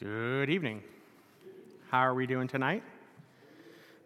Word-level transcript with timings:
Good 0.00 0.48
evening. 0.48 0.84
How 1.90 1.98
are 1.98 2.14
we 2.14 2.28
doing 2.28 2.46
tonight? 2.46 2.84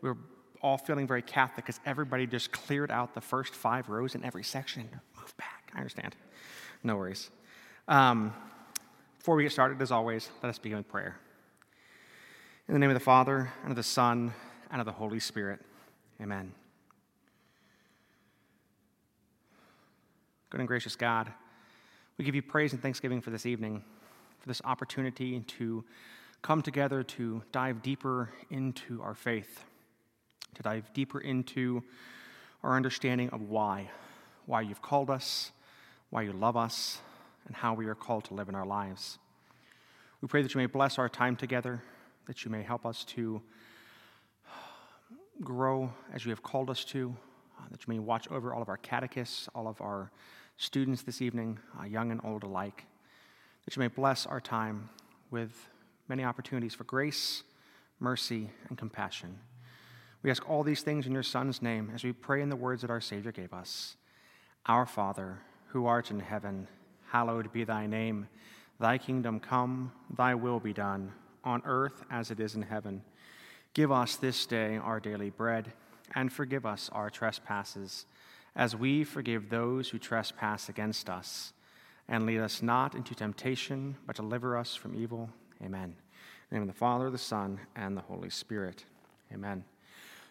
We're 0.00 0.16
all 0.62 0.78
feeling 0.78 1.06
very 1.06 1.20
Catholic 1.20 1.66
because 1.66 1.80
everybody 1.84 2.26
just 2.26 2.50
cleared 2.50 2.90
out 2.90 3.12
the 3.12 3.20
first 3.20 3.54
five 3.54 3.90
rows 3.90 4.14
in 4.14 4.24
every 4.24 4.42
section. 4.42 4.88
Move 5.20 5.36
back. 5.36 5.70
I 5.74 5.76
understand. 5.76 6.16
No 6.82 6.96
worries. 6.96 7.30
Um, 7.88 8.32
before 9.18 9.36
we 9.36 9.42
get 9.42 9.52
started, 9.52 9.82
as 9.82 9.92
always, 9.92 10.30
let 10.42 10.48
us 10.48 10.58
begin 10.58 10.78
with 10.78 10.88
prayer. 10.88 11.18
In 12.68 12.72
the 12.72 12.78
name 12.78 12.88
of 12.88 12.94
the 12.94 13.00
Father, 13.00 13.52
and 13.62 13.72
of 13.72 13.76
the 13.76 13.82
Son, 13.82 14.32
and 14.70 14.80
of 14.80 14.86
the 14.86 14.92
Holy 14.92 15.20
Spirit. 15.20 15.60
Amen. 16.22 16.54
Good 20.48 20.60
and 20.60 20.68
gracious 20.68 20.96
God, 20.96 21.30
we 22.16 22.24
give 22.24 22.34
you 22.34 22.40
praise 22.40 22.72
and 22.72 22.80
thanksgiving 22.80 23.20
for 23.20 23.28
this 23.28 23.44
evening, 23.44 23.84
for 24.42 24.48
this 24.48 24.60
opportunity 24.64 25.38
to 25.38 25.84
come 26.42 26.62
together 26.62 27.04
to 27.04 27.42
dive 27.52 27.80
deeper 27.80 28.28
into 28.50 29.00
our 29.00 29.14
faith, 29.14 29.64
to 30.56 30.62
dive 30.64 30.92
deeper 30.92 31.20
into 31.20 31.84
our 32.64 32.74
understanding 32.74 33.30
of 33.30 33.42
why, 33.42 33.88
why 34.46 34.60
you've 34.60 34.82
called 34.82 35.10
us, 35.10 35.52
why 36.10 36.22
you 36.22 36.32
love 36.32 36.56
us, 36.56 36.98
and 37.46 37.54
how 37.54 37.72
we 37.72 37.86
are 37.86 37.94
called 37.94 38.24
to 38.24 38.34
live 38.34 38.48
in 38.48 38.56
our 38.56 38.66
lives. 38.66 39.18
We 40.20 40.26
pray 40.26 40.42
that 40.42 40.52
you 40.52 40.58
may 40.58 40.66
bless 40.66 40.98
our 40.98 41.08
time 41.08 41.36
together, 41.36 41.80
that 42.26 42.44
you 42.44 42.50
may 42.50 42.64
help 42.64 42.84
us 42.84 43.04
to 43.04 43.40
grow 45.40 45.92
as 46.12 46.24
you 46.24 46.30
have 46.30 46.42
called 46.42 46.68
us 46.68 46.84
to, 46.86 47.14
uh, 47.60 47.64
that 47.70 47.86
you 47.86 47.94
may 47.94 48.00
watch 48.00 48.26
over 48.28 48.52
all 48.52 48.62
of 48.62 48.68
our 48.68 48.76
catechists, 48.76 49.48
all 49.54 49.68
of 49.68 49.80
our 49.80 50.10
students 50.56 51.02
this 51.02 51.22
evening, 51.22 51.60
uh, 51.80 51.84
young 51.84 52.10
and 52.10 52.20
old 52.24 52.42
alike, 52.42 52.86
that 53.64 53.76
you 53.76 53.80
may 53.80 53.88
bless 53.88 54.26
our 54.26 54.40
time 54.40 54.88
with 55.30 55.68
many 56.08 56.24
opportunities 56.24 56.74
for 56.74 56.84
grace, 56.84 57.42
mercy, 58.00 58.50
and 58.68 58.76
compassion. 58.76 59.38
We 60.22 60.30
ask 60.30 60.48
all 60.48 60.62
these 60.62 60.82
things 60.82 61.06
in 61.06 61.12
your 61.12 61.22
Son's 61.22 61.62
name 61.62 61.90
as 61.94 62.04
we 62.04 62.12
pray 62.12 62.42
in 62.42 62.48
the 62.48 62.56
words 62.56 62.82
that 62.82 62.90
our 62.90 63.00
Savior 63.00 63.32
gave 63.32 63.52
us 63.52 63.96
Our 64.66 64.86
Father, 64.86 65.38
who 65.68 65.86
art 65.86 66.10
in 66.10 66.20
heaven, 66.20 66.68
hallowed 67.08 67.52
be 67.52 67.64
thy 67.64 67.86
name. 67.86 68.28
Thy 68.78 68.98
kingdom 68.98 69.40
come, 69.40 69.92
thy 70.16 70.34
will 70.34 70.60
be 70.60 70.72
done, 70.72 71.12
on 71.44 71.62
earth 71.64 72.04
as 72.10 72.30
it 72.30 72.40
is 72.40 72.54
in 72.54 72.62
heaven. 72.62 73.02
Give 73.74 73.90
us 73.90 74.16
this 74.16 74.44
day 74.46 74.76
our 74.76 75.00
daily 75.00 75.30
bread, 75.30 75.72
and 76.14 76.32
forgive 76.32 76.66
us 76.66 76.90
our 76.92 77.10
trespasses, 77.10 78.06
as 78.54 78.76
we 78.76 79.02
forgive 79.02 79.48
those 79.48 79.88
who 79.88 79.98
trespass 79.98 80.68
against 80.68 81.08
us. 81.08 81.52
And 82.12 82.26
lead 82.26 82.40
us 82.40 82.60
not 82.60 82.94
into 82.94 83.14
temptation, 83.14 83.96
but 84.06 84.16
deliver 84.16 84.54
us 84.54 84.74
from 84.74 84.94
evil. 84.94 85.30
Amen. 85.64 85.84
In 85.84 85.94
the 86.50 86.54
name 86.56 86.62
of 86.62 86.68
the 86.68 86.78
Father, 86.78 87.08
the 87.08 87.16
Son, 87.16 87.58
and 87.74 87.96
the 87.96 88.02
Holy 88.02 88.28
Spirit. 88.28 88.84
Amen. 89.32 89.64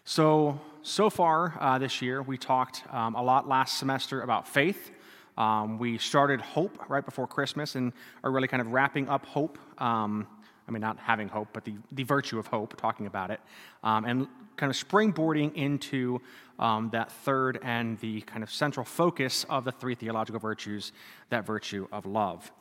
So, 0.04 0.60
so 0.82 1.10
far 1.10 1.58
uh, 1.58 1.78
this 1.78 2.00
year, 2.00 2.22
we 2.22 2.38
talked 2.38 2.84
um, 2.92 3.16
a 3.16 3.22
lot 3.22 3.48
last 3.48 3.78
semester 3.78 4.22
about 4.22 4.46
faith. 4.46 4.92
Um, 5.36 5.76
we 5.76 5.98
started 5.98 6.40
Hope 6.40 6.88
right 6.88 7.04
before 7.04 7.26
Christmas 7.26 7.74
and 7.74 7.92
are 8.22 8.30
really 8.30 8.46
kind 8.46 8.60
of 8.60 8.68
wrapping 8.68 9.08
up 9.08 9.26
Hope. 9.26 9.58
Um, 9.78 10.28
I 10.66 10.70
mean, 10.70 10.80
not 10.80 10.98
having 10.98 11.28
hope, 11.28 11.48
but 11.52 11.64
the, 11.64 11.74
the 11.90 12.04
virtue 12.04 12.38
of 12.38 12.46
hope, 12.46 12.76
talking 12.76 13.06
about 13.06 13.30
it, 13.30 13.40
um, 13.82 14.04
and 14.04 14.28
kind 14.56 14.70
of 14.70 14.76
springboarding 14.76 15.54
into 15.54 16.20
um, 16.58 16.90
that 16.90 17.10
third 17.10 17.58
and 17.62 17.98
the 17.98 18.20
kind 18.22 18.42
of 18.42 18.50
central 18.50 18.84
focus 18.84 19.44
of 19.48 19.64
the 19.64 19.72
three 19.72 19.94
theological 19.94 20.40
virtues, 20.40 20.92
that 21.30 21.44
virtue 21.44 21.88
of 21.90 22.06
love. 22.06 22.52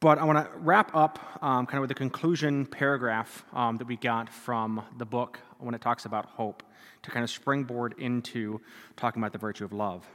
But 0.00 0.18
I 0.18 0.24
want 0.24 0.38
to 0.38 0.58
wrap 0.58 0.94
up 0.94 1.18
um, 1.42 1.66
kind 1.66 1.78
of 1.78 1.82
with 1.82 1.88
the 1.88 1.94
conclusion 1.94 2.66
paragraph 2.66 3.44
um, 3.52 3.76
that 3.76 3.86
we 3.86 3.96
got 3.96 4.28
from 4.28 4.82
the 4.96 5.04
book 5.04 5.40
when 5.58 5.74
it 5.74 5.80
talks 5.80 6.04
about 6.04 6.26
hope 6.26 6.62
to 7.02 7.10
kind 7.10 7.24
of 7.24 7.30
springboard 7.30 7.94
into 7.98 8.60
talking 8.96 9.20
about 9.20 9.32
the 9.32 9.38
virtue 9.38 9.64
of 9.64 9.72
love. 9.72 10.06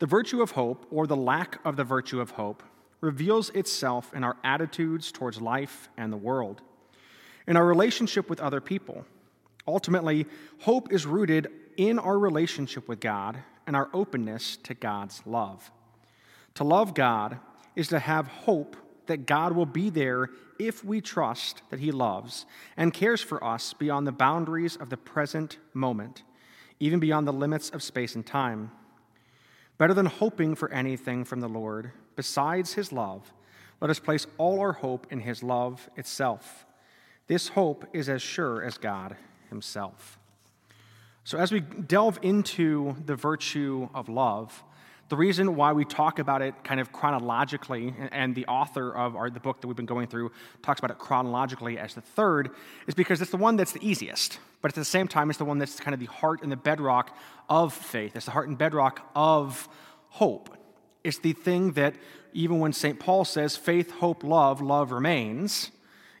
The 0.00 0.06
virtue 0.06 0.42
of 0.42 0.52
hope, 0.52 0.86
or 0.90 1.06
the 1.06 1.16
lack 1.16 1.58
of 1.64 1.76
the 1.76 1.84
virtue 1.84 2.20
of 2.20 2.32
hope, 2.32 2.62
reveals 3.00 3.50
itself 3.50 4.12
in 4.14 4.24
our 4.24 4.36
attitudes 4.42 5.12
towards 5.12 5.40
life 5.40 5.88
and 5.96 6.12
the 6.12 6.16
world, 6.16 6.62
in 7.46 7.56
our 7.56 7.64
relationship 7.64 8.28
with 8.28 8.40
other 8.40 8.60
people. 8.60 9.04
Ultimately, 9.66 10.26
hope 10.60 10.92
is 10.92 11.06
rooted 11.06 11.48
in 11.76 11.98
our 11.98 12.18
relationship 12.18 12.88
with 12.88 13.00
God 13.00 13.38
and 13.66 13.76
our 13.76 13.88
openness 13.92 14.56
to 14.64 14.74
God's 14.74 15.22
love. 15.26 15.70
To 16.54 16.64
love 16.64 16.94
God 16.94 17.38
is 17.76 17.88
to 17.88 17.98
have 17.98 18.26
hope 18.26 18.76
that 19.06 19.26
God 19.26 19.52
will 19.52 19.66
be 19.66 19.90
there 19.90 20.30
if 20.58 20.84
we 20.84 21.00
trust 21.00 21.62
that 21.70 21.80
He 21.80 21.92
loves 21.92 22.46
and 22.76 22.92
cares 22.92 23.20
for 23.20 23.42
us 23.44 23.72
beyond 23.72 24.06
the 24.06 24.12
boundaries 24.12 24.76
of 24.76 24.90
the 24.90 24.96
present 24.96 25.58
moment, 25.72 26.22
even 26.80 26.98
beyond 26.98 27.26
the 27.26 27.32
limits 27.32 27.70
of 27.70 27.82
space 27.82 28.14
and 28.14 28.26
time. 28.26 28.70
Better 29.76 29.94
than 29.94 30.06
hoping 30.06 30.54
for 30.54 30.70
anything 30.72 31.24
from 31.24 31.40
the 31.40 31.48
Lord 31.48 31.92
besides 32.18 32.72
his 32.72 32.90
love, 32.90 33.32
let 33.80 33.90
us 33.90 34.00
place 34.00 34.26
all 34.38 34.58
our 34.58 34.72
hope 34.72 35.06
in 35.08 35.20
his 35.20 35.40
love 35.40 35.88
itself. 35.96 36.66
This 37.28 37.50
hope 37.50 37.86
is 37.92 38.08
as 38.08 38.20
sure 38.20 38.60
as 38.60 38.76
God 38.76 39.14
himself. 39.50 40.18
So, 41.22 41.38
as 41.38 41.52
we 41.52 41.60
delve 41.60 42.18
into 42.22 42.96
the 43.06 43.14
virtue 43.14 43.88
of 43.94 44.08
love, 44.08 44.64
the 45.10 45.16
reason 45.16 45.54
why 45.54 45.72
we 45.72 45.84
talk 45.84 46.18
about 46.18 46.42
it 46.42 46.64
kind 46.64 46.80
of 46.80 46.90
chronologically, 46.90 47.94
and 48.10 48.34
the 48.34 48.46
author 48.46 48.90
of 48.90 49.14
our, 49.14 49.30
the 49.30 49.38
book 49.38 49.60
that 49.60 49.68
we've 49.68 49.76
been 49.76 49.86
going 49.86 50.08
through 50.08 50.32
talks 50.60 50.80
about 50.80 50.90
it 50.90 50.98
chronologically 50.98 51.78
as 51.78 51.94
the 51.94 52.00
third, 52.00 52.50
is 52.88 52.94
because 52.94 53.22
it's 53.22 53.30
the 53.30 53.36
one 53.36 53.54
that's 53.54 53.70
the 53.70 53.88
easiest. 53.88 54.40
But 54.60 54.72
at 54.72 54.74
the 54.74 54.84
same 54.84 55.06
time, 55.06 55.30
it's 55.30 55.38
the 55.38 55.44
one 55.44 55.58
that's 55.58 55.78
kind 55.78 55.94
of 55.94 56.00
the 56.00 56.06
heart 56.06 56.42
and 56.42 56.50
the 56.50 56.56
bedrock 56.56 57.16
of 57.48 57.72
faith. 57.72 58.16
It's 58.16 58.24
the 58.24 58.32
heart 58.32 58.48
and 58.48 58.58
bedrock 58.58 59.08
of 59.14 59.68
hope. 60.08 60.57
It's 61.04 61.18
the 61.18 61.32
thing 61.32 61.72
that, 61.72 61.94
even 62.32 62.60
when 62.60 62.72
St. 62.72 62.98
Paul 62.98 63.24
says 63.24 63.56
faith, 63.56 63.90
hope, 63.90 64.22
love, 64.24 64.60
love 64.60 64.92
remains, 64.92 65.70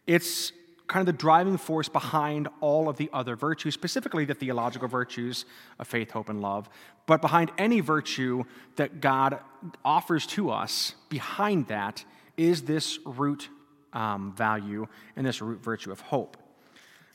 it's 0.06 0.52
kind 0.86 1.06
of 1.06 1.14
the 1.14 1.18
driving 1.18 1.58
force 1.58 1.88
behind 1.88 2.48
all 2.60 2.88
of 2.88 2.96
the 2.96 3.10
other 3.12 3.36
virtues, 3.36 3.74
specifically 3.74 4.24
the 4.24 4.34
theological 4.34 4.88
virtues 4.88 5.44
of 5.78 5.86
faith, 5.86 6.10
hope, 6.10 6.30
and 6.30 6.40
love. 6.40 6.68
But 7.06 7.20
behind 7.20 7.52
any 7.58 7.80
virtue 7.80 8.44
that 8.76 9.00
God 9.00 9.38
offers 9.84 10.26
to 10.28 10.50
us, 10.50 10.94
behind 11.10 11.68
that 11.68 12.04
is 12.36 12.62
this 12.62 12.98
root 13.04 13.50
um, 13.92 14.32
value 14.34 14.86
and 15.14 15.26
this 15.26 15.42
root 15.42 15.62
virtue 15.62 15.92
of 15.92 16.00
hope, 16.00 16.36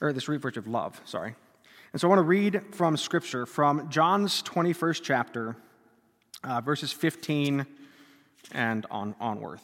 or 0.01 0.13
this 0.13 0.27
root 0.27 0.41
virtue 0.41 0.59
of 0.59 0.67
love, 0.67 1.01
sorry. 1.05 1.35
And 1.93 2.01
so 2.01 2.07
I 2.07 2.09
want 2.09 2.19
to 2.19 2.23
read 2.23 2.61
from 2.71 2.97
Scripture 2.97 3.45
from 3.45 3.89
John's 3.89 4.41
21st 4.43 5.01
chapter, 5.03 5.55
uh, 6.43 6.61
verses 6.61 6.91
15 6.91 7.65
and 8.51 8.85
on, 8.91 9.15
onward. 9.19 9.59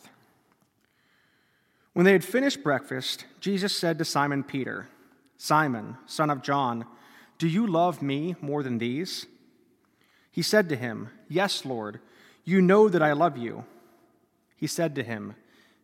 When 1.94 2.06
they 2.06 2.13
had 2.13 2.23
finished 2.23 2.63
breakfast, 2.63 3.25
Jesus 3.40 3.75
said 3.75 3.97
to 3.97 4.06
Simon 4.06 4.44
Peter, 4.44 4.88
Simon, 5.38 5.97
son 6.06 6.29
of 6.29 6.41
John, 6.41 6.85
do 7.38 7.47
you 7.47 7.66
love 7.66 8.01
me 8.01 8.35
more 8.41 8.63
than 8.63 8.78
these? 8.78 9.25
He 10.31 10.41
said 10.41 10.69
to 10.69 10.75
him, 10.75 11.09
Yes, 11.28 11.66
Lord, 11.66 12.00
you 12.44 12.62
know 12.62 12.90
that 12.90 13.01
I 13.01 13.13
love 13.13 13.38
you. 13.38 13.66
He 14.56 14.67
said 14.67 14.94
to 14.96 15.03
him, 15.03 15.35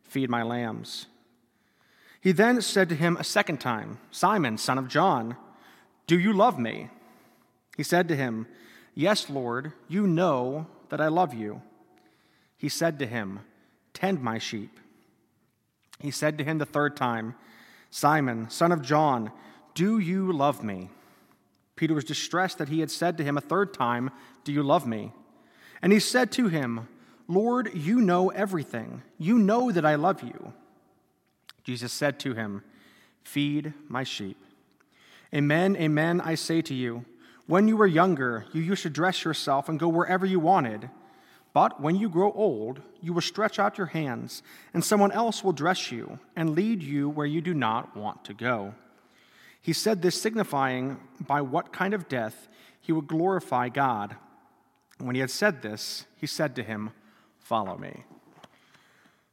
Feed 0.04 0.30
my 0.30 0.44
lambs. 0.44 1.08
He 2.22 2.32
then 2.32 2.62
said 2.62 2.90
to 2.90 2.96
him 2.96 3.18
a 3.18 3.24
second 3.24 3.60
time, 3.60 4.00
Simon, 4.12 4.58
son 4.58 4.78
of 4.78 4.88
John, 4.88 5.38
do 6.08 6.20
you 6.20 6.34
love 6.34 6.60
me? 6.60 6.90
He 7.78 7.84
said 7.84 8.08
to 8.10 8.16
him, 8.16 8.48
Yes, 8.94 9.30
Lord, 9.30 9.74
you 9.88 10.08
know 10.08 10.68
that 10.90 11.02
I 11.02 11.08
love 11.08 11.34
you. 11.34 11.62
He 12.58 12.70
said 12.70 13.00
to 13.00 13.06
him, 13.06 13.40
Tend 13.94 14.22
my 14.22 14.38
sheep. 14.38 14.80
He 16.00 16.12
said 16.12 16.38
to 16.38 16.44
him 16.44 16.58
the 16.58 16.66
third 16.66 16.98
time, 16.98 17.36
Simon, 17.90 18.50
son 18.50 18.72
of 18.72 18.82
John, 18.82 19.32
do 19.74 20.00
you 20.00 20.32
love 20.32 20.64
me? 20.64 20.90
Peter 21.76 21.94
was 21.94 22.04
distressed 22.04 22.58
that 22.58 22.70
he 22.70 22.80
had 22.80 22.92
said 22.92 23.18
to 23.18 23.24
him 23.24 23.38
a 23.38 23.42
third 23.42 23.74
time, 23.74 24.10
Do 24.44 24.52
you 24.52 24.64
love 24.64 24.86
me? 24.86 25.12
And 25.82 25.92
he 25.92 26.00
said 26.00 26.32
to 26.34 26.48
him, 26.48 26.88
Lord, 27.28 27.72
you 27.74 28.02
know 28.02 28.30
everything. 28.30 29.02
You 29.18 29.38
know 29.38 29.72
that 29.72 29.86
I 29.86 29.96
love 29.96 30.22
you. 30.24 30.54
Jesus 31.64 31.92
said 31.92 32.20
to 32.20 32.34
him, 32.34 32.64
Feed 33.24 33.74
my 33.88 34.04
sheep. 34.04 34.38
Amen, 35.34 35.76
amen, 35.76 36.22
I 36.22 36.36
say 36.36 36.62
to 36.62 36.74
you, 36.74 37.04
when 37.48 37.68
you 37.68 37.78
were 37.78 37.88
younger, 37.88 38.46
you 38.54 38.62
used 38.62 38.84
to 38.84 38.90
dress 38.90 39.24
yourself 39.24 39.70
and 39.70 39.80
go 39.80 39.88
wherever 39.88 40.26
you 40.26 40.40
wanted. 40.40 40.90
But 41.54 41.80
when 41.80 41.96
you 41.96 42.10
grow 42.10 42.32
old, 42.34 42.82
you 43.02 43.14
will 43.14 43.22
stretch 43.22 43.60
out 43.60 43.78
your 43.78 43.88
hands, 43.88 44.44
and 44.74 44.84
someone 44.84 45.12
else 45.12 45.44
will 45.44 45.54
dress 45.54 45.92
you 45.92 46.20
and 46.36 46.56
lead 46.56 46.84
you 46.84 47.08
where 47.08 47.26
you 47.26 47.42
do 47.42 47.54
not 47.54 47.96
want 47.96 48.26
to 48.26 48.34
go. 48.34 48.74
He 49.62 49.74
said 49.74 50.02
this, 50.02 50.22
signifying 50.22 51.00
by 51.20 51.42
what 51.42 51.72
kind 51.72 51.94
of 51.94 52.10
death 52.10 52.48
he 52.82 52.92
would 52.92 53.08
glorify 53.08 53.70
God. 53.70 54.16
When 55.00 55.16
he 55.16 55.22
had 55.22 55.32
said 55.32 55.62
this, 55.62 56.06
he 56.18 56.28
said 56.28 56.56
to 56.56 56.64
him, 56.64 56.92
Follow 57.40 57.78
me. 57.78 58.04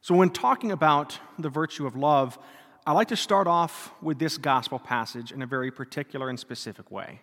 So, 0.01 0.15
when 0.15 0.29
talking 0.29 0.71
about 0.71 1.19
the 1.39 1.49
virtue 1.49 1.87
of 1.87 1.95
love, 1.95 2.37
I 2.85 2.91
like 2.91 3.07
to 3.07 3.15
start 3.15 3.47
off 3.47 3.91
with 4.01 4.19
this 4.19 4.37
gospel 4.37 4.77
passage 4.77 5.31
in 5.31 5.41
a 5.41 5.47
very 5.47 5.71
particular 5.71 6.29
and 6.29 6.39
specific 6.39 6.91
way. 6.91 7.21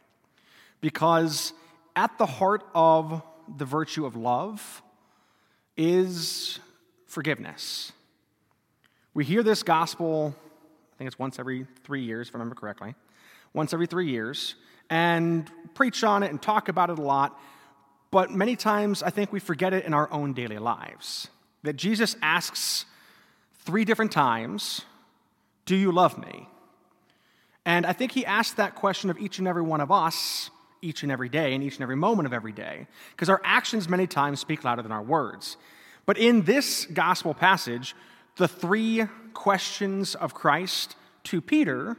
Because 0.81 1.53
at 1.97 2.17
the 2.19 2.27
heart 2.27 2.65
of 2.75 3.23
the 3.57 3.65
virtue 3.65 4.07
of 4.07 4.17
love 4.17 4.83
is 5.77 6.59
forgiveness. 7.07 7.93
We 9.13 9.25
hear 9.25 9.43
this 9.43 9.63
gospel, 9.63 10.35
I 10.95 10.97
think 10.97 11.09
it's 11.09 11.19
once 11.19 11.39
every 11.39 11.67
three 11.83 12.03
years, 12.03 12.29
if 12.29 12.35
I 12.35 12.39
remember 12.39 12.55
correctly, 12.55 12.95
once 13.53 13.73
every 13.75 13.87
three 13.87 14.09
years, 14.09 14.55
and 14.89 15.51
preach 15.75 16.05
on 16.05 16.23
it 16.23 16.31
and 16.31 16.41
talk 16.41 16.69
about 16.69 16.91
it 16.91 16.99
a 16.99 17.03
lot. 17.03 17.39
But 18.11 18.31
many 18.31 18.57
times 18.57 19.03
I 19.03 19.11
think 19.11 19.33
we 19.33 19.41
forget 19.41 19.73
it 19.73 19.85
in 19.85 19.95
our 19.95 20.13
own 20.13 20.33
daily 20.33 20.59
lives. 20.59 21.29
That 21.63 21.77
Jesus 21.77 22.17
asks 22.23 22.87
three 23.61 23.85
different 23.85 24.13
times, 24.13 24.83
Do 25.67 25.77
you 25.77 25.93
love 25.93 26.19
me? 26.19 26.49
And 27.65 27.85
I 27.85 27.93
think 27.93 28.13
he 28.13 28.25
asks 28.25 28.55
that 28.55 28.75
question 28.75 29.11
of 29.11 29.19
each 29.19 29.39
and 29.39 29.47
every 29.47 29.63
one 29.63 29.81
of 29.81 29.91
us 29.91 30.51
each 30.83 31.03
and 31.03 31.13
every 31.13 31.29
day 31.29 31.55
and 31.55 31.63
each 31.63 31.77
and 31.77 31.83
every 31.83 31.97
moment 31.97 32.27
of 32.27 32.33
every 32.33 32.53
day, 32.53 32.87
because 33.11 33.29
our 33.29 33.41
actions 33.45 33.89
many 33.89 34.07
times 34.07 34.41
speak 34.41 34.65
louder 34.65 34.83
than 34.83 34.93
our 34.93 35.03
words. 35.03 35.57
But 36.07 36.19
in 36.19 36.43
this 36.43 36.87
gospel 36.87 37.35
passage, 37.35 37.95
the 38.37 38.49
three 38.49 39.05
questions 39.35 40.15
of 40.15 40.35
Christ 40.35 40.97
to 41.25 41.41
Peter 41.41 41.97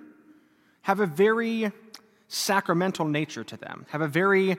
have 0.84 1.00
a 1.00 1.06
very 1.06 1.72
sacramental 2.28 3.06
nature 3.06 3.44
to 3.44 3.58
them, 3.58 3.86
have 3.90 4.02
a 4.02 4.08
very 4.08 4.58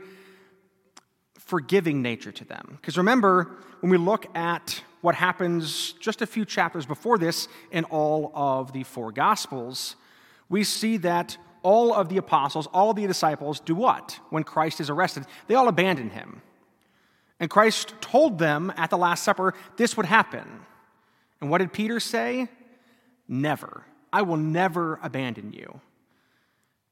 forgiving 1.38 2.00
nature 2.02 2.32
to 2.32 2.44
them. 2.44 2.78
Because 2.80 2.96
remember, 2.96 3.56
when 3.80 3.90
we 3.90 3.98
look 3.98 4.26
at 4.36 4.82
what 5.00 5.14
happens 5.14 5.92
just 6.00 6.22
a 6.22 6.26
few 6.26 6.44
chapters 6.44 6.86
before 6.86 7.18
this 7.18 7.48
in 7.72 7.84
all 7.84 8.30
of 8.34 8.72
the 8.72 8.84
four 8.84 9.10
Gospels, 9.10 9.96
we 10.48 10.64
see 10.64 10.96
that 10.98 11.36
all 11.62 11.94
of 11.94 12.08
the 12.08 12.16
apostles, 12.16 12.66
all 12.68 12.92
the 12.94 13.06
disciples 13.06 13.60
do 13.60 13.74
what 13.74 14.18
when 14.30 14.44
Christ 14.44 14.80
is 14.80 14.90
arrested? 14.90 15.26
They 15.46 15.54
all 15.54 15.68
abandon 15.68 16.10
him. 16.10 16.42
And 17.40 17.50
Christ 17.50 17.94
told 18.00 18.38
them 18.38 18.72
at 18.76 18.90
the 18.90 18.98
Last 18.98 19.24
Supper 19.24 19.54
this 19.76 19.96
would 19.96 20.06
happen. 20.06 20.46
And 21.40 21.50
what 21.50 21.58
did 21.58 21.72
Peter 21.72 21.98
say? 21.98 22.48
Never. 23.26 23.84
I 24.12 24.22
will 24.22 24.36
never 24.36 25.00
abandon 25.02 25.52
you. 25.52 25.80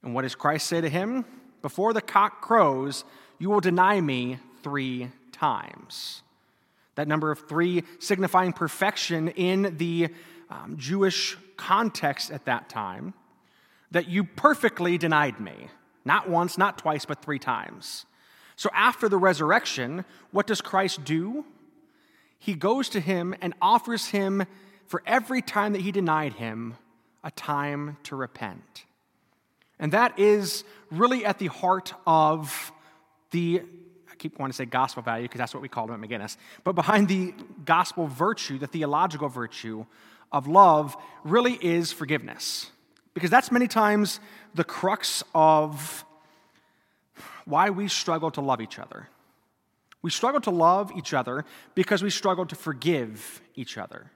And 0.03 0.15
what 0.15 0.23
does 0.23 0.35
Christ 0.35 0.67
say 0.67 0.81
to 0.81 0.89
him? 0.89 1.25
Before 1.63 1.93
the 1.93 2.01
cock 2.01 2.41
crows, 2.41 3.05
you 3.39 3.51
will 3.51 3.61
deny 3.61 4.01
me 4.01 4.39
three 4.63 5.11
times. 5.33 6.23
That 6.95 7.09
number 7.09 7.31
of 7.31 7.49
three 7.49 7.85
signifying 7.99 8.53
perfection 8.53 9.29
in 9.29 9.77
the 9.77 10.09
um, 10.51 10.77
Jewish 10.77 11.37
context 11.57 12.31
at 12.31 12.47
that 12.47 12.69
time, 12.69 13.15
that 13.91 14.09
you 14.09 14.25
perfectly 14.25 14.99
denied 14.99 15.41
me. 15.41 15.69
Not 16.05 16.29
once, 16.29 16.57
not 16.57 16.79
twice, 16.79 17.05
but 17.05 17.23
three 17.23 17.39
times. 17.39 18.07
So 18.57 18.71
after 18.75 19.09
the 19.09 19.17
resurrection, 19.17 20.05
what 20.31 20.47
does 20.47 20.61
Christ 20.61 21.05
do? 21.05 21.45
He 22.39 22.55
goes 22.55 22.89
to 22.91 23.01
him 23.01 23.35
and 23.41 23.55
offers 23.61 24.07
him, 24.07 24.45
for 24.87 25.03
every 25.07 25.43
time 25.43 25.73
that 25.73 25.83
he 25.83 25.93
denied 25.93 26.35
him, 26.35 26.77
a 27.23 27.31
time 27.31 27.97
to 28.05 28.17
repent. 28.17 28.85
And 29.79 29.93
that 29.93 30.19
is 30.19 30.65
really 30.91 31.25
at 31.25 31.39
the 31.39 31.47
heart 31.47 31.95
of 32.07 32.73
the 33.31 33.63
I 34.11 34.15
keep 34.17 34.39
wanting 34.39 34.53
to 34.53 34.57
say 34.57 34.67
gospel 34.67 35.03
value 35.03 35.25
because 35.25 35.39
that's 35.39 35.55
what 35.55 35.63
we 35.63 35.69
called 35.69 35.91
them 35.91 36.03
at 36.03 36.11
McGuinness, 36.11 36.37
But 36.65 36.75
behind 36.75 37.09
the 37.09 37.33
gospel 37.65 38.07
virtue, 38.07 38.59
the 38.59 38.67
theological 38.67 39.29
virtue 39.29 39.87
of 40.33 40.47
love, 40.47 40.97
really 41.25 41.55
is 41.55 41.93
forgiveness. 41.93 42.71
Because 43.21 43.31
that's 43.31 43.53
many 43.53 43.69
times 43.69 44.19
the 44.55 44.65
crux 44.65 45.23
of 45.35 46.07
why 47.45 47.69
we 47.69 47.87
struggle 47.87 48.31
to 48.31 48.41
love 48.41 48.63
each 48.63 48.79
other. 48.79 49.11
We 50.01 50.11
struggle 50.11 50.41
to 50.41 50.51
love 50.51 50.91
each 50.97 51.13
other 51.13 51.45
because 51.75 52.03
we 52.03 52.09
struggle 52.09 52.47
to 52.47 52.55
forgive 52.55 53.43
each 53.55 53.77
other. 53.77 54.11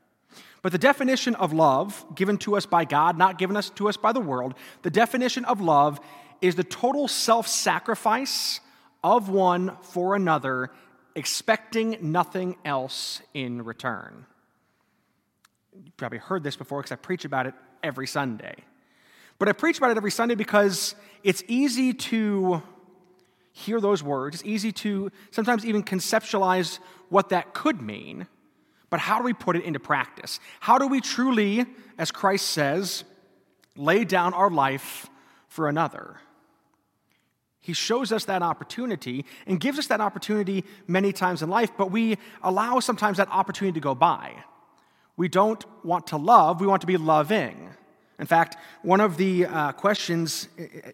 But 0.63 0.73
the 0.73 0.79
definition 0.79 1.35
of 1.35 1.53
love, 1.53 2.03
given 2.15 2.39
to 2.39 2.57
us 2.57 2.65
by 2.65 2.87
God, 2.87 3.19
not 3.19 3.37
given 3.37 3.59
us 3.59 3.69
to 3.75 3.91
us 3.91 3.99
by 3.99 4.13
the 4.13 4.21
world, 4.21 4.55
the 4.81 4.91
definition 4.91 5.45
of 5.45 5.61
love 5.61 6.01
is 6.41 6.55
the 6.55 6.65
total 6.65 7.07
self 7.07 7.47
sacrifice 7.47 8.61
of 9.03 9.29
one 9.29 9.77
for 9.83 10.15
another, 10.17 10.71
expecting 11.15 11.99
nothing 12.01 12.57
else 12.65 13.21
in 13.35 13.67
return. 13.67 14.25
You 15.75 15.93
probably 15.99 16.21
heard 16.21 16.43
this 16.43 16.57
before 16.57 16.79
because 16.79 16.93
I 16.93 16.97
preach 16.97 17.27
about 17.27 17.47
it 17.47 17.53
every 17.83 18.07
Sunday. 18.07 18.65
But 19.45 19.51
I 19.51 19.53
preach 19.61 19.77
about 19.77 19.91
it 19.91 19.99
every 19.99 20.11
Sunday 20.11 20.37
because 20.37 20.95
it's 21.23 21.45
easy 21.49 21.93
to 21.93 22.63
hear 23.53 23.79
those 23.79 24.03
words. 24.03 24.37
It's 24.37 24.45
easy 24.47 24.73
to 24.73 25.13
sometimes 25.33 25.67
even 25.67 25.83
conceptualize 25.83 26.79
what 27.11 27.29
that 27.29 27.53
could 27.53 27.83
mean. 27.83 28.27
But 28.89 29.01
how 29.01 29.19
do 29.19 29.25
we 29.25 29.35
put 29.35 29.57
it 29.57 29.65
into 29.65 29.79
practice? 29.79 30.41
How 30.61 30.79
do 30.79 30.87
we 30.87 31.03
truly, 31.03 31.67
as 31.99 32.11
Christ 32.11 32.47
says, 32.53 33.05
lay 33.77 34.07
down 34.07 34.33
our 34.33 34.49
life 34.49 35.11
for 35.49 35.69
another? 35.69 36.17
He 37.61 37.75
shows 37.75 38.13
us 38.13 38.25
that 38.25 38.41
opportunity 38.41 39.27
and 39.47 39.61
gives 39.61 39.79
us 39.79 39.89
that 39.89 40.01
opportunity 40.01 40.65
many 40.87 41.13
times 41.13 41.43
in 41.43 41.51
life, 41.51 41.71
but 41.77 41.91
we 41.91 42.17
allow 42.43 42.81
sometimes 42.81 43.19
that 43.19 43.29
opportunity 43.31 43.75
to 43.79 43.85
go 43.85 43.95
by. 43.95 44.43
We 45.19 45.29
don't 45.29 45.63
want 45.85 46.07
to 46.07 46.17
love, 46.17 46.63
we 46.63 46.67
want 46.67 46.81
to 46.81 46.87
be 46.87 46.97
loving. 46.97 47.75
In 48.19 48.27
fact, 48.27 48.57
one 48.83 49.01
of 49.01 49.17
the 49.17 49.47
uh, 49.47 49.73
questions 49.73 50.49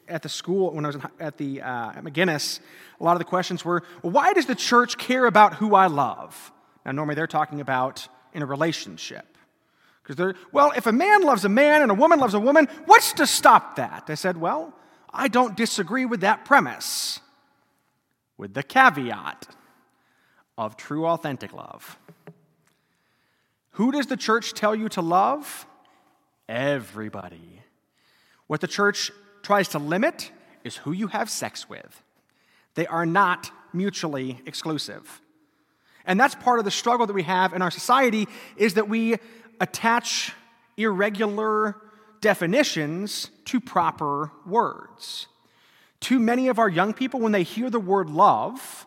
at 0.08 0.22
the 0.22 0.28
school 0.28 0.72
when 0.72 0.84
I 0.84 0.88
was 0.88 0.96
at 1.18 1.36
the 1.36 1.60
uh, 1.60 1.92
at 1.96 2.04
McGuinness, 2.04 2.60
a 2.98 3.04
lot 3.04 3.12
of 3.12 3.18
the 3.18 3.24
questions 3.26 3.64
were, 3.64 3.82
well, 4.02 4.12
"Why 4.12 4.32
does 4.32 4.46
the 4.46 4.54
church 4.54 4.96
care 4.96 5.26
about 5.26 5.54
who 5.54 5.74
I 5.74 5.86
love?" 5.86 6.52
Now, 6.84 6.92
normally 6.92 7.14
they're 7.14 7.26
talking 7.26 7.60
about 7.60 8.08
in 8.32 8.42
a 8.42 8.46
relationship, 8.46 9.36
because 10.02 10.16
they're, 10.16 10.34
well, 10.50 10.72
if 10.76 10.86
a 10.86 10.92
man 10.92 11.22
loves 11.22 11.44
a 11.44 11.48
man 11.48 11.82
and 11.82 11.90
a 11.90 11.94
woman 11.94 12.20
loves 12.20 12.32
a 12.32 12.40
woman, 12.40 12.68
what's 12.86 13.12
to 13.14 13.26
stop 13.26 13.76
that? 13.76 14.04
I 14.08 14.14
said, 14.14 14.36
well, 14.36 14.72
I 15.12 15.28
don't 15.28 15.56
disagree 15.56 16.06
with 16.06 16.20
that 16.20 16.44
premise, 16.44 17.20
with 18.38 18.54
the 18.54 18.62
caveat 18.62 19.48
of 20.56 20.76
true, 20.76 21.06
authentic 21.06 21.52
love. 21.52 21.98
Who 23.72 23.92
does 23.92 24.06
the 24.06 24.16
church 24.16 24.54
tell 24.54 24.74
you 24.74 24.88
to 24.90 25.02
love? 25.02 25.66
Everybody. 26.50 27.62
What 28.48 28.60
the 28.60 28.66
church 28.66 29.12
tries 29.40 29.68
to 29.68 29.78
limit 29.78 30.32
is 30.64 30.78
who 30.78 30.90
you 30.90 31.06
have 31.06 31.30
sex 31.30 31.68
with. 31.68 32.02
They 32.74 32.88
are 32.88 33.06
not 33.06 33.52
mutually 33.72 34.40
exclusive. 34.46 35.20
And 36.04 36.18
that's 36.18 36.34
part 36.34 36.58
of 36.58 36.64
the 36.64 36.72
struggle 36.72 37.06
that 37.06 37.12
we 37.12 37.22
have 37.22 37.52
in 37.52 37.62
our 37.62 37.70
society 37.70 38.26
is 38.56 38.74
that 38.74 38.88
we 38.88 39.18
attach 39.60 40.32
irregular 40.76 41.76
definitions 42.20 43.30
to 43.44 43.60
proper 43.60 44.32
words. 44.44 45.28
Too 46.00 46.18
many 46.18 46.48
of 46.48 46.58
our 46.58 46.68
young 46.68 46.94
people, 46.94 47.20
when 47.20 47.30
they 47.30 47.44
hear 47.44 47.70
the 47.70 47.78
word 47.78 48.10
love, 48.10 48.86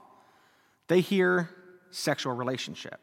they 0.89 1.00
hear 1.00 1.50
sexual 1.91 2.34
relationship. 2.34 3.02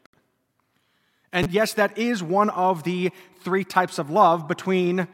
And 1.33 1.51
yes, 1.51 1.73
that 1.75 1.97
is 1.97 2.21
one 2.21 2.49
of 2.49 2.83
the 2.83 3.11
three 3.41 3.63
types 3.63 3.99
of 3.99 4.09
love 4.09 4.47
between 4.47 5.07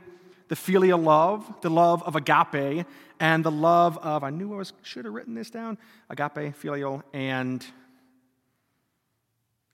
the 0.48 0.56
filial 0.56 1.00
love, 1.00 1.62
the 1.62 1.70
love 1.70 2.04
of 2.04 2.16
agape, 2.16 2.86
and 3.20 3.44
the 3.44 3.52
love 3.52 3.98
of, 4.00 4.24
I 4.24 4.30
knew 4.30 4.54
I 4.54 4.58
was, 4.58 4.74
should 4.84 5.06
have 5.06 5.14
written 5.14 5.34
this 5.34 5.50
down 5.50 5.78
agape, 6.10 6.56
filial, 6.56 7.04
and 7.14 7.66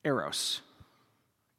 eros. 0.03 0.61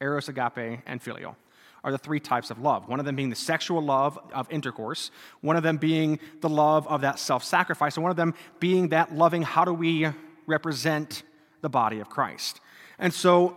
Eros, 0.00 0.28
agape, 0.28 0.80
and 0.86 1.00
filial 1.00 1.36
are 1.82 1.92
the 1.92 1.98
three 1.98 2.20
types 2.20 2.50
of 2.50 2.58
love. 2.58 2.88
One 2.88 2.98
of 2.98 3.06
them 3.06 3.14
being 3.14 3.30
the 3.30 3.36
sexual 3.36 3.82
love 3.82 4.18
of 4.32 4.50
intercourse, 4.50 5.10
one 5.42 5.56
of 5.56 5.62
them 5.62 5.76
being 5.76 6.18
the 6.40 6.48
love 6.48 6.88
of 6.88 7.02
that 7.02 7.18
self 7.18 7.44
sacrifice, 7.44 7.96
and 7.96 8.02
one 8.02 8.10
of 8.10 8.16
them 8.16 8.34
being 8.58 8.88
that 8.88 9.14
loving 9.14 9.42
how 9.42 9.64
do 9.64 9.74
we 9.74 10.08
represent 10.46 11.22
the 11.60 11.68
body 11.68 12.00
of 12.00 12.08
Christ. 12.08 12.60
And 12.98 13.12
so 13.12 13.56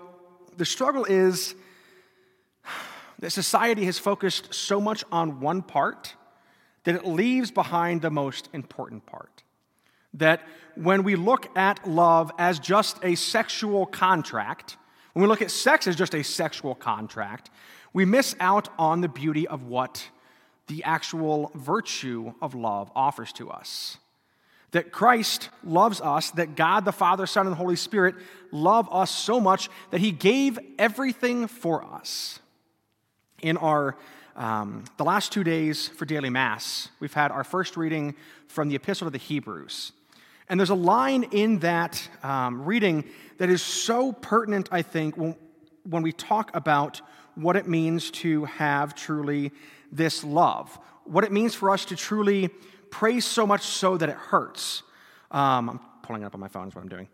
the 0.57 0.65
struggle 0.65 1.05
is 1.05 1.55
that 3.19 3.31
society 3.31 3.85
has 3.85 3.97
focused 3.97 4.53
so 4.53 4.79
much 4.81 5.03
on 5.11 5.39
one 5.39 5.61
part 5.61 6.15
that 6.83 6.95
it 6.95 7.05
leaves 7.05 7.51
behind 7.51 8.01
the 8.01 8.09
most 8.09 8.49
important 8.53 9.05
part. 9.05 9.43
That 10.13 10.41
when 10.75 11.03
we 11.03 11.15
look 11.15 11.55
at 11.57 11.87
love 11.87 12.31
as 12.37 12.59
just 12.59 12.97
a 13.03 13.15
sexual 13.15 13.85
contract, 13.85 14.77
when 15.13 15.23
we 15.23 15.27
look 15.27 15.41
at 15.41 15.51
sex 15.51 15.87
as 15.87 15.95
just 15.95 16.15
a 16.15 16.23
sexual 16.23 16.75
contract, 16.75 17.49
we 17.93 18.05
miss 18.05 18.35
out 18.39 18.69
on 18.77 19.01
the 19.01 19.07
beauty 19.07 19.47
of 19.47 19.63
what 19.63 20.07
the 20.67 20.83
actual 20.83 21.51
virtue 21.55 22.33
of 22.41 22.53
love 22.55 22.91
offers 22.95 23.31
to 23.33 23.49
us. 23.49 23.97
That 24.71 24.91
Christ 24.91 25.50
loves 25.63 26.01
us, 26.01 26.31
that 26.31 26.55
God 26.55 26.83
the 26.83 26.91
Father, 26.91 27.25
Son, 27.25 27.47
and 27.47 27.55
Holy 27.55 27.77
Spirit 27.77 28.15
love 28.51 28.88
us 28.91 29.12
so 29.12 29.39
much 29.39 29.69
that 29.91 30.01
He 30.01 30.12
gave 30.12 30.59
everything 30.77 31.47
for 31.47 31.83
us. 31.83 32.39
In 33.41 33.57
our 33.57 33.95
um, 34.36 34.83
the 34.97 35.03
last 35.03 35.31
two 35.31 35.43
days 35.43 35.88
for 35.88 36.05
daily 36.05 36.29
mass, 36.29 36.89
we've 37.00 37.13
had 37.13 37.31
our 37.31 37.43
first 37.43 37.75
reading 37.77 38.13
from 38.47 38.69
the 38.69 38.75
Epistle 38.75 39.07
to 39.07 39.12
the 39.12 39.17
Hebrews, 39.17 39.93
and 40.50 40.59
there's 40.59 40.69
a 40.69 40.75
line 40.75 41.24
in 41.31 41.59
that 41.59 42.07
um, 42.24 42.63
reading 42.63 43.03
that 43.38 43.50
is 43.50 43.62
so 43.62 44.12
pertinent, 44.12 44.69
I 44.71 44.81
think, 44.81 45.17
when, 45.17 45.36
when 45.89 46.03
we 46.03 46.12
talk 46.12 46.55
about 46.55 47.01
what 47.36 47.55
it 47.55 47.67
means 47.67 48.12
to 48.12 48.45
have 48.45 48.95
truly 48.95 49.51
this 49.91 50.24
love, 50.24 50.77
what 51.05 51.24
it 51.24 51.31
means 51.31 51.55
for 51.55 51.71
us 51.71 51.86
to 51.86 51.95
truly 51.95 52.50
praise 52.97 53.25
so 53.25 53.45
much 53.45 53.61
so 53.61 53.95
that 53.95 54.09
it 54.09 54.15
hurts. 54.15 54.81
Um, 55.29 55.69
I'm 55.69 55.79
pulling 56.01 56.23
it 56.23 56.25
up 56.25 56.33
on 56.33 56.39
my 56.39 56.47
phone, 56.47 56.67
is 56.67 56.73
what 56.73 56.81
I'm 56.81 56.89
doing. 56.89 57.07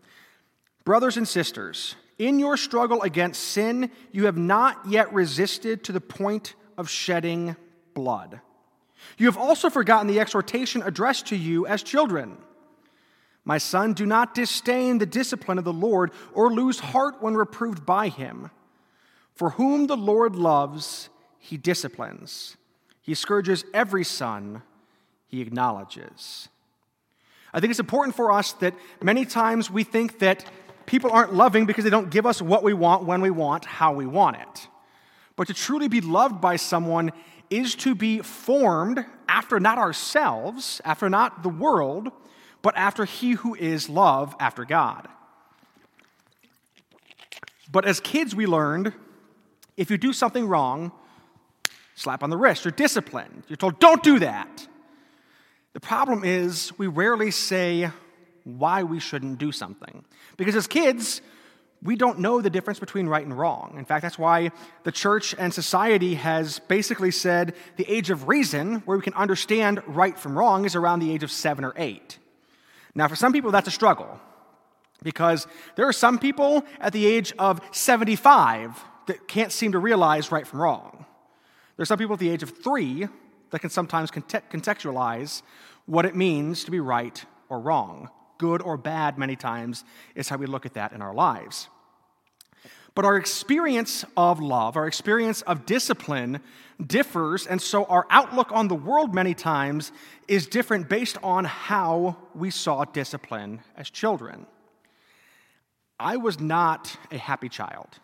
Brothers 0.84 1.18
and 1.18 1.28
sisters, 1.28 1.94
in 2.18 2.38
your 2.38 2.56
struggle 2.56 3.02
against 3.02 3.42
sin, 3.42 3.90
you 4.10 4.24
have 4.24 4.38
not 4.38 4.88
yet 4.88 5.12
resisted 5.12 5.84
to 5.84 5.92
the 5.92 6.00
point 6.00 6.54
of 6.78 6.88
shedding 6.88 7.54
blood. 7.92 8.40
You 9.18 9.26
have 9.26 9.36
also 9.36 9.68
forgotten 9.68 10.06
the 10.06 10.20
exhortation 10.20 10.82
addressed 10.82 11.26
to 11.26 11.36
you 11.36 11.66
as 11.66 11.82
children. 11.82 12.38
My 13.44 13.58
son, 13.58 13.92
do 13.92 14.06
not 14.06 14.34
disdain 14.34 14.96
the 14.96 15.04
discipline 15.04 15.58
of 15.58 15.64
the 15.64 15.72
Lord 15.72 16.12
or 16.32 16.50
lose 16.50 16.80
heart 16.80 17.16
when 17.20 17.34
reproved 17.34 17.84
by 17.84 18.08
him. 18.08 18.50
For 19.34 19.50
whom 19.50 19.86
the 19.86 19.98
Lord 19.98 20.34
loves, 20.34 21.10
he 21.38 21.58
disciplines. 21.58 22.56
He 23.02 23.14
scourges 23.14 23.66
every 23.74 24.04
son 24.04 24.62
he 25.34 25.40
acknowledges. 25.40 26.48
I 27.52 27.60
think 27.60 27.70
it's 27.70 27.80
important 27.80 28.14
for 28.14 28.32
us 28.32 28.52
that 28.54 28.74
many 29.02 29.24
times 29.24 29.70
we 29.70 29.84
think 29.84 30.20
that 30.20 30.44
people 30.86 31.10
aren't 31.10 31.34
loving 31.34 31.66
because 31.66 31.84
they 31.84 31.90
don't 31.90 32.10
give 32.10 32.26
us 32.26 32.40
what 32.40 32.62
we 32.62 32.72
want, 32.72 33.04
when 33.04 33.20
we 33.20 33.30
want, 33.30 33.64
how 33.64 33.92
we 33.92 34.06
want 34.06 34.36
it. 34.36 34.68
But 35.36 35.48
to 35.48 35.54
truly 35.54 35.88
be 35.88 36.00
loved 36.00 36.40
by 36.40 36.56
someone 36.56 37.12
is 37.50 37.74
to 37.76 37.94
be 37.94 38.20
formed 38.20 39.04
after 39.28 39.58
not 39.58 39.78
ourselves, 39.78 40.80
after 40.84 41.08
not 41.08 41.42
the 41.42 41.48
world, 41.48 42.10
but 42.62 42.76
after 42.76 43.04
He 43.04 43.32
who 43.32 43.54
is 43.54 43.88
love, 43.88 44.34
after 44.38 44.64
God. 44.64 45.08
But 47.70 47.84
as 47.84 47.98
kids, 47.98 48.34
we 48.34 48.46
learned 48.46 48.92
if 49.76 49.90
you 49.90 49.98
do 49.98 50.12
something 50.12 50.46
wrong, 50.46 50.92
slap 51.96 52.22
on 52.22 52.30
the 52.30 52.36
wrist, 52.36 52.64
you're 52.64 52.72
disciplined. 52.72 53.42
You're 53.48 53.56
told, 53.56 53.80
don't 53.80 54.02
do 54.02 54.20
that. 54.20 54.68
The 55.74 55.80
problem 55.80 56.24
is, 56.24 56.72
we 56.78 56.86
rarely 56.86 57.30
say 57.30 57.90
why 58.44 58.84
we 58.84 59.00
shouldn't 59.00 59.38
do 59.38 59.50
something. 59.50 60.04
Because 60.36 60.54
as 60.54 60.68
kids, 60.68 61.20
we 61.82 61.96
don't 61.96 62.20
know 62.20 62.40
the 62.40 62.48
difference 62.48 62.78
between 62.78 63.08
right 63.08 63.24
and 63.24 63.36
wrong. 63.36 63.74
In 63.76 63.84
fact, 63.84 64.02
that's 64.02 64.18
why 64.18 64.52
the 64.84 64.92
church 64.92 65.34
and 65.36 65.52
society 65.52 66.14
has 66.14 66.60
basically 66.60 67.10
said 67.10 67.54
the 67.76 67.90
age 67.90 68.10
of 68.10 68.28
reason, 68.28 68.76
where 68.86 68.96
we 68.96 69.02
can 69.02 69.14
understand 69.14 69.82
right 69.86 70.18
from 70.18 70.38
wrong, 70.38 70.64
is 70.64 70.76
around 70.76 71.00
the 71.00 71.12
age 71.12 71.24
of 71.24 71.30
seven 71.30 71.64
or 71.64 71.74
eight. 71.76 72.18
Now, 72.94 73.08
for 73.08 73.16
some 73.16 73.32
people, 73.32 73.50
that's 73.50 73.68
a 73.68 73.72
struggle 73.72 74.20
because 75.02 75.46
there 75.74 75.88
are 75.88 75.92
some 75.92 76.18
people 76.20 76.64
at 76.80 76.92
the 76.92 77.04
age 77.04 77.34
of 77.38 77.60
75 77.72 78.82
that 79.06 79.26
can't 79.26 79.50
seem 79.50 79.72
to 79.72 79.78
realize 79.80 80.30
right 80.30 80.46
from 80.46 80.62
wrong. 80.62 81.04
There 81.76 81.82
are 81.82 81.86
some 81.86 81.98
people 81.98 82.14
at 82.14 82.20
the 82.20 82.30
age 82.30 82.44
of 82.44 82.50
three 82.62 83.08
that 83.54 83.60
can 83.60 83.70
sometimes 83.70 84.10
contextualize 84.10 85.42
what 85.86 86.04
it 86.04 86.16
means 86.16 86.64
to 86.64 86.72
be 86.72 86.80
right 86.80 87.24
or 87.48 87.60
wrong. 87.60 88.10
Good 88.36 88.60
or 88.60 88.76
bad, 88.76 89.16
many 89.16 89.36
times, 89.36 89.84
is 90.16 90.28
how 90.28 90.38
we 90.38 90.46
look 90.46 90.66
at 90.66 90.74
that 90.74 90.90
in 90.90 91.00
our 91.00 91.14
lives. 91.14 91.68
But 92.96 93.04
our 93.04 93.16
experience 93.16 94.04
of 94.16 94.40
love, 94.40 94.76
our 94.76 94.88
experience 94.88 95.42
of 95.42 95.66
discipline 95.66 96.40
differs, 96.84 97.46
and 97.46 97.62
so 97.62 97.84
our 97.84 98.08
outlook 98.10 98.50
on 98.50 98.66
the 98.66 98.74
world 98.74 99.14
many 99.14 99.34
times 99.34 99.92
is 100.26 100.48
different 100.48 100.88
based 100.88 101.16
on 101.22 101.44
how 101.44 102.16
we 102.34 102.50
saw 102.50 102.84
discipline 102.84 103.60
as 103.76 103.88
children. 103.88 104.46
I 106.00 106.16
was 106.16 106.40
not 106.40 106.96
a 107.12 107.18
happy 107.18 107.48
child. 107.48 108.00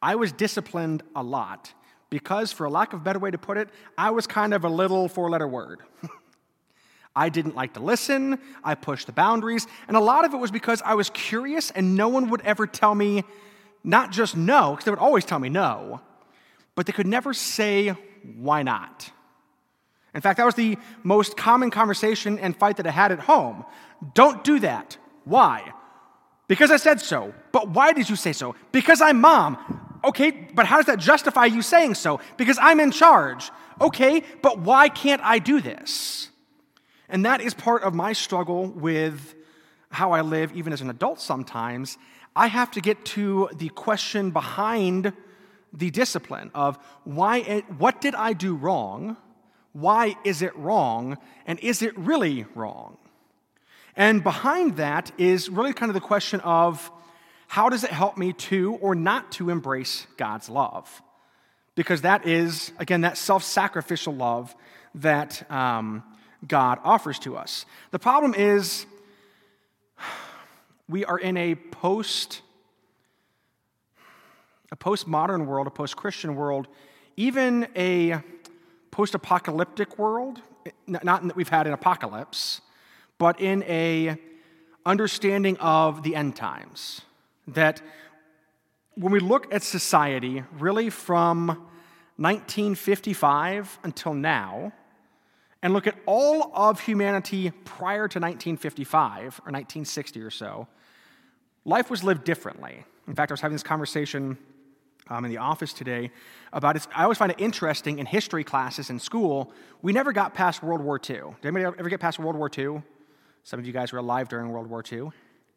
I 0.00 0.14
was 0.14 0.30
disciplined 0.30 1.02
a 1.16 1.22
lot 1.24 1.72
because, 2.10 2.52
for 2.52 2.64
a 2.64 2.70
lack 2.70 2.92
of 2.92 3.00
a 3.00 3.02
better 3.04 3.18
way 3.18 3.30
to 3.30 3.38
put 3.38 3.56
it, 3.56 3.68
I 3.96 4.10
was 4.10 4.26
kind 4.26 4.54
of 4.54 4.64
a 4.64 4.68
little 4.68 5.08
four 5.08 5.30
letter 5.30 5.46
word. 5.46 5.80
I 7.16 7.28
didn't 7.28 7.56
like 7.56 7.74
to 7.74 7.80
listen, 7.80 8.38
I 8.62 8.74
pushed 8.74 9.06
the 9.06 9.12
boundaries, 9.12 9.66
and 9.88 9.96
a 9.96 10.00
lot 10.00 10.24
of 10.24 10.32
it 10.32 10.36
was 10.36 10.50
because 10.50 10.80
I 10.84 10.94
was 10.94 11.10
curious 11.10 11.70
and 11.70 11.96
no 11.96 12.08
one 12.08 12.30
would 12.30 12.42
ever 12.42 12.66
tell 12.66 12.94
me 12.94 13.24
not 13.82 14.12
just 14.12 14.36
no, 14.36 14.70
because 14.70 14.84
they 14.84 14.90
would 14.90 15.00
always 15.00 15.24
tell 15.24 15.38
me 15.38 15.48
no, 15.48 16.00
but 16.74 16.86
they 16.86 16.92
could 16.92 17.06
never 17.06 17.34
say 17.34 17.94
why 18.36 18.62
not. 18.62 19.10
In 20.14 20.20
fact, 20.20 20.38
that 20.38 20.46
was 20.46 20.54
the 20.54 20.78
most 21.02 21.36
common 21.36 21.70
conversation 21.70 22.38
and 22.38 22.56
fight 22.56 22.76
that 22.78 22.86
I 22.86 22.90
had 22.90 23.12
at 23.12 23.20
home. 23.20 23.64
Don't 24.14 24.42
do 24.44 24.58
that. 24.60 24.96
Why? 25.24 25.72
Because 26.46 26.70
I 26.70 26.76
said 26.76 27.00
so. 27.00 27.34
But 27.52 27.70
why 27.70 27.92
did 27.92 28.08
you 28.08 28.16
say 28.16 28.32
so? 28.32 28.54
Because 28.72 29.00
I'm 29.00 29.20
mom. 29.20 29.87
Okay, 30.04 30.30
but 30.54 30.66
how 30.66 30.76
does 30.76 30.86
that 30.86 30.98
justify 30.98 31.46
you 31.46 31.62
saying 31.62 31.94
so? 31.94 32.20
Because 32.36 32.58
I'm 32.60 32.80
in 32.80 32.90
charge. 32.90 33.50
Okay, 33.80 34.22
but 34.42 34.58
why 34.58 34.88
can't 34.88 35.22
I 35.24 35.38
do 35.38 35.60
this? 35.60 36.30
And 37.08 37.24
that 37.24 37.40
is 37.40 37.54
part 37.54 37.82
of 37.82 37.94
my 37.94 38.12
struggle 38.12 38.66
with 38.66 39.34
how 39.90 40.12
I 40.12 40.20
live, 40.20 40.52
even 40.54 40.72
as 40.72 40.80
an 40.80 40.90
adult 40.90 41.20
sometimes. 41.20 41.96
I 42.36 42.48
have 42.48 42.70
to 42.72 42.80
get 42.80 43.04
to 43.06 43.48
the 43.56 43.70
question 43.70 44.30
behind 44.30 45.12
the 45.72 45.90
discipline 45.90 46.50
of 46.54 46.78
why, 47.04 47.38
it, 47.38 47.64
what 47.78 48.00
did 48.00 48.14
I 48.14 48.32
do 48.32 48.54
wrong? 48.54 49.16
Why 49.72 50.16
is 50.24 50.42
it 50.42 50.54
wrong? 50.56 51.18
And 51.46 51.58
is 51.60 51.82
it 51.82 51.96
really 51.98 52.46
wrong? 52.54 52.96
And 53.96 54.22
behind 54.22 54.76
that 54.76 55.10
is 55.18 55.48
really 55.48 55.72
kind 55.72 55.90
of 55.90 55.94
the 55.94 56.00
question 56.00 56.40
of 56.40 56.90
how 57.48 57.70
does 57.70 57.82
it 57.82 57.90
help 57.90 58.18
me 58.18 58.34
to 58.34 58.74
or 58.74 58.94
not 58.94 59.32
to 59.32 59.48
embrace 59.48 60.06
God's 60.18 60.50
love? 60.50 61.02
Because 61.74 62.02
that 62.02 62.26
is, 62.26 62.72
again, 62.78 63.00
that 63.00 63.16
self 63.16 63.42
sacrificial 63.42 64.14
love 64.14 64.54
that 64.96 65.50
um, 65.50 66.02
God 66.46 66.78
offers 66.84 67.18
to 67.20 67.36
us. 67.36 67.64
The 67.90 67.98
problem 67.98 68.34
is, 68.34 68.84
we 70.88 71.06
are 71.06 71.18
in 71.18 71.36
a 71.36 71.54
post 71.54 72.42
a 74.70 74.76
postmodern 74.76 75.46
world, 75.46 75.66
a 75.66 75.70
post-Christian 75.70 76.36
world, 76.36 76.68
even 77.16 77.66
a 77.74 78.20
post-apocalyptic 78.90 79.98
world, 79.98 80.42
not 80.86 81.26
that 81.26 81.34
we've 81.34 81.48
had 81.48 81.66
an 81.66 81.72
apocalypse, 81.72 82.60
but 83.16 83.40
in 83.40 83.62
a 83.62 84.18
understanding 84.84 85.56
of 85.56 86.02
the 86.02 86.14
end 86.14 86.36
times 86.36 87.00
that 87.48 87.82
when 88.94 89.12
we 89.12 89.20
look 89.20 89.52
at 89.52 89.62
society, 89.62 90.42
really 90.58 90.90
from 90.90 91.48
1955 92.16 93.78
until 93.84 94.14
now, 94.14 94.72
and 95.62 95.72
look 95.72 95.86
at 95.86 95.96
all 96.06 96.52
of 96.54 96.80
humanity 96.80 97.50
prior 97.64 98.08
to 98.08 98.18
1955 98.18 99.20
or 99.20 99.50
1960 99.50 100.20
or 100.20 100.30
so, 100.30 100.68
life 101.64 101.90
was 101.90 102.04
lived 102.04 102.24
differently. 102.24 102.84
In 103.06 103.14
fact, 103.14 103.30
I 103.30 103.34
was 103.34 103.40
having 103.40 103.54
this 103.54 103.62
conversation 103.62 104.38
um, 105.08 105.24
in 105.24 105.30
the 105.30 105.38
office 105.38 105.72
today 105.72 106.10
about 106.52 106.76
it. 106.76 106.86
I 106.94 107.02
always 107.02 107.18
find 107.18 107.32
it 107.32 107.40
interesting 107.40 107.98
in 107.98 108.06
history 108.06 108.44
classes 108.44 108.90
in 108.90 108.98
school, 108.98 109.52
we 109.82 109.92
never 109.92 110.12
got 110.12 110.34
past 110.34 110.62
World 110.62 110.80
War 110.80 110.96
II. 110.96 111.16
Did 111.40 111.56
anybody 111.56 111.64
ever 111.64 111.88
get 111.88 112.00
past 112.00 112.18
World 112.18 112.36
War 112.36 112.50
II? 112.56 112.82
Some 113.44 113.58
of 113.58 113.66
you 113.66 113.72
guys 113.72 113.92
were 113.92 113.98
alive 113.98 114.28
during 114.28 114.50
World 114.50 114.68
War 114.68 114.82
II. 114.90 115.10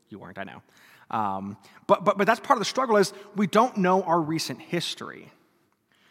You 0.09 0.19
weren't, 0.19 0.37
I 0.37 0.43
know. 0.43 0.61
Um, 1.11 1.57
but, 1.87 2.03
but, 2.03 2.17
but 2.17 2.25
that's 2.25 2.39
part 2.39 2.57
of 2.57 2.61
the 2.61 2.65
struggle 2.65 2.97
is 2.97 3.13
we 3.35 3.45
don't 3.45 3.77
know 3.77 4.01
our 4.03 4.19
recent 4.19 4.61
history. 4.61 5.31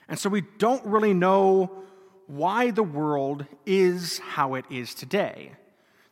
And 0.08 0.18
so 0.18 0.28
we 0.28 0.42
don't 0.58 0.84
really 0.84 1.14
know 1.14 1.70
why 2.26 2.70
the 2.70 2.82
world 2.82 3.46
is 3.66 4.18
how 4.18 4.54
it 4.54 4.64
is 4.70 4.94
today. 4.94 5.52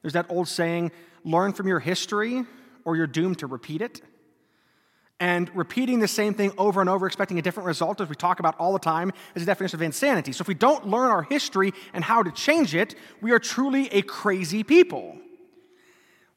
There's 0.03 0.15
that 0.15 0.27
old 0.31 0.49
saying, 0.49 0.91
learn 1.23 1.53
from 1.53 1.69
your 1.69 1.81
history 1.81 2.45
or 2.85 2.97
you're 2.97 3.07
doomed 3.07 3.39
to 3.41 3.47
repeat 3.47 3.83
it. 3.83 4.01
And 5.21 5.55
repeating 5.55 5.99
the 5.99 6.09
same 6.09 6.33
thing 6.33 6.53
over 6.57 6.81
and 6.81 6.89
over, 6.89 7.07
expecting 7.07 7.39
a 7.41 7.43
different 7.43 7.67
result, 7.67 8.01
as 8.01 8.09
we 8.09 8.15
talk 8.15 8.39
about 8.39 8.55
all 8.59 8.73
the 8.73 8.79
time, 8.79 9.13
is 9.35 9.43
a 9.43 9.47
definition 9.47 9.77
of 9.77 9.83
insanity. 9.83 10.33
So 10.33 10.43
if 10.43 10.49
we 10.49 10.55
don't 10.55 10.87
learn 10.87 11.11
our 11.11 11.25
history 11.25 11.73
and 11.93 12.05
how 12.05 12.23
to 12.23 12.31
change 12.31 12.75
it, 12.75 12.95
we 13.21 13.33
are 13.33 13.41
truly 13.41 13.89
a 13.89 14.03
crazy 14.03 14.63
people. 14.63 15.17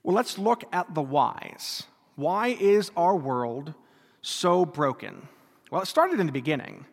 Well, 0.03 0.15
let's 0.15 0.39
look 0.39 0.63
at 0.73 0.95
the 0.95 1.01
whys. 1.01 1.83
Why 2.15 2.49
is 2.49 2.91
our 2.95 3.15
world 3.15 3.73
so 4.21 4.65
broken? 4.65 5.27
Well, 5.69 5.81
it 5.81 5.87
started 5.87 6.19
in 6.19 6.25
the 6.25 6.31
beginning. 6.31 6.85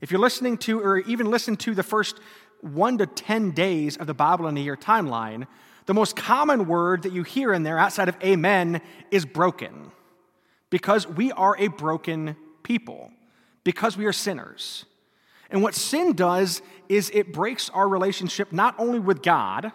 If 0.00 0.10
you're 0.10 0.20
listening 0.20 0.58
to, 0.58 0.80
or 0.80 0.98
even 0.98 1.30
listen 1.30 1.56
to 1.58 1.74
the 1.74 1.82
first 1.82 2.20
one 2.60 2.98
to 2.98 3.06
10 3.06 3.52
days 3.52 3.96
of 3.96 4.06
the 4.06 4.14
Bible 4.14 4.46
in 4.48 4.56
a 4.56 4.60
year 4.60 4.76
timeline, 4.76 5.46
The 5.86 5.94
most 5.94 6.16
common 6.16 6.66
word 6.66 7.04
that 7.04 7.12
you 7.12 7.22
hear 7.22 7.52
in 7.52 7.62
there 7.62 7.78
outside 7.78 8.08
of 8.08 8.16
amen 8.22 8.80
is 9.12 9.24
broken 9.24 9.92
because 10.68 11.06
we 11.06 11.30
are 11.32 11.56
a 11.58 11.68
broken 11.68 12.36
people, 12.64 13.10
because 13.62 13.96
we 13.96 14.04
are 14.06 14.12
sinners. 14.12 14.84
And 15.48 15.62
what 15.62 15.76
sin 15.76 16.14
does 16.14 16.60
is 16.88 17.10
it 17.14 17.32
breaks 17.32 17.70
our 17.70 17.88
relationship 17.88 18.52
not 18.52 18.74
only 18.78 18.98
with 18.98 19.22
God, 19.22 19.70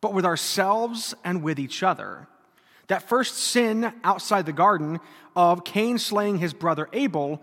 but 0.00 0.14
with 0.14 0.24
ourselves 0.24 1.12
and 1.24 1.42
with 1.42 1.58
each 1.58 1.82
other. 1.82 2.28
That 2.88 3.08
first 3.08 3.36
sin 3.36 3.92
outside 4.04 4.46
the 4.46 4.52
garden 4.52 5.00
of 5.34 5.64
Cain 5.64 5.98
slaying 5.98 6.38
his 6.38 6.54
brother 6.54 6.88
Abel 6.92 7.42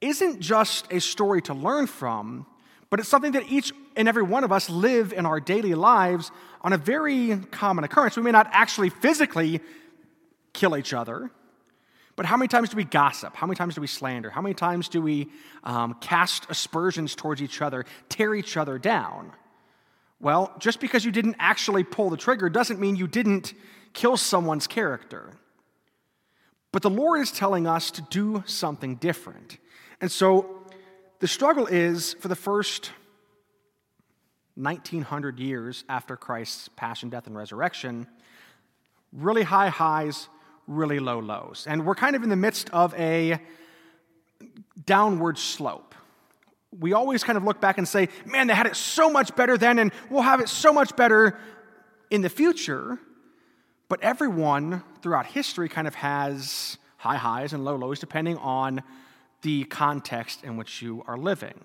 isn't 0.00 0.40
just 0.40 0.90
a 0.92 1.00
story 1.00 1.42
to 1.42 1.54
learn 1.54 1.86
from, 1.86 2.46
but 2.90 3.00
it's 3.00 3.08
something 3.08 3.32
that 3.32 3.50
each 3.50 3.72
and 3.96 4.08
every 4.08 4.22
one 4.22 4.44
of 4.44 4.52
us 4.52 4.68
live 4.70 5.12
in 5.12 5.26
our 5.26 5.40
daily 5.40 5.74
lives 5.74 6.30
on 6.60 6.72
a 6.72 6.78
very 6.78 7.36
common 7.50 7.84
occurrence. 7.84 8.16
We 8.16 8.22
may 8.22 8.32
not 8.32 8.48
actually 8.52 8.90
physically 8.90 9.60
kill 10.52 10.76
each 10.76 10.92
other, 10.92 11.30
but 12.16 12.26
how 12.26 12.36
many 12.36 12.48
times 12.48 12.68
do 12.68 12.76
we 12.76 12.84
gossip? 12.84 13.34
How 13.34 13.46
many 13.46 13.56
times 13.56 13.74
do 13.74 13.80
we 13.80 13.86
slander? 13.86 14.30
How 14.30 14.40
many 14.40 14.54
times 14.54 14.88
do 14.88 15.02
we 15.02 15.28
um, 15.64 15.94
cast 16.00 16.48
aspersions 16.48 17.14
towards 17.16 17.42
each 17.42 17.60
other, 17.60 17.84
tear 18.08 18.34
each 18.34 18.56
other 18.56 18.78
down? 18.78 19.32
Well, 20.20 20.54
just 20.58 20.80
because 20.80 21.04
you 21.04 21.10
didn't 21.10 21.36
actually 21.38 21.82
pull 21.82 22.10
the 22.10 22.16
trigger 22.16 22.48
doesn't 22.48 22.78
mean 22.78 22.94
you 22.94 23.08
didn't 23.08 23.52
kill 23.94 24.16
someone's 24.16 24.66
character. 24.66 25.30
But 26.72 26.82
the 26.82 26.90
Lord 26.90 27.20
is 27.20 27.30
telling 27.30 27.66
us 27.66 27.90
to 27.92 28.02
do 28.02 28.42
something 28.46 28.96
different. 28.96 29.58
And 30.00 30.10
so 30.10 30.66
the 31.20 31.28
struggle 31.28 31.66
is 31.66 32.14
for 32.14 32.28
the 32.28 32.36
first 32.36 32.90
1900 34.56 35.38
years 35.38 35.84
after 35.88 36.16
Christ's 36.16 36.68
passion, 36.68 37.08
death, 37.08 37.26
and 37.26 37.36
resurrection, 37.36 38.06
really 39.12 39.42
high 39.42 39.68
highs, 39.68 40.28
really 40.66 40.98
low 40.98 41.20
lows. 41.20 41.66
And 41.68 41.86
we're 41.86 41.94
kind 41.94 42.16
of 42.16 42.22
in 42.22 42.28
the 42.28 42.36
midst 42.36 42.70
of 42.70 42.94
a 42.94 43.38
downward 44.84 45.38
slope. 45.38 45.94
We 46.78 46.92
always 46.92 47.22
kind 47.22 47.36
of 47.36 47.44
look 47.44 47.60
back 47.60 47.78
and 47.78 47.86
say, 47.86 48.08
man, 48.26 48.48
they 48.48 48.54
had 48.54 48.66
it 48.66 48.74
so 48.74 49.08
much 49.08 49.34
better 49.36 49.56
then, 49.56 49.78
and 49.78 49.92
we'll 50.10 50.22
have 50.22 50.40
it 50.40 50.48
so 50.48 50.72
much 50.72 50.96
better 50.96 51.38
in 52.10 52.20
the 52.20 52.28
future. 52.28 52.98
But 53.88 54.02
everyone 54.02 54.82
throughout 55.02 55.26
history 55.26 55.68
kind 55.68 55.86
of 55.86 55.94
has 55.96 56.78
high 56.96 57.16
highs 57.16 57.52
and 57.52 57.64
low 57.64 57.76
lows 57.76 57.98
depending 57.98 58.38
on 58.38 58.82
the 59.42 59.64
context 59.64 60.42
in 60.42 60.56
which 60.56 60.80
you 60.80 61.04
are 61.06 61.18
living. 61.18 61.64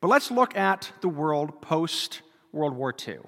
But 0.00 0.08
let's 0.08 0.30
look 0.30 0.56
at 0.56 0.92
the 1.00 1.08
world 1.08 1.60
post 1.60 2.22
World 2.52 2.76
War 2.76 2.94
II. 3.06 3.18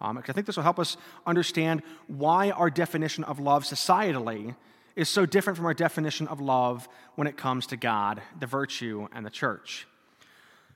Um, 0.00 0.18
I 0.18 0.32
think 0.32 0.46
this 0.46 0.56
will 0.56 0.62
help 0.62 0.78
us 0.78 0.96
understand 1.26 1.82
why 2.06 2.50
our 2.50 2.68
definition 2.68 3.24
of 3.24 3.40
love 3.40 3.64
societally 3.64 4.54
is 4.94 5.08
so 5.08 5.24
different 5.24 5.56
from 5.56 5.66
our 5.66 5.74
definition 5.74 6.26
of 6.28 6.40
love 6.40 6.88
when 7.14 7.26
it 7.26 7.36
comes 7.36 7.66
to 7.68 7.76
God, 7.76 8.20
the 8.38 8.46
virtue, 8.46 9.08
and 9.12 9.24
the 9.24 9.30
church. 9.30 9.86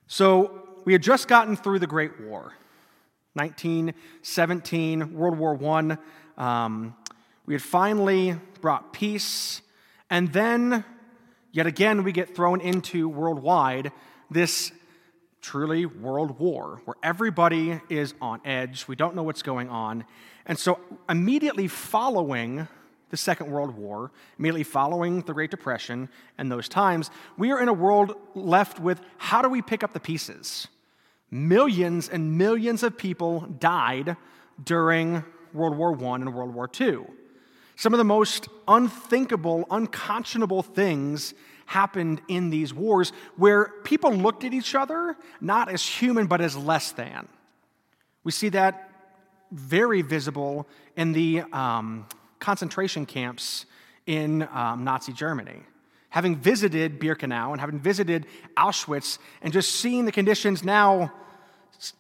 So, 0.06 0.66
we 0.84 0.92
had 0.94 1.02
just 1.02 1.28
gotten 1.28 1.56
through 1.56 1.78
the 1.78 1.86
Great 1.86 2.20
War 2.20 2.54
1917, 3.34 5.14
World 5.14 5.38
War 5.38 5.58
I. 5.76 5.98
Um, 6.36 6.96
we 7.46 7.54
had 7.54 7.62
finally 7.62 8.36
brought 8.60 8.92
peace, 8.92 9.62
and 10.08 10.32
then, 10.32 10.84
yet 11.52 11.66
again, 11.66 12.04
we 12.04 12.12
get 12.12 12.34
thrown 12.34 12.60
into 12.60 13.08
worldwide 13.08 13.92
this 14.30 14.72
truly 15.40 15.86
world 15.86 16.38
war 16.38 16.80
where 16.84 16.96
everybody 17.02 17.80
is 17.88 18.14
on 18.20 18.40
edge. 18.44 18.86
We 18.86 18.96
don't 18.96 19.14
know 19.14 19.22
what's 19.22 19.42
going 19.42 19.68
on. 19.68 20.04
And 20.46 20.58
so, 20.58 20.80
immediately 21.08 21.68
following 21.68 22.68
the 23.10 23.16
Second 23.16 23.50
World 23.50 23.76
War, 23.76 24.12
immediately 24.38 24.62
following 24.62 25.22
the 25.22 25.34
Great 25.34 25.50
Depression 25.50 26.08
and 26.38 26.50
those 26.50 26.68
times, 26.68 27.10
we 27.36 27.50
are 27.50 27.60
in 27.60 27.68
a 27.68 27.72
world 27.72 28.14
left 28.34 28.78
with 28.78 29.00
how 29.18 29.42
do 29.42 29.48
we 29.48 29.62
pick 29.62 29.82
up 29.82 29.92
the 29.92 30.00
pieces? 30.00 30.68
Millions 31.30 32.08
and 32.08 32.38
millions 32.38 32.82
of 32.82 32.96
people 32.96 33.40
died 33.58 34.16
during 34.62 35.24
World 35.52 35.76
War 35.76 35.92
I 35.92 36.14
and 36.16 36.34
World 36.34 36.54
War 36.54 36.68
II. 36.80 37.00
Some 37.76 37.94
of 37.94 37.98
the 37.98 38.04
most 38.04 38.48
unthinkable, 38.68 39.66
unconscionable 39.70 40.62
things 40.62 41.32
happened 41.66 42.20
in 42.28 42.50
these 42.50 42.74
wars 42.74 43.12
where 43.36 43.72
people 43.84 44.12
looked 44.12 44.44
at 44.44 44.52
each 44.52 44.74
other 44.74 45.16
not 45.40 45.68
as 45.68 45.86
human 45.86 46.26
but 46.26 46.40
as 46.40 46.56
less 46.56 46.92
than. 46.92 47.28
We 48.24 48.32
see 48.32 48.48
that 48.50 48.90
very 49.52 50.02
visible 50.02 50.66
in 50.96 51.12
the 51.12 51.42
um, 51.52 52.06
concentration 52.38 53.06
camps 53.06 53.66
in 54.06 54.48
um, 54.52 54.84
Nazi 54.84 55.12
Germany. 55.12 55.62
Having 56.08 56.36
visited 56.36 56.98
Birkenau 56.98 57.52
and 57.52 57.60
having 57.60 57.78
visited 57.78 58.26
Auschwitz 58.56 59.18
and 59.42 59.52
just 59.52 59.76
seeing 59.76 60.04
the 60.04 60.12
conditions 60.12 60.64
now, 60.64 61.12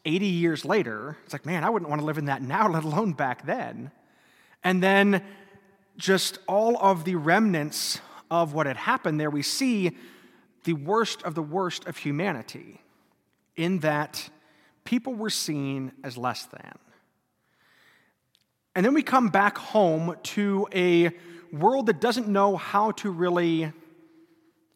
80 0.04 0.26
years 0.26 0.64
later, 0.64 1.16
it's 1.24 1.32
like, 1.32 1.46
man, 1.46 1.64
I 1.64 1.70
wouldn't 1.70 1.88
want 1.88 2.00
to 2.00 2.06
live 2.06 2.18
in 2.18 2.26
that 2.26 2.42
now, 2.42 2.68
let 2.70 2.84
alone 2.84 3.12
back 3.12 3.46
then. 3.46 3.90
And 4.62 4.82
then 4.82 5.22
just 5.96 6.38
all 6.46 6.76
of 6.78 7.04
the 7.04 7.14
remnants 7.14 8.00
of 8.30 8.54
what 8.54 8.66
had 8.66 8.76
happened 8.76 9.18
there, 9.18 9.30
we 9.30 9.42
see 9.42 9.96
the 10.64 10.74
worst 10.74 11.22
of 11.22 11.34
the 11.34 11.42
worst 11.42 11.86
of 11.86 11.96
humanity 11.96 12.80
in 13.56 13.80
that 13.80 14.28
people 14.84 15.14
were 15.14 15.30
seen 15.30 15.92
as 16.04 16.16
less 16.16 16.44
than. 16.46 16.78
And 18.74 18.86
then 18.86 18.94
we 18.94 19.02
come 19.02 19.28
back 19.28 19.58
home 19.58 20.16
to 20.22 20.68
a 20.74 21.10
world 21.52 21.86
that 21.86 22.00
doesn't 22.00 22.28
know 22.28 22.56
how 22.56 22.92
to 22.92 23.10
really 23.10 23.72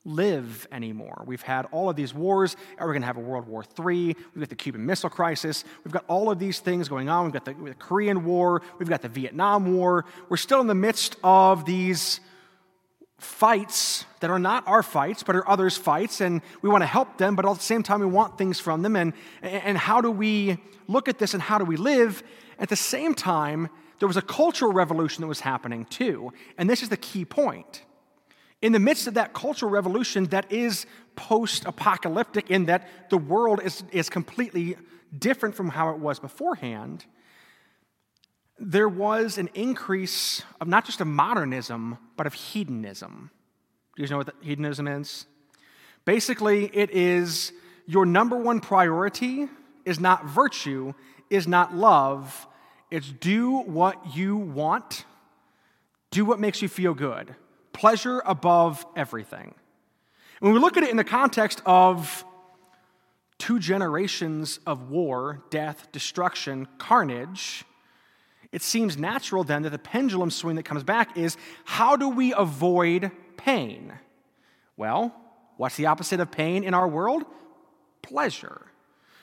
live 0.05 0.67
anymore. 0.71 1.25
We've 1.27 1.43
had 1.43 1.67
all 1.73 1.89
of 1.89 1.97
these 1.97 2.13
wars. 2.13 2.57
We're 2.79 2.87
going 2.89 3.01
to 3.01 3.07
have 3.07 3.17
a 3.17 3.21
World 3.21 3.47
War 3.47 3.65
III. 3.79 4.15
We've 4.35 4.41
got 4.41 4.49
the 4.51 4.57
Cuban 4.57 4.85
Missile 4.85 5.11
Crisis. 5.11 5.65
We've 5.85 5.93
got 5.93 6.05
all 6.09 6.31
of 6.31 6.39
these 6.39 6.61
things 6.61 6.89
going 6.89 7.09
on. 7.09 7.25
We've 7.25 7.33
got 7.33 7.45
the, 7.45 7.55
the 7.55 7.75
Korean 7.75 8.25
War. 8.25 8.63
We've 8.79 8.89
got 8.89 9.03
the 9.03 9.09
Vietnam 9.09 9.75
War. 9.75 10.05
We're 10.29 10.37
still 10.37 10.61
in 10.61 10.67
the 10.67 10.75
midst 10.75 11.17
of 11.25 11.65
these 11.65 12.21
fights 13.19 14.05
that 14.21 14.31
are 14.31 14.39
not 14.39 14.67
our 14.67 14.83
fights, 14.83 15.23
but 15.23 15.37
are 15.37 15.49
others' 15.49 15.77
fights, 15.77 16.21
and 16.21 16.43
we 16.63 16.69
want 16.69 16.83
to 16.83 16.87
help 16.87 17.17
them, 17.19 17.37
but 17.37 17.47
at 17.47 17.57
the 17.57 17.63
same 17.63 17.83
time, 17.83 18.01
we 18.01 18.07
want 18.07 18.37
things 18.37 18.61
from 18.61 18.83
them. 18.83 18.97
And, 18.97 19.15
and 19.43 19.79
how 19.79 20.01
do 20.01 20.11
we 20.11 20.59
look 20.87 21.09
at 21.09 21.19
this 21.19 21.33
and 21.35 21.43
how 21.43 21.59
do 21.59 21.65
we 21.65 21.77
live? 21.77 22.23
At 22.59 22.69
the 22.69 22.77
same 22.77 23.15
time, 23.15 23.69
there 23.99 24.09
was 24.09 24.17
a 24.17 24.23
cultural 24.23 24.73
revolution 24.73 25.23
that 25.23 25.29
was 25.29 25.41
happening 25.41 25.87
too. 25.87 26.33
And 26.59 26.69
this 26.69 26.83
is 26.83 26.89
the 26.89 26.97
key 26.97 27.25
point. 27.25 27.85
In 28.65 28.73
the 28.73 28.79
midst 28.79 29.07
of 29.07 29.13
that 29.13 29.35
cultural 29.35 29.71
revolution 29.71 30.25
that 30.29 30.51
is 30.51 30.87
post 31.17 31.67
apocalyptic, 31.67 32.51
in 32.51 32.65
that 32.65 32.89
the 33.11 33.19
world 33.19 33.61
is, 33.63 33.85
is 33.93 34.09
completely 34.09 34.79
different 35.19 35.55
from 35.55 35.69
how 35.69 35.91
it 35.91 35.99
was 35.99 36.19
beforehand, 36.19 37.05
there 38.59 38.89
was 38.89 39.37
an 39.37 39.51
increase 39.53 40.41
of 40.63 40.67
not 40.67 40.87
just 40.87 41.03
of 41.03 41.07
modernism, 41.07 41.99
but 42.17 42.27
of 42.27 42.33
hedonism. 42.33 43.31
Do 43.97 44.03
you 44.03 44.09
know 44.09 44.17
what 44.17 44.35
hedonism 44.41 44.89
is? 44.89 45.27
Basically, 46.07 46.75
it 46.75 46.91
is 46.91 47.53
your 47.85 48.07
number 48.07 48.39
one 48.39 48.61
priority 48.61 49.47
is 49.85 50.01
not 50.01 50.25
virtue, 50.25 50.95
is 51.29 51.47
not 51.47 51.75
love. 51.75 52.47
It's 52.91 53.11
do 53.11 53.59
what 53.59 54.17
you 54.17 54.39
want, 54.39 55.05
do 56.11 56.25
what 56.25 56.41
makes 56.41 56.63
you 56.63 56.69
feel 56.69 56.95
good. 56.95 57.37
Pleasure 57.75 58.23
above 58.25 58.87
everything. 58.97 59.55
When 60.41 60.55
we 60.55 60.59
look 60.59 60.79
at 60.79 60.83
it 60.83 60.91
in 60.91 60.97
the 60.97 61.05
context 61.05 61.61
of 61.67 62.25
two 63.39 63.59
generations 63.59 64.61
of 64.67 64.91
war, 64.91 65.43
death, 65.51 65.93
destruction, 65.93 66.67
carnage, 66.79 67.65
it 68.53 68.63
seems 68.63 68.97
natural 68.97 69.45
then 69.45 69.63
that 69.63 69.71
the 69.71 69.79
pendulum 69.79 70.31
swing 70.31 70.57
that 70.57 70.63
comes 70.63 70.85
back 70.85 71.17
is 71.17 71.37
how 71.65 71.97
do 71.97 72.09
we 72.09 72.33
avoid 72.33 73.11
pain? 73.37 73.93
Well, 74.77 75.15
what's 75.57 75.77
the 75.77 75.87
opposite 75.87 76.21
of 76.21 76.31
pain 76.31 76.63
in 76.65 76.75
our 76.75 76.87
world? 76.87 77.25
Pleasure. 78.01 78.67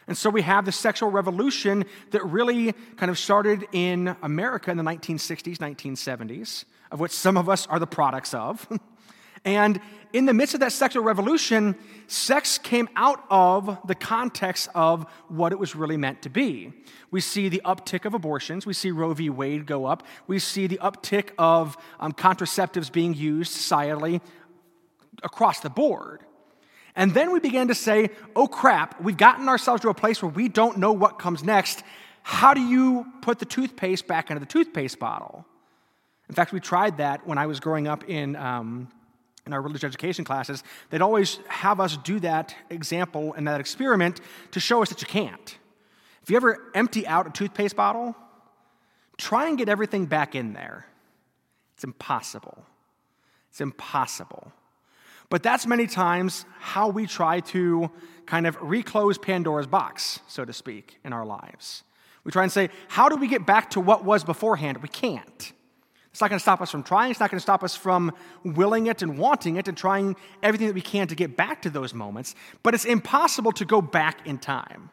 And 0.08 0.18
so 0.18 0.30
we 0.30 0.42
have 0.42 0.66
the 0.66 0.72
sexual 0.72 1.10
revolution 1.10 1.86
that 2.12 2.26
really 2.26 2.74
kind 2.98 3.10
of 3.10 3.18
started 3.18 3.66
in 3.72 4.16
America 4.22 4.70
in 4.70 4.78
the 4.78 4.84
1960s, 4.84 5.58
1970s, 5.58 6.66
of 6.92 7.00
which 7.00 7.12
some 7.12 7.38
of 7.38 7.50
us 7.50 7.66
are 7.68 7.80
the 7.80 7.88
products 7.88 8.34
of. 8.34 8.68
And 9.44 9.80
in 10.14 10.26
the 10.26 10.34
midst 10.34 10.54
of 10.54 10.60
that 10.60 10.72
sexual 10.72 11.04
revolution, 11.04 11.76
sex 12.08 12.58
came 12.58 12.90
out 12.96 13.24
of 13.30 13.80
the 13.88 13.96
context 13.96 14.70
of 14.76 15.06
what 15.30 15.52
it 15.52 15.60
was 15.60 15.76
really 15.76 15.98
meant 15.98 16.22
to 16.24 16.30
be. 16.30 16.74
We 17.10 17.22
see 17.22 17.50
the 17.50 17.62
uptick 17.66 18.06
of 18.06 18.14
abortions. 18.14 18.66
We 18.66 18.74
see 18.74 18.92
Roe 18.92 19.14
v. 19.14 19.30
Wade 19.30 19.66
go 19.66 19.86
up. 19.86 20.04
We 20.28 20.40
see 20.40 20.68
the 20.68 20.78
uptick 20.78 21.32
of 21.38 21.78
um, 22.00 22.14
contraceptives 22.14 22.92
being 22.92 23.14
used 23.14 23.54
societally 23.54 24.22
across 25.24 25.62
the 25.62 25.70
board. 25.70 26.22
And 26.96 27.14
then 27.14 27.32
we 27.32 27.40
began 27.40 27.70
to 27.70 27.76
say, 27.76 28.10
oh 28.36 28.48
crap, 28.48 29.02
we've 29.02 29.18
gotten 29.18 29.48
ourselves 29.48 29.82
to 29.84 29.90
a 29.90 29.94
place 29.94 30.22
where 30.22 30.32
we 30.32 30.50
don't 30.50 30.78
know 30.78 30.92
what 30.92 31.20
comes 31.20 31.44
next. 31.44 31.84
how 32.24 32.54
do 32.54 32.62
you 32.62 33.06
put 33.22 33.40
the 33.40 33.46
toothpaste 33.46 34.06
back 34.08 34.30
into 34.30 34.42
the 34.42 34.46
toothpaste 34.46 35.00
bottle? 35.00 35.46
In 36.32 36.36
fact, 36.36 36.54
we 36.54 36.62
tried 36.62 36.96
that 37.00 37.28
when 37.28 37.38
I 37.38 37.46
was 37.46 37.60
growing 37.60 37.90
up 37.90 38.06
in, 38.08 38.38
um, 38.38 38.88
in 39.46 39.52
our 39.52 39.62
religious 39.62 39.84
education 39.84 40.24
classes. 40.24 40.64
They'd 40.90 41.02
always 41.02 41.40
have 41.50 41.82
us 41.82 41.98
do 41.98 42.22
that 42.22 42.56
example 42.70 43.34
and 43.34 43.46
that 43.50 43.60
experiment 43.60 44.22
to 44.52 44.62
show 44.62 44.82
us 44.82 44.88
that 44.88 45.02
you 45.02 45.08
can't. 45.08 45.58
If 46.24 46.30
you 46.30 46.38
ever 46.38 46.72
empty 46.74 47.06
out 47.06 47.28
a 47.28 47.32
toothpaste 47.32 47.76
bottle, 47.76 48.16
try 49.18 49.50
and 49.50 49.58
get 49.58 49.68
everything 49.68 50.06
back 50.06 50.34
in 50.34 50.54
there. 50.54 50.86
It's 51.76 51.84
impossible. 51.84 52.66
It's 53.50 53.60
impossible. 53.60 54.54
But 55.30 55.44
that's 55.44 55.68
many 55.68 55.86
times 55.86 56.46
how 56.62 56.88
we 56.88 57.08
try 57.08 57.42
to 57.42 57.92
kind 58.26 58.48
of 58.48 58.56
reclose 58.62 59.18
Pandora's 59.18 59.68
box, 59.68 60.22
so 60.30 60.46
to 60.46 60.54
speak, 60.54 60.98
in 61.04 61.12
our 61.12 61.26
lives. 61.26 61.84
We 62.24 62.32
try 62.32 62.44
and 62.44 62.52
say, 62.54 62.70
how 62.88 63.10
do 63.10 63.18
we 63.18 63.28
get 63.28 63.46
back 63.46 63.72
to 63.72 63.82
what 63.82 64.06
was 64.06 64.24
beforehand? 64.24 64.78
We 64.78 64.88
can't. 64.88 65.52
It's 66.12 66.20
not 66.20 66.30
going 66.30 66.40
to 66.40 66.44
stop 66.44 66.62
us 66.62 66.70
from 66.70 66.84
trying. 66.84 67.12
It's 67.12 67.20
not 67.20 67.32
going 67.32 67.38
to 67.38 67.42
stop 67.42 67.64
us 67.64 67.76
from 67.76 68.12
willing 68.44 68.88
it 68.88 69.02
and 69.02 69.18
wanting 69.18 69.56
it 69.56 69.68
and 69.68 69.78
trying 69.78 70.18
everything 70.44 70.68
that 70.68 70.74
we 70.74 70.82
can 70.82 71.08
to 71.08 71.16
get 71.16 71.38
back 71.38 71.62
to 71.62 71.70
those 71.70 71.94
moments. 71.94 72.36
But 72.64 72.74
it's 72.74 72.84
impossible 72.84 73.54
to 73.54 73.66
go 73.66 73.82
back 73.82 74.28
in 74.28 74.38
time. 74.38 74.90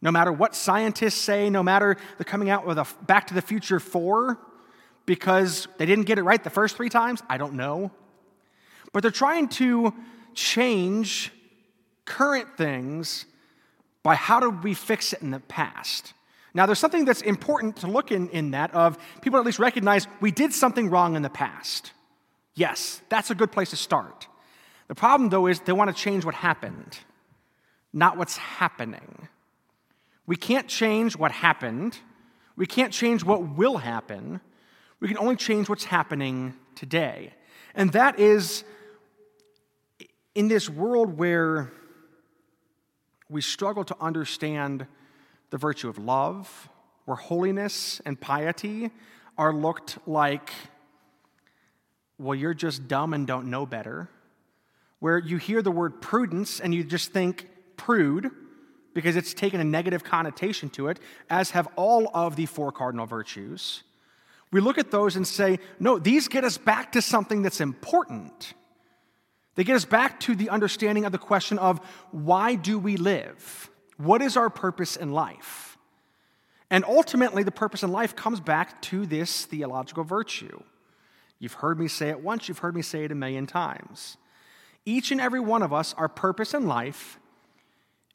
No 0.00 0.10
matter 0.12 0.32
what 0.32 0.54
scientists 0.54 1.20
say, 1.20 1.50
no 1.50 1.62
matter 1.62 1.96
they're 2.16 2.24
coming 2.24 2.50
out 2.50 2.66
with 2.66 2.78
a 2.78 2.86
Back 3.02 3.26
to 3.28 3.34
the 3.34 3.42
Future 3.42 3.80
4 3.80 4.38
because 5.06 5.66
they 5.76 5.86
didn't 5.86 6.04
get 6.04 6.18
it 6.18 6.22
right 6.22 6.42
the 6.42 6.50
first 6.50 6.76
three 6.76 6.88
times, 6.88 7.20
I 7.28 7.36
don't 7.36 7.54
know. 7.54 7.90
But 8.92 9.02
they're 9.02 9.10
trying 9.10 9.48
to 9.48 9.92
change 10.34 11.32
current 12.04 12.56
things 12.56 13.26
by 14.02 14.14
how 14.14 14.40
do 14.40 14.50
we 14.50 14.74
fix 14.74 15.12
it 15.12 15.20
in 15.20 15.30
the 15.30 15.40
past. 15.40 16.14
Now, 16.52 16.66
there's 16.66 16.78
something 16.78 17.04
that's 17.04 17.22
important 17.22 17.76
to 17.76 17.86
look 17.86 18.10
in, 18.10 18.28
in 18.30 18.50
that 18.52 18.74
of 18.74 18.98
people 19.22 19.38
at 19.38 19.46
least 19.46 19.58
recognize 19.58 20.06
we 20.20 20.30
did 20.30 20.52
something 20.52 20.90
wrong 20.90 21.14
in 21.14 21.22
the 21.22 21.30
past. 21.30 21.92
Yes, 22.54 23.00
that's 23.08 23.30
a 23.30 23.34
good 23.34 23.52
place 23.52 23.70
to 23.70 23.76
start. 23.76 24.26
The 24.88 24.94
problem, 24.94 25.30
though, 25.30 25.46
is 25.46 25.60
they 25.60 25.72
want 25.72 25.94
to 25.94 26.02
change 26.02 26.24
what 26.24 26.34
happened, 26.34 26.98
not 27.92 28.16
what's 28.16 28.36
happening. 28.36 29.28
We 30.26 30.36
can't 30.36 30.66
change 30.66 31.16
what 31.16 31.30
happened. 31.30 31.98
We 32.56 32.66
can't 32.66 32.92
change 32.92 33.24
what 33.24 33.56
will 33.56 33.78
happen. 33.78 34.40
We 34.98 35.08
can 35.08 35.18
only 35.18 35.36
change 35.36 35.68
what's 35.68 35.84
happening 35.84 36.54
today. 36.74 37.32
And 37.74 37.92
that 37.92 38.18
is 38.18 38.64
in 40.34 40.48
this 40.48 40.68
world 40.68 41.16
where 41.16 41.72
we 43.28 43.40
struggle 43.40 43.84
to 43.84 43.96
understand 44.00 44.86
the 45.50 45.58
virtue 45.58 45.88
of 45.88 45.98
love, 45.98 46.68
where 47.04 47.16
holiness 47.16 48.00
and 48.06 48.20
piety 48.20 48.90
are 49.36 49.52
looked 49.52 49.98
like, 50.06 50.50
well, 52.18 52.34
you're 52.34 52.54
just 52.54 52.88
dumb 52.88 53.14
and 53.14 53.26
don't 53.26 53.46
know 53.46 53.66
better. 53.66 54.08
Where 54.98 55.18
you 55.18 55.38
hear 55.38 55.62
the 55.62 55.70
word 55.70 56.02
prudence 56.02 56.60
and 56.60 56.74
you 56.74 56.84
just 56.84 57.12
think 57.12 57.48
prude 57.76 58.30
because 58.92 59.16
it's 59.16 59.32
taken 59.32 59.60
a 59.60 59.64
negative 59.64 60.04
connotation 60.04 60.68
to 60.70 60.88
it, 60.88 60.98
as 61.28 61.50
have 61.50 61.68
all 61.76 62.10
of 62.12 62.36
the 62.36 62.46
four 62.46 62.72
cardinal 62.72 63.06
virtues. 63.06 63.82
We 64.52 64.60
look 64.60 64.78
at 64.78 64.90
those 64.90 65.16
and 65.16 65.26
say, 65.26 65.60
no, 65.78 65.98
these 65.98 66.28
get 66.28 66.44
us 66.44 66.58
back 66.58 66.92
to 66.92 67.02
something 67.02 67.42
that's 67.42 67.60
important. 67.60 68.54
They 69.54 69.64
get 69.64 69.76
us 69.76 69.84
back 69.84 70.20
to 70.20 70.34
the 70.34 70.50
understanding 70.50 71.04
of 71.04 71.12
the 71.12 71.18
question 71.18 71.58
of 71.58 71.78
why 72.10 72.56
do 72.56 72.78
we 72.78 72.96
live? 72.96 73.69
What 74.00 74.22
is 74.22 74.38
our 74.38 74.48
purpose 74.48 74.96
in 74.96 75.12
life? 75.12 75.76
And 76.70 76.86
ultimately, 76.86 77.42
the 77.42 77.50
purpose 77.50 77.82
in 77.82 77.92
life 77.92 78.16
comes 78.16 78.40
back 78.40 78.80
to 78.82 79.04
this 79.04 79.44
theological 79.44 80.04
virtue. 80.04 80.62
You've 81.38 81.54
heard 81.54 81.78
me 81.78 81.86
say 81.86 82.08
it 82.08 82.22
once, 82.22 82.48
you've 82.48 82.60
heard 82.60 82.74
me 82.74 82.80
say 82.80 83.04
it 83.04 83.12
a 83.12 83.14
million 83.14 83.46
times. 83.46 84.16
Each 84.86 85.10
and 85.10 85.20
every 85.20 85.40
one 85.40 85.62
of 85.62 85.74
us, 85.74 85.94
our 85.98 86.08
purpose 86.08 86.54
in 86.54 86.66
life 86.66 87.18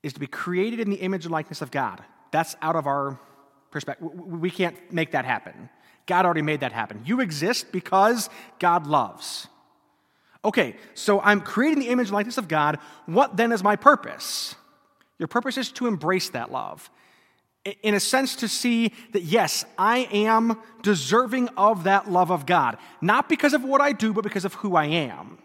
is 0.02 0.14
to 0.14 0.20
be 0.20 0.26
created 0.26 0.80
in 0.80 0.90
the 0.90 0.98
image 0.98 1.26
and 1.26 1.32
likeness 1.32 1.62
of 1.62 1.70
God. 1.70 2.04
That's 2.32 2.56
out 2.64 2.76
of 2.76 2.88
our 2.88 3.20
perspective. 3.70 4.10
We 4.12 4.50
can't 4.50 4.76
make 4.92 5.12
that 5.12 5.26
happen. 5.26 5.70
God 6.08 6.26
already 6.26 6.42
made 6.42 6.62
that 6.62 6.72
happen. 6.72 7.04
You 7.06 7.22
exist 7.22 7.72
because 7.72 8.30
God 8.58 8.88
loves. 8.88 9.48
Okay, 10.44 10.78
so 10.96 11.22
I'm 11.22 11.42
creating 11.42 11.80
the 11.80 11.90
image 11.90 12.08
and 12.08 12.16
likeness 12.16 12.40
of 12.40 12.48
God. 12.48 12.80
What 13.06 13.38
then 13.38 13.52
is 13.52 13.64
my 13.64 13.76
purpose? 13.76 14.56
Your 15.20 15.28
purpose 15.28 15.58
is 15.58 15.72
to 15.74 15.88
embrace 15.88 16.30
that 16.30 16.52
love. 16.52 16.90
In 17.82 17.96
a 17.96 18.00
sense, 18.00 18.36
to 18.38 18.48
see 18.48 18.94
that, 19.14 19.24
yes, 19.24 19.66
I 19.78 20.08
am 20.12 20.60
deserving 20.84 21.50
of 21.58 21.86
that 21.86 22.12
love 22.12 22.32
of 22.32 22.46
God, 22.46 22.78
not 23.02 23.28
because 23.28 23.54
of 23.54 23.64
what 23.64 23.82
I 23.82 23.92
do, 23.92 24.14
but 24.14 24.24
because 24.24 24.46
of 24.46 24.54
who 24.56 24.76
I 24.76 24.86
am. 24.86 25.40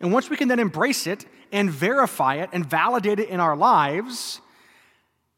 And 0.00 0.12
once 0.12 0.30
we 0.30 0.36
can 0.36 0.48
then 0.48 0.58
embrace 0.58 1.06
it 1.06 1.26
and 1.52 1.70
verify 1.70 2.36
it 2.36 2.50
and 2.52 2.64
validate 2.64 3.18
it 3.18 3.28
in 3.28 3.40
our 3.40 3.56
lives, 3.56 4.40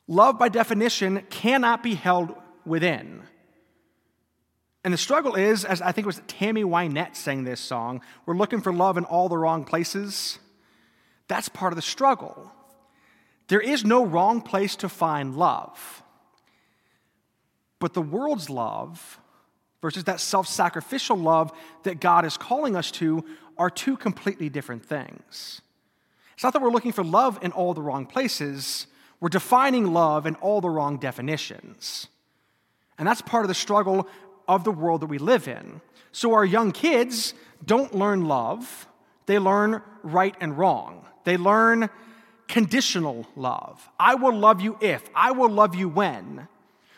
love 0.06 0.38
by 0.38 0.48
definition 0.48 1.22
cannot 1.30 1.82
be 1.82 1.94
held 1.94 2.34
within. 2.64 3.22
And 4.84 4.94
the 4.94 4.98
struggle 4.98 5.34
is, 5.34 5.64
as 5.64 5.82
I 5.82 5.90
think 5.92 6.04
it 6.04 6.06
was 6.06 6.22
Tammy 6.28 6.62
Wynette 6.62 7.16
sang 7.16 7.44
this 7.44 7.60
song, 7.60 8.00
we're 8.24 8.36
looking 8.36 8.60
for 8.60 8.72
love 8.72 8.96
in 8.96 9.04
all 9.04 9.28
the 9.28 9.36
wrong 9.36 9.64
places. 9.64 10.38
That's 11.26 11.48
part 11.48 11.72
of 11.72 11.76
the 11.76 11.82
struggle. 11.82 12.52
There 13.48 13.60
is 13.60 13.84
no 13.84 14.04
wrong 14.04 14.40
place 14.40 14.76
to 14.76 14.88
find 14.88 15.36
love. 15.36 16.02
But 17.78 17.94
the 17.94 18.02
world's 18.02 18.50
love 18.50 19.20
versus 19.80 20.04
that 20.04 20.20
self 20.20 20.46
sacrificial 20.46 21.16
love 21.16 21.52
that 21.84 22.00
God 22.00 22.24
is 22.24 22.36
calling 22.36 22.76
us 22.76 22.90
to 22.92 23.24
are 23.56 23.70
two 23.70 23.96
completely 23.96 24.48
different 24.48 24.84
things. 24.84 25.60
It's 26.34 26.44
not 26.44 26.52
that 26.52 26.62
we're 26.62 26.70
looking 26.70 26.92
for 26.92 27.02
love 27.02 27.38
in 27.42 27.52
all 27.52 27.74
the 27.74 27.82
wrong 27.82 28.06
places, 28.06 28.86
we're 29.20 29.28
defining 29.28 29.92
love 29.92 30.26
in 30.26 30.36
all 30.36 30.60
the 30.60 30.70
wrong 30.70 30.98
definitions. 30.98 32.06
And 32.98 33.08
that's 33.08 33.22
part 33.22 33.44
of 33.44 33.48
the 33.48 33.54
struggle 33.54 34.08
of 34.46 34.64
the 34.64 34.70
world 34.70 35.02
that 35.02 35.06
we 35.06 35.18
live 35.18 35.48
in. 35.48 35.80
So 36.12 36.34
our 36.34 36.44
young 36.44 36.72
kids 36.72 37.34
don't 37.64 37.94
learn 37.94 38.26
love, 38.26 38.86
they 39.26 39.38
learn 39.38 39.82
right 40.02 40.34
and 40.40 40.56
wrong. 40.56 41.04
They 41.24 41.36
learn 41.36 41.90
conditional 42.48 43.26
love. 43.36 43.86
I 44.00 44.14
will 44.14 44.36
love 44.36 44.60
you 44.60 44.76
if, 44.80 45.02
I 45.14 45.32
will 45.32 45.50
love 45.50 45.74
you 45.74 45.88
when. 45.88 46.48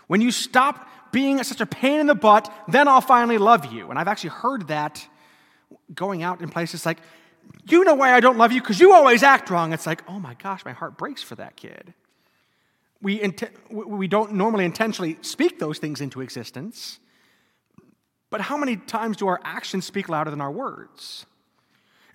When 0.07 0.21
you 0.21 0.31
stop 0.31 0.89
being 1.13 1.43
such 1.43 1.61
a 1.61 1.67
pain 1.67 2.01
in 2.01 2.07
the 2.07 2.15
butt, 2.15 2.53
then 2.69 2.89
I'll 2.89 3.01
finally 3.01 3.39
love 3.39 3.73
you. 3.73 3.91
And 3.91 3.99
I've 3.99 4.09
actually 4.09 4.31
heard 4.31 4.69
that 4.69 5.07
going 5.95 6.23
out 6.23 6.41
in 6.41 6.49
places 6.49 6.87
like, 6.87 6.99
you 7.69 7.85
know 7.85 7.95
why 7.95 8.15
I 8.15 8.21
don't 8.21 8.39
love 8.39 8.53
you? 8.53 8.61
Because 8.61 8.81
you 8.81 8.93
always 8.93 9.23
act 9.23 9.51
wrong. 9.51 9.73
It's 9.73 9.87
like, 9.87 10.03
oh 10.09 10.21
my 10.21 10.35
gosh, 10.35 10.65
my 10.65 10.73
heart 10.73 10.97
breaks 10.97 11.23
for 11.23 11.35
that 11.35 11.57
kid. 11.57 11.95
We, 13.03 13.21
int- 13.21 13.51
we 13.71 14.09
don't 14.09 14.35
normally 14.35 14.65
intentionally 14.65 15.19
speak 15.23 15.59
those 15.59 15.79
things 15.79 16.01
into 16.01 16.21
existence, 16.21 17.01
but 18.29 18.43
how 18.43 18.57
many 18.57 18.77
times 18.77 19.17
do 19.17 19.27
our 19.27 19.41
actions 19.43 19.87
speak 19.87 20.09
louder 20.09 20.31
than 20.31 20.41
our 20.41 20.51
words? 20.51 21.27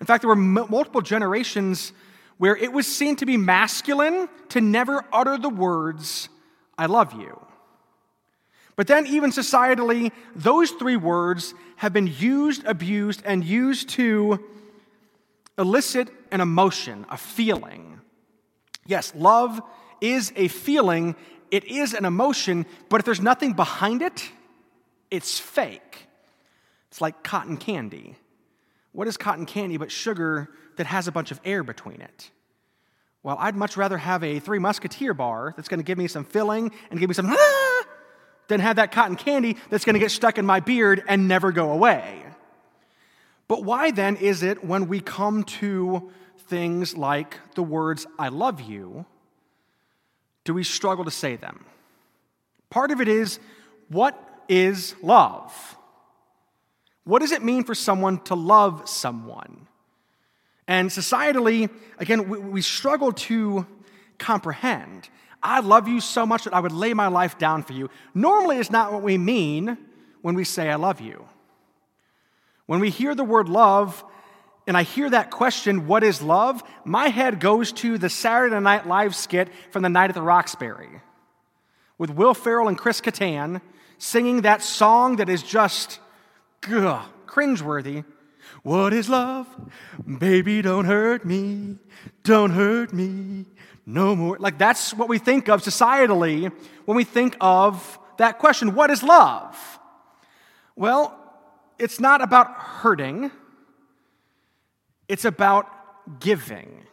In 0.00 0.06
fact, 0.06 0.22
there 0.22 0.28
were 0.28 0.34
m- 0.34 0.66
multiple 0.70 1.02
generations 1.02 1.92
where 2.38 2.56
it 2.56 2.72
was 2.72 2.86
seen 2.86 3.16
to 3.16 3.26
be 3.26 3.36
masculine 3.36 4.28
to 4.50 4.60
never 4.60 5.04
utter 5.12 5.38
the 5.38 5.48
words, 5.48 6.28
I 6.76 6.86
love 6.86 7.14
you. 7.14 7.40
But 8.76 8.86
then, 8.86 9.06
even 9.06 9.30
societally, 9.30 10.12
those 10.34 10.70
three 10.70 10.96
words 10.96 11.54
have 11.76 11.94
been 11.94 12.06
used, 12.06 12.64
abused, 12.66 13.22
and 13.24 13.42
used 13.42 13.88
to 13.90 14.44
elicit 15.56 16.10
an 16.30 16.42
emotion, 16.42 17.06
a 17.08 17.16
feeling. 17.16 18.00
Yes, 18.84 19.14
love 19.14 19.62
is 20.02 20.30
a 20.36 20.48
feeling, 20.48 21.16
it 21.50 21.64
is 21.64 21.94
an 21.94 22.04
emotion, 22.04 22.66
but 22.90 23.00
if 23.00 23.06
there's 23.06 23.20
nothing 23.20 23.54
behind 23.54 24.02
it, 24.02 24.30
it's 25.10 25.38
fake. 25.38 26.06
It's 26.90 27.00
like 27.00 27.22
cotton 27.22 27.56
candy. 27.56 28.16
What 28.92 29.08
is 29.08 29.16
cotton 29.16 29.46
candy 29.46 29.78
but 29.78 29.90
sugar 29.90 30.50
that 30.76 30.86
has 30.86 31.08
a 31.08 31.12
bunch 31.12 31.30
of 31.30 31.40
air 31.44 31.62
between 31.62 32.00
it? 32.00 32.30
Well, 33.22 33.36
I'd 33.40 33.56
much 33.56 33.76
rather 33.76 33.98
have 33.98 34.22
a 34.22 34.38
Three 34.38 34.60
Musketeer 34.60 35.12
bar 35.12 35.52
that's 35.56 35.68
going 35.68 35.80
to 35.80 35.84
give 35.84 35.98
me 35.98 36.06
some 36.06 36.24
filling 36.24 36.70
and 36.90 37.00
give 37.00 37.08
me 37.08 37.14
some 37.14 37.26
ah, 37.28 37.84
than 38.48 38.60
have 38.60 38.76
that 38.76 38.92
cotton 38.92 39.16
candy 39.16 39.56
that's 39.68 39.84
going 39.84 39.94
to 39.94 40.00
get 40.00 40.10
stuck 40.10 40.38
in 40.38 40.46
my 40.46 40.60
beard 40.60 41.02
and 41.08 41.26
never 41.26 41.50
go 41.50 41.72
away. 41.72 42.22
But 43.48 43.64
why 43.64 43.90
then 43.90 44.16
is 44.16 44.42
it 44.42 44.64
when 44.64 44.88
we 44.88 45.00
come 45.00 45.44
to 45.44 46.10
things 46.38 46.96
like 46.96 47.38
the 47.54 47.62
words, 47.62 48.06
I 48.18 48.28
love 48.28 48.60
you, 48.60 49.06
do 50.44 50.54
we 50.54 50.62
struggle 50.62 51.04
to 51.04 51.10
say 51.10 51.36
them? 51.36 51.64
Part 52.70 52.90
of 52.90 53.00
it 53.00 53.08
is, 53.08 53.40
what 53.88 54.16
is 54.48 54.94
love? 55.02 55.76
What 57.04 57.20
does 57.20 57.32
it 57.32 57.42
mean 57.42 57.64
for 57.64 57.74
someone 57.74 58.20
to 58.24 58.34
love 58.34 58.88
someone? 58.88 59.66
And 60.68 60.90
societally, 60.90 61.70
again, 61.98 62.28
we, 62.28 62.38
we 62.38 62.62
struggle 62.62 63.12
to 63.12 63.66
comprehend. 64.18 65.08
I 65.42 65.60
love 65.60 65.86
you 65.86 66.00
so 66.00 66.26
much 66.26 66.44
that 66.44 66.54
I 66.54 66.60
would 66.60 66.72
lay 66.72 66.94
my 66.94 67.08
life 67.08 67.38
down 67.38 67.62
for 67.62 67.72
you. 67.72 67.90
Normally, 68.14 68.58
it's 68.58 68.70
not 68.70 68.92
what 68.92 69.02
we 69.02 69.18
mean 69.18 69.78
when 70.22 70.34
we 70.34 70.44
say, 70.44 70.70
I 70.70 70.76
love 70.76 71.00
you. 71.00 71.24
When 72.66 72.80
we 72.80 72.90
hear 72.90 73.14
the 73.14 73.24
word 73.24 73.48
love, 73.48 74.04
and 74.66 74.76
I 74.76 74.82
hear 74.82 75.08
that 75.10 75.30
question, 75.30 75.86
what 75.86 76.02
is 76.02 76.20
love? 76.20 76.62
My 76.84 77.08
head 77.08 77.38
goes 77.38 77.70
to 77.74 77.98
the 77.98 78.10
Saturday 78.10 78.58
Night 78.58 78.88
Live 78.88 79.14
skit 79.14 79.48
from 79.70 79.82
the 79.82 79.88
night 79.88 80.10
at 80.10 80.14
the 80.14 80.22
Roxbury 80.22 81.00
with 81.98 82.10
Will 82.10 82.34
Ferrell 82.34 82.68
and 82.68 82.76
Chris 82.76 83.00
Kattan 83.00 83.60
singing 83.98 84.42
that 84.42 84.62
song 84.62 85.16
that 85.16 85.28
is 85.28 85.42
just 85.42 86.00
ugh, 86.70 87.06
cringeworthy. 87.26 88.04
What 88.66 88.92
is 88.92 89.08
love? 89.08 89.46
Baby, 90.18 90.60
don't 90.60 90.86
hurt 90.86 91.24
me. 91.24 91.76
Don't 92.24 92.50
hurt 92.50 92.92
me. 92.92 93.44
No 93.86 94.16
more. 94.16 94.38
Like 94.40 94.58
that's 94.58 94.92
what 94.92 95.08
we 95.08 95.18
think 95.18 95.48
of 95.48 95.62
societally 95.62 96.52
when 96.84 96.96
we 96.96 97.04
think 97.04 97.36
of 97.40 97.96
that 98.18 98.40
question 98.40 98.74
what 98.74 98.90
is 98.90 99.04
love? 99.04 99.56
Well, 100.74 101.16
it's 101.78 102.00
not 102.00 102.22
about 102.22 102.48
hurting, 102.56 103.30
it's 105.06 105.24
about 105.24 106.18
giving. 106.18 106.88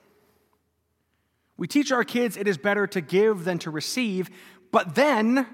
We 1.58 1.68
teach 1.68 1.92
our 1.92 2.04
kids 2.04 2.38
it 2.38 2.48
is 2.48 2.60
better 2.60 2.86
to 2.86 3.02
give 3.02 3.46
than 3.46 3.58
to 3.66 3.72
receive, 3.72 4.30
but 4.72 4.94
then 4.94 5.48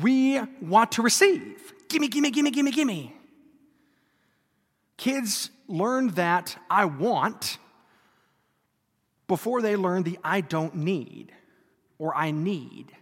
we 0.00 0.40
want 0.62 0.92
to 0.92 1.02
receive. 1.02 1.74
Gimme, 1.90 2.08
gimme, 2.08 2.30
gimme, 2.30 2.50
gimme, 2.50 2.70
gimme. 2.70 3.14
Kids 4.96 5.50
learn 5.68 6.08
that 6.08 6.56
I 6.70 6.84
want 6.84 7.58
before 9.26 9.62
they 9.62 9.76
learn 9.76 10.02
the 10.02 10.18
I 10.22 10.40
don't 10.40 10.76
need 10.76 11.32
or 11.98 12.14
I 12.14 12.30
need. 12.30 12.92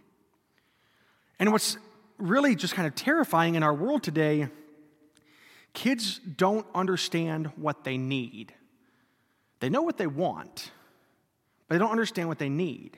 And 1.39 1.51
what's 1.51 1.77
really 2.17 2.55
just 2.55 2.73
kind 2.73 2.87
of 2.87 2.95
terrifying 2.95 3.55
in 3.55 3.63
our 3.63 3.73
world 3.73 4.03
today, 4.03 4.47
kids 5.73 6.19
don't 6.19 6.65
understand 6.73 7.47
what 7.55 7.83
they 7.83 7.97
need. 7.97 8.53
They 9.59 9.69
know 9.69 9.81
what 9.81 9.97
they 9.97 10.07
want, 10.07 10.71
but 11.67 11.75
they 11.75 11.79
don't 11.79 11.91
understand 11.91 12.27
what 12.27 12.39
they 12.39 12.49
need. 12.49 12.97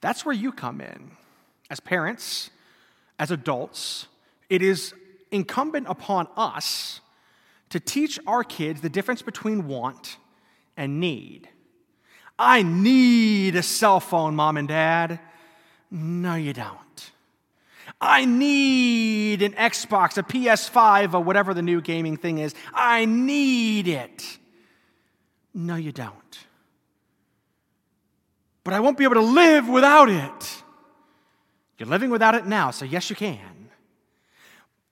That's 0.00 0.24
where 0.24 0.34
you 0.34 0.52
come 0.52 0.80
in. 0.80 1.12
As 1.70 1.80
parents, 1.80 2.50
as 3.18 3.30
adults, 3.30 4.06
it 4.50 4.60
is 4.60 4.92
incumbent 5.30 5.86
upon 5.88 6.28
us 6.36 7.00
to 7.74 7.80
teach 7.80 8.20
our 8.24 8.44
kids 8.44 8.82
the 8.82 8.88
difference 8.88 9.20
between 9.20 9.66
want 9.66 10.16
and 10.76 11.00
need. 11.00 11.48
I 12.38 12.62
need 12.62 13.56
a 13.56 13.64
cell 13.64 13.98
phone, 13.98 14.36
mom 14.36 14.56
and 14.56 14.68
dad. 14.68 15.18
No, 15.90 16.36
you 16.36 16.52
don't. 16.52 17.10
I 18.00 18.26
need 18.26 19.42
an 19.42 19.54
Xbox, 19.54 20.16
a 20.16 20.22
PS5, 20.22 21.14
or 21.14 21.20
whatever 21.24 21.52
the 21.52 21.62
new 21.62 21.80
gaming 21.80 22.16
thing 22.16 22.38
is. 22.38 22.54
I 22.72 23.06
need 23.06 23.88
it. 23.88 24.38
No, 25.52 25.74
you 25.74 25.90
don't. 25.90 26.38
But 28.62 28.74
I 28.74 28.78
won't 28.78 28.98
be 28.98 29.02
able 29.02 29.14
to 29.14 29.20
live 29.20 29.68
without 29.68 30.08
it. 30.08 30.62
You're 31.78 31.88
living 31.88 32.10
without 32.10 32.36
it 32.36 32.46
now, 32.46 32.70
so 32.70 32.84
yes, 32.84 33.10
you 33.10 33.16
can. 33.16 33.68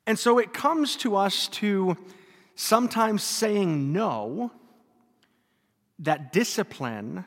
And 0.05 0.19
so 0.19 0.41
it 0.41 0.53
comes 0.53 0.97
to 0.97 1.15
us 1.15 1.47
to 1.49 1.97
sometimes 2.63 3.23
saying 3.23 3.93
no, 3.93 4.53
that 5.99 6.33
discipline, 6.33 7.25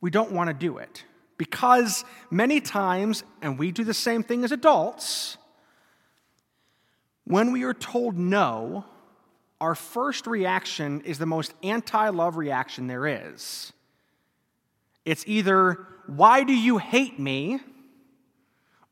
we 0.00 0.10
don't 0.10 0.32
want 0.32 0.48
to 0.48 0.54
do 0.54 0.78
it. 0.78 1.04
Because 1.36 2.04
many 2.30 2.60
times, 2.60 3.24
and 3.40 3.58
we 3.58 3.72
do 3.72 3.84
the 3.84 3.94
same 3.94 4.22
thing 4.22 4.44
as 4.44 4.52
adults, 4.52 5.38
when 7.24 7.52
we 7.52 7.62
are 7.64 7.74
told 7.74 8.18
no, 8.18 8.84
our 9.60 9.74
first 9.74 10.26
reaction 10.26 11.00
is 11.02 11.18
the 11.18 11.26
most 11.26 11.54
anti 11.62 12.08
love 12.08 12.36
reaction 12.36 12.86
there 12.86 13.06
is. 13.06 13.72
It's 15.04 15.24
either, 15.26 15.86
why 16.06 16.44
do 16.44 16.54
you 16.54 16.78
hate 16.78 17.18
me? 17.18 17.60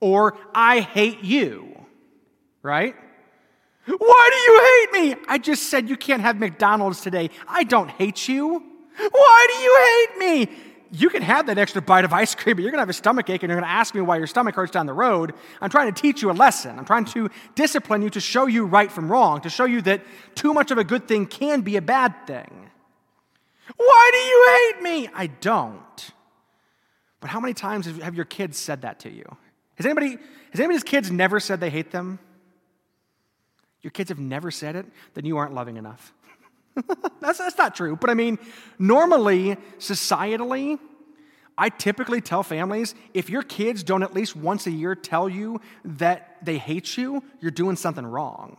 or 0.01 0.37
I 0.55 0.81
hate 0.81 1.23
you, 1.23 1.87
right? 2.63 2.95
Why 3.97 4.31
do 4.31 4.37
you 4.37 4.61
hate 4.61 5.17
me? 5.17 5.25
I 5.29 5.39
just 5.39 5.65
said 5.71 5.89
you 5.89 5.97
can't 5.97 6.21
have 6.21 6.39
McDonald's 6.39 7.01
today. 7.01 7.31
I 7.47 7.65
don't 7.65 7.91
hate 7.91 8.29
you. 8.29 8.63
Why 9.11 9.47
do 9.49 9.63
you 9.63 9.77
hate 9.87 10.49
me? 10.49 10.57
You 10.91 11.11
can 11.11 11.23
have 11.23 11.47
that 11.47 11.59
extra 11.59 11.83
bite 11.83 12.05
of 12.05 12.13
ice 12.13 12.35
cream, 12.35 12.57
but 12.57 12.63
you're 12.63 12.71
going 12.71 12.79
to 12.79 12.83
have 12.83 12.89
a 12.89 12.95
stomach 12.95 13.29
ache 13.31 13.43
and 13.43 13.51
you're 13.51 13.61
going 13.61 13.69
to 13.69 13.75
ask 13.75 13.95
me 13.95 14.01
why 14.01 14.17
your 14.17 14.27
stomach 14.27 14.55
hurts 14.55 14.73
down 14.73 14.87
the 14.87 14.95
road. 14.95 15.35
I'm 15.61 15.71
trying 15.71 15.93
to 15.93 16.01
teach 16.01 16.23
you 16.23 16.31
a 16.31 16.33
lesson. 16.33 16.79
I'm 16.79 16.85
trying 16.85 17.05
to 17.07 17.31
discipline 17.55 18.03
you 18.03 18.11
to 18.11 18.21
show 18.21 18.47
you 18.47 18.67
right 18.67 18.91
from 18.91 19.11
wrong, 19.11 19.41
to 19.43 19.51
show 19.51 19.65
you 19.65 19.83
that 19.83 20.03
too 20.35 20.55
much 20.55 20.71
of 20.71 20.79
a 20.79 20.85
good 20.85 21.07
thing 21.07 21.27
can 21.27 21.61
be 21.61 21.77
a 21.77 21.83
bad 21.83 22.27
thing. 22.27 22.71
Why 23.77 24.11
do 24.13 24.19
you 24.19 24.49
hate 24.49 24.83
me? 24.83 25.11
I 25.15 25.27
don't. 25.27 26.13
But 27.21 27.31
how 27.31 27.41
many 27.41 27.55
times 27.55 27.87
have 28.01 28.15
your 28.15 28.25
kids 28.25 28.59
said 28.59 28.83
that 28.83 29.01
to 29.01 29.11
you? 29.11 29.25
Has 29.75 29.87
anybody, 29.87 30.17
has 30.51 30.61
anybody's 30.61 30.85
kids 30.85 31.11
never 31.11 31.39
said 31.39 31.61
they 31.61 31.71
hate 31.71 31.91
them? 31.91 32.19
Your 33.83 33.91
kids 33.91 34.09
have 34.09 34.19
never 34.19 34.51
said 34.51 34.77
it? 34.77 34.87
Then 35.15 35.25
you 35.25 35.37
aren't 35.37 35.55
loving 35.55 35.77
enough. 35.77 36.13
that's, 37.21 37.39
that's 37.39 37.59
not 37.59 37.75
true. 37.75 37.97
But 37.97 38.11
I 38.11 38.15
mean, 38.15 38.39
normally, 38.79 39.57
societally, 39.79 40.79
I 41.57 41.71
typically 41.71 42.21
tell 42.21 42.43
families 42.43 42.95
if 43.15 43.29
your 43.29 43.43
kids 43.43 43.83
don't 43.83 44.03
at 44.03 44.15
least 44.15 44.37
once 44.37 44.67
a 44.67 44.71
year 44.71 44.95
tell 44.95 45.29
you 45.29 45.61
that 45.85 46.37
they 46.43 46.59
hate 46.59 46.97
you, 46.97 47.23
you're 47.41 47.51
doing 47.51 47.77
something 47.77 48.07
wrong. 48.07 48.57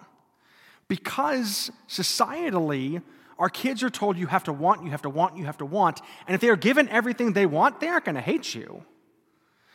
Because 0.90 1.72
societally, 1.88 3.02
our 3.38 3.50
kids 3.50 3.84
are 3.84 3.90
told 3.90 4.18
you 4.18 4.28
have 4.28 4.44
to 4.46 4.54
want, 4.54 4.84
you 4.84 4.92
have 4.92 5.04
to 5.04 5.10
want, 5.10 5.38
you 5.38 5.46
have 5.46 5.58
to 5.60 5.66
want. 5.66 6.02
And 6.28 6.36
if 6.36 6.42
they 6.42 6.50
are 6.50 6.58
given 6.58 6.90
everything 6.90 7.32
they 7.34 7.46
want, 7.46 7.80
they 7.80 7.88
aren't 7.88 8.06
going 8.06 8.16
to 8.16 8.22
hate 8.22 8.54
you. 8.54 8.84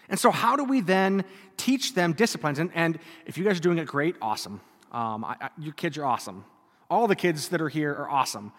And 0.09 0.21
so, 0.21 0.31
how 0.31 0.55
do 0.57 0.65
we 0.65 0.83
then 0.83 1.25
teach 1.57 1.95
them 1.95 2.13
disciplines? 2.13 2.59
And, 2.59 2.71
and 2.75 2.99
if 3.25 3.39
you 3.39 3.45
guys 3.45 3.57
are 3.57 3.63
doing 3.63 3.79
it 3.79 3.87
great, 3.87 4.17
awesome. 4.21 4.61
Um, 4.95 5.25
I, 5.25 5.37
I, 5.41 5.51
you 5.59 5.73
kids 5.73 5.99
are 5.99 6.05
awesome. 6.05 6.45
All 6.89 7.09
the 7.09 7.17
kids 7.17 7.49
that 7.49 7.61
are 7.61 7.69
here 7.69 7.93
are 7.93 8.09
awesome. 8.09 8.53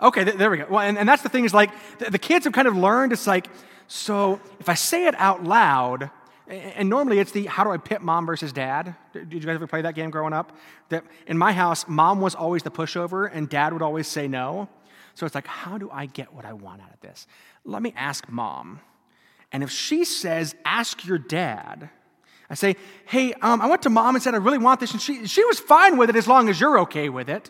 Okay, 0.00 0.24
th- 0.24 0.36
there 0.36 0.50
we 0.50 0.56
go. 0.56 0.66
Well, 0.70 0.80
and, 0.80 0.96
and 0.96 1.06
that's 1.06 1.22
the 1.22 1.28
thing 1.28 1.44
is 1.44 1.52
like 1.52 1.70
the 1.98 2.18
kids 2.18 2.44
have 2.46 2.54
kind 2.54 2.66
of 2.66 2.74
learned 2.74 3.12
it's 3.12 3.26
like, 3.26 3.48
so 3.86 4.40
if 4.58 4.70
I 4.70 4.74
say 4.74 5.06
it 5.06 5.14
out 5.18 5.44
loud, 5.44 6.10
and 6.48 6.88
normally 6.88 7.18
it's 7.18 7.32
the 7.32 7.44
how 7.44 7.62
do 7.62 7.70
I 7.70 7.76
pit 7.76 8.00
mom 8.00 8.24
versus 8.24 8.50
dad? 8.50 8.96
Did 9.12 9.32
you 9.32 9.40
guys 9.40 9.56
ever 9.56 9.66
play 9.66 9.82
that 9.82 9.94
game 9.94 10.08
growing 10.08 10.32
up? 10.32 10.56
That 10.88 11.04
in 11.26 11.36
my 11.36 11.52
house, 11.52 11.86
mom 11.86 12.22
was 12.22 12.34
always 12.34 12.62
the 12.62 12.70
pushover 12.70 13.30
and 13.30 13.46
dad 13.46 13.74
would 13.74 13.82
always 13.82 14.08
say 14.08 14.26
no. 14.26 14.70
So 15.14 15.26
it's 15.26 15.34
like, 15.34 15.46
how 15.46 15.76
do 15.76 15.90
I 15.92 16.06
get 16.06 16.32
what 16.32 16.46
I 16.46 16.54
want 16.54 16.80
out 16.80 16.92
of 16.94 17.00
this? 17.00 17.26
Let 17.64 17.82
me 17.82 17.92
ask 17.94 18.26
mom. 18.28 18.80
And 19.52 19.62
if 19.62 19.70
she 19.70 20.06
says, 20.06 20.54
ask 20.64 21.04
your 21.04 21.18
dad, 21.18 21.90
I 22.50 22.54
say, 22.54 22.76
hey, 23.06 23.32
um, 23.34 23.60
I 23.62 23.66
went 23.66 23.82
to 23.82 23.90
mom 23.90 24.16
and 24.16 24.22
said, 24.22 24.34
I 24.34 24.38
really 24.38 24.58
want 24.58 24.80
this. 24.80 24.90
And 24.90 25.00
she, 25.00 25.26
she 25.26 25.44
was 25.44 25.60
fine 25.60 25.96
with 25.96 26.10
it 26.10 26.16
as 26.16 26.26
long 26.26 26.48
as 26.48 26.60
you're 26.60 26.80
okay 26.80 27.08
with 27.08 27.30
it. 27.30 27.48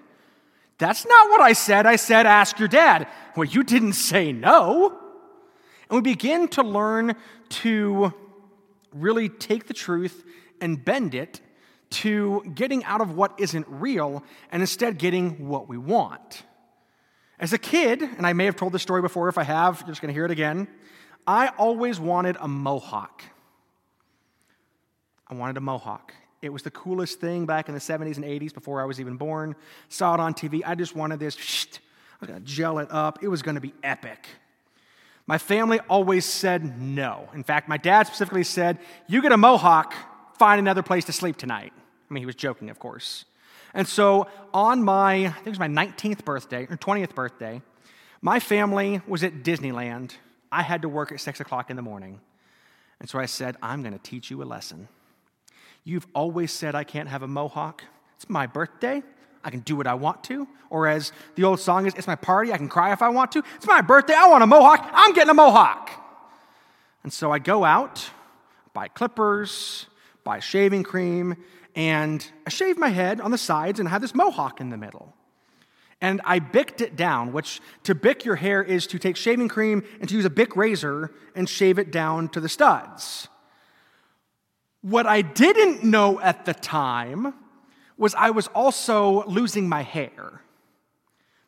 That's 0.77 1.07
not 1.07 1.31
what 1.31 1.41
I 1.41 1.55
said. 1.55 1.87
I 1.87 1.97
said, 1.97 2.27
ask 2.27 2.59
your 2.59 2.69
dad. 2.69 3.09
Well, 3.35 3.47
you 3.47 3.65
didn't 3.65 3.95
say 3.95 4.33
no. 4.33 4.99
And 5.89 5.97
we 5.97 6.03
begin 6.03 6.49
to 6.49 6.63
learn 6.63 7.17
to 7.49 8.13
really 8.93 9.29
take 9.29 9.67
the 9.67 9.75
truth 9.75 10.25
and 10.61 10.85
bend 10.85 11.15
it 11.15 11.41
to 11.91 12.43
getting 12.55 12.85
out 12.85 13.01
of 13.01 13.17
what 13.17 13.35
isn't 13.39 13.67
real 13.69 14.23
and 14.53 14.63
instead 14.63 14.99
getting 14.99 15.49
what 15.49 15.69
we 15.69 15.79
want. 15.79 16.45
As 17.39 17.53
a 17.53 17.59
kid, 17.59 18.03
and 18.03 18.27
I 18.27 18.35
may 18.35 18.45
have 18.45 18.57
told 18.57 18.73
this 18.73 18.83
story 18.83 19.01
before, 19.01 19.29
if 19.29 19.39
I 19.39 19.45
have, 19.45 19.81
you're 19.81 19.89
just 19.89 20.03
going 20.03 20.11
to 20.11 20.15
hear 20.15 20.27
it 20.27 20.31
again. 20.31 20.69
I 21.27 21.49
always 21.49 21.99
wanted 21.99 22.37
a 22.39 22.47
mohawk. 22.47 23.23
I 25.31 25.35
wanted 25.35 25.57
a 25.57 25.61
mohawk. 25.61 26.13
It 26.43 26.53
was 26.53 26.63
the 26.63 26.71
coolest 26.71 27.21
thing 27.21 27.47
back 27.47 27.69
in 27.69 27.75
the 27.75 27.81
70s 27.81 28.17
and 28.17 28.25
80s 28.25 28.53
before 28.53 28.81
I 28.81 28.85
was 28.85 28.99
even 28.99 29.17
born. 29.17 29.55
Saw 29.89 30.15
it 30.15 30.21
on 30.21 30.35
TV. 30.35 30.63
I 30.65 30.75
just 30.75 30.97
wanted 30.97 31.21
this. 31.21 31.37
I 31.37 32.17
was 32.21 32.29
going 32.29 32.41
to 32.41 32.47
gel 32.47 32.79
it 32.79 32.89
up. 32.91 33.23
It 33.23 33.29
was 33.29 33.43
going 33.43 33.55
to 33.55 33.61
be 33.61 33.75
epic. 33.83 34.27
My 35.27 35.39
family 35.39 35.79
always 35.89 36.25
said 36.25 36.81
no. 36.81 37.29
In 37.35 37.45
fact, 37.45 37.69
my 37.69 37.77
dad 37.77 38.07
specifically 38.07 38.43
said, 38.43 38.79
You 39.07 39.23
get 39.23 39.33
a 39.33 39.37
mohawk, 39.37 39.95
find 40.39 40.59
another 40.59 40.83
place 40.83 41.05
to 41.05 41.13
sleep 41.13 41.37
tonight. 41.37 41.73
I 41.77 42.15
mean, 42.15 42.23
he 42.23 42.27
was 42.27 42.35
joking, 42.35 42.71
of 42.71 42.79
course. 42.79 43.27
And 43.73 43.87
so 43.87 44.27
on 44.53 44.83
my, 44.83 45.27
I 45.27 45.31
think 45.31 45.47
it 45.47 45.51
was 45.51 45.59
my 45.61 45.69
19th 45.69 46.25
birthday 46.25 46.65
or 46.65 46.77
20th 46.77 47.15
birthday, 47.15 47.63
my 48.21 48.41
family 48.41 49.01
was 49.07 49.23
at 49.23 49.45
Disneyland. 49.45 50.13
I 50.51 50.63
had 50.63 50.83
to 50.83 50.89
work 50.89 51.13
at 51.13 51.21
6 51.21 51.39
o'clock 51.39 51.71
in 51.71 51.77
the 51.77 51.83
morning. 51.83 52.21
And 52.99 53.09
so 53.09 53.19
I 53.19 53.27
said, 53.27 53.57
I'm 53.63 53.83
going 53.83 53.93
to 53.93 54.03
teach 54.03 54.31
you 54.31 54.43
a 54.43 54.45
lesson. 54.45 54.89
You've 55.85 56.07
always 56.15 56.53
said 56.53 56.75
I 56.75 56.85
can't 56.85 57.09
have 57.09 57.23
a 57.23 57.29
mohawk. 57.29 57.85
It's 58.17 58.29
my 58.29 58.47
birthday. 58.47 59.03
I 59.43 59.51
can 59.51 59.61
do 59.61 59.77
what 59.77 59.87
I 59.87 59.95
want 59.95 60.23
to. 60.25 60.47
Or 60.69 60.87
as 60.87 61.13
the 61.35 61.45
old 61.45 61.61
song 61.61 61.87
is, 61.87 61.95
it's 61.95 62.07
my 62.07 62.17
party, 62.17 62.53
I 62.53 62.59
can 62.59 62.69
cry 62.69 62.93
if 62.93 63.03
I 63.03 63.09
want 63.09 63.33
to. 63.33 63.43
It's 63.57 63.67
my 63.67 63.81
birthday, 63.81 64.15
I 64.15 64.29
want 64.29 64.43
a 64.43 64.47
mohawk, 64.47 64.89
I'm 64.93 65.13
getting 65.15 65.31
a 65.31 65.35
mohawk. 65.35 65.91
And 67.03 67.13
so 67.13 67.33
I 67.33 67.39
go 67.39 67.65
out, 67.65 68.11
buy 68.75 68.89
clippers, 68.89 69.87
buy 70.23 70.41
shaving 70.41 70.83
cream, 70.83 71.37
and 71.75 72.27
I 72.47 72.51
shave 72.51 72.77
my 72.77 72.89
head 72.89 73.21
on 73.21 73.31
the 73.31 73.39
sides 73.39 73.81
and 73.81 73.89
have 73.89 74.03
this 74.03 74.15
mohawk 74.15 74.61
in 74.61 74.71
the 74.71 74.77
middle. 74.77 75.15
And 76.03 76.21
I 76.25 76.39
bicked 76.39 76.81
it 76.81 76.97
down, 76.97 77.33
which 77.33 77.61
to 77.85 77.95
bick 77.95 78.25
your 78.25 78.37
hair 78.37 78.63
is 78.63 78.87
to 78.89 78.99
take 78.99 79.17
shaving 79.17 79.49
cream 79.49 79.83
and 80.01 80.09
to 80.09 80.15
use 80.15 80.25
a 80.25 80.31
Bic 80.31 80.57
razor 80.57 81.13
and 81.35 81.49
shave 81.49 81.79
it 81.79 81.91
down 81.91 82.29
to 82.31 82.41
the 82.41 82.49
studs. 82.49 83.29
What 84.83 85.07
I 85.07 85.23
didn't 85.23 85.85
know 85.85 86.21
at 86.21 86.45
the 86.45 86.55
time 86.55 87.35
was 87.97 88.15
I 88.15 88.31
was 88.31 88.47
also 88.49 89.25
losing 89.27 89.69
my 89.69 89.83
hair 89.83 90.41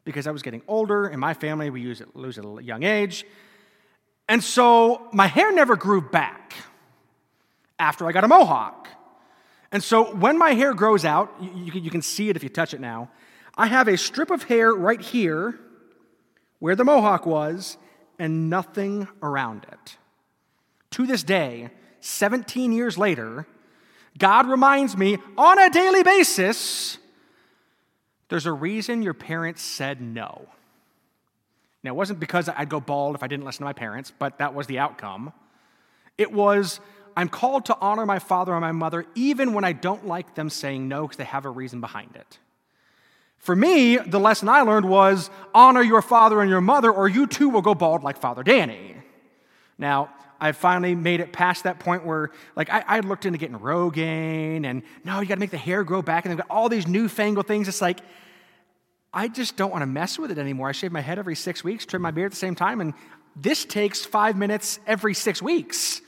because 0.05 0.27
I 0.27 0.31
was 0.33 0.42
getting 0.42 0.62
older. 0.68 1.09
In 1.09 1.18
my 1.18 1.33
family, 1.33 1.71
we 1.71 1.81
use 1.81 2.01
it, 2.01 2.14
lose 2.14 2.37
it 2.37 2.45
at 2.45 2.59
a 2.59 2.62
young 2.62 2.83
age. 2.83 3.25
And 4.29 4.45
so 4.45 5.09
my 5.12 5.27
hair 5.27 5.53
never 5.53 5.77
grew 5.77 6.03
back 6.03 6.55
after 7.79 8.07
I 8.07 8.12
got 8.12 8.25
a 8.25 8.29
mohawk. 8.29 8.88
And 9.73 9.83
so 9.83 10.14
when 10.14 10.37
my 10.37 10.51
hair 10.51 10.75
grows 10.75 11.05
out, 11.05 11.35
you, 11.40 11.73
you 11.81 11.90
can 11.90 12.03
see 12.03 12.29
it 12.29 12.37
if 12.37 12.42
you 12.42 12.51
touch 12.51 12.75
it 12.75 12.81
now. 12.81 13.11
I 13.57 13.66
have 13.66 13.88
a 13.88 13.97
strip 13.97 14.31
of 14.31 14.45
hair 14.45 14.73
right 14.73 15.01
here 15.01 15.59
where 16.59 16.77
the 16.77 16.85
mohawk 16.85 17.27
was 17.27 17.79
and 18.18 18.51
nothing 18.51 19.09
around 19.23 19.66
it. 19.73 19.97
To 20.92 21.07
this 21.07 21.23
day, 21.23 21.71
17 22.03 22.73
years 22.73 22.99
later, 22.99 23.47
God 24.19 24.49
reminds 24.49 24.97
me 24.97 25.19
on 25.38 25.59
a 25.59 25.71
daily 25.71 26.03
basis 26.03 26.99
there's 28.33 28.47
a 28.47 28.53
reason 28.53 29.03
your 29.03 29.12
parents 29.12 29.61
said 29.61 30.01
no. 30.01 30.49
Now, 31.83 31.91
it 31.91 31.97
wasn't 31.97 32.19
because 32.19 32.49
I'd 32.49 32.71
go 32.71 32.81
bald 32.81 33.15
if 33.15 33.23
I 33.23 33.27
didn't 33.27 33.45
listen 33.45 33.59
to 33.59 33.65
my 33.65 33.75
parents, 33.75 34.11
but 34.19 34.38
that 34.38 34.55
was 34.55 34.67
the 34.67 34.79
outcome. 34.79 35.35
It 36.17 36.33
was, 36.33 36.81
I'm 37.15 37.29
called 37.29 37.67
to 37.67 37.77
honor 37.79 38.07
my 38.07 38.21
father 38.21 38.53
and 38.53 38.62
my 38.62 38.73
mother 38.73 39.05
even 39.15 39.53
when 39.53 39.65
I 39.65 39.75
don't 39.75 40.07
like 40.07 40.35
them 40.35 40.49
saying 40.49 40.88
no 40.88 41.03
because 41.03 41.19
they 41.19 41.25
have 41.25 41.45
a 41.45 41.51
reason 41.51 41.83
behind 41.83 42.17
it. 42.17 42.38
For 43.37 43.55
me, 43.55 43.99
the 43.99 44.19
lesson 44.19 44.49
I 44.49 44.62
learned 44.62 44.88
was 44.88 45.29
honor 45.55 45.83
your 45.83 46.01
father 46.01 46.41
and 46.41 46.49
your 46.49 46.62
mother, 46.62 46.91
or 46.91 47.09
you 47.09 47.27
too 47.27 47.51
will 47.51 47.61
go 47.61 47.75
bald 47.75 48.03
like 48.03 48.17
Father 48.17 48.43
Danny. 48.43 48.97
Now, 49.77 50.09
I 50.42 50.50
finally 50.50 50.96
made 50.96 51.20
it 51.20 51.33
past 51.33 51.62
that 51.62 51.78
point 51.78 52.05
where, 52.05 52.33
like, 52.57 52.68
I, 52.68 52.83
I 52.85 53.00
looked 53.00 53.26
into 53.26 53.38
getting 53.38 53.61
Rogaine, 53.61 54.66
and 54.66 54.83
no, 55.05 55.20
you 55.20 55.26
got 55.28 55.37
to 55.37 55.40
make 55.40 55.52
the 55.52 55.57
hair 55.57 55.85
grow 55.85 56.02
back, 56.02 56.24
and 56.24 56.33
they've 56.33 56.38
got 56.38 56.50
all 56.50 56.68
these 56.68 56.88
newfangled 56.88 57.46
things. 57.46 57.68
It's 57.68 57.81
like, 57.81 58.00
I 59.14 59.28
just 59.28 59.57
don't 59.57 59.70
want 59.70 59.83
to 59.83 59.87
mess 59.87 60.18
with 60.18 60.33
it 60.33 60.38
anymore. 60.38 60.68
I 60.68 60.72
shave 60.72 60.90
my 60.90 61.00
head 61.00 61.20
every 61.20 61.37
six 61.37 61.62
weeks, 61.62 61.87
trim 61.87 62.02
my 62.02 62.11
beard 62.11 62.26
at 62.26 62.31
the 62.33 62.38
same 62.38 62.57
time, 62.57 62.81
and 62.81 62.92
this 63.37 63.64
takes 63.64 64.05
five 64.05 64.37
minutes 64.37 64.81
every 64.85 65.14
six 65.14 65.40
weeks. 65.40 66.00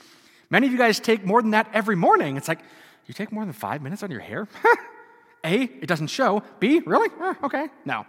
Many 0.51 0.67
of 0.67 0.73
you 0.73 0.79
guys 0.79 0.99
take 0.99 1.25
more 1.25 1.41
than 1.41 1.53
that 1.53 1.71
every 1.73 1.95
morning. 1.95 2.37
It's 2.37 2.49
like, 2.49 2.59
you 3.07 3.15
take 3.15 3.31
more 3.31 3.45
than 3.45 3.53
five 3.53 3.83
minutes 3.83 4.03
on 4.03 4.11
your 4.11 4.19
hair? 4.19 4.49
A, 5.45 5.63
it 5.63 5.87
doesn't 5.87 6.09
show. 6.09 6.43
B, 6.59 6.83
really? 6.85 7.09
Eh, 7.23 7.35
okay, 7.45 7.69
no. 7.85 8.05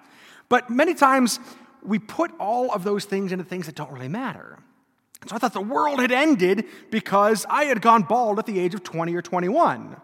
But 0.49 0.71
many 0.71 0.95
times 0.95 1.39
we 1.83 1.99
put 1.99 2.31
all 2.39 2.71
of 2.71 2.83
those 2.83 3.05
things 3.05 3.31
into 3.31 3.45
things 3.45 3.67
that 3.67 3.75
don't 3.75 3.91
really 3.91 4.07
matter. 4.07 4.57
So 5.27 5.35
I 5.35 5.39
thought 5.39 5.53
the 5.53 5.61
world 5.61 5.99
had 5.99 6.11
ended 6.11 6.65
because 6.91 7.45
I 7.49 7.65
had 7.65 7.81
gone 7.81 8.03
bald 8.03 8.37
at 8.37 8.45
the 8.45 8.59
age 8.59 8.73
of 8.73 8.83
20 8.83 9.15
or 9.15 9.21
21. 9.21 9.95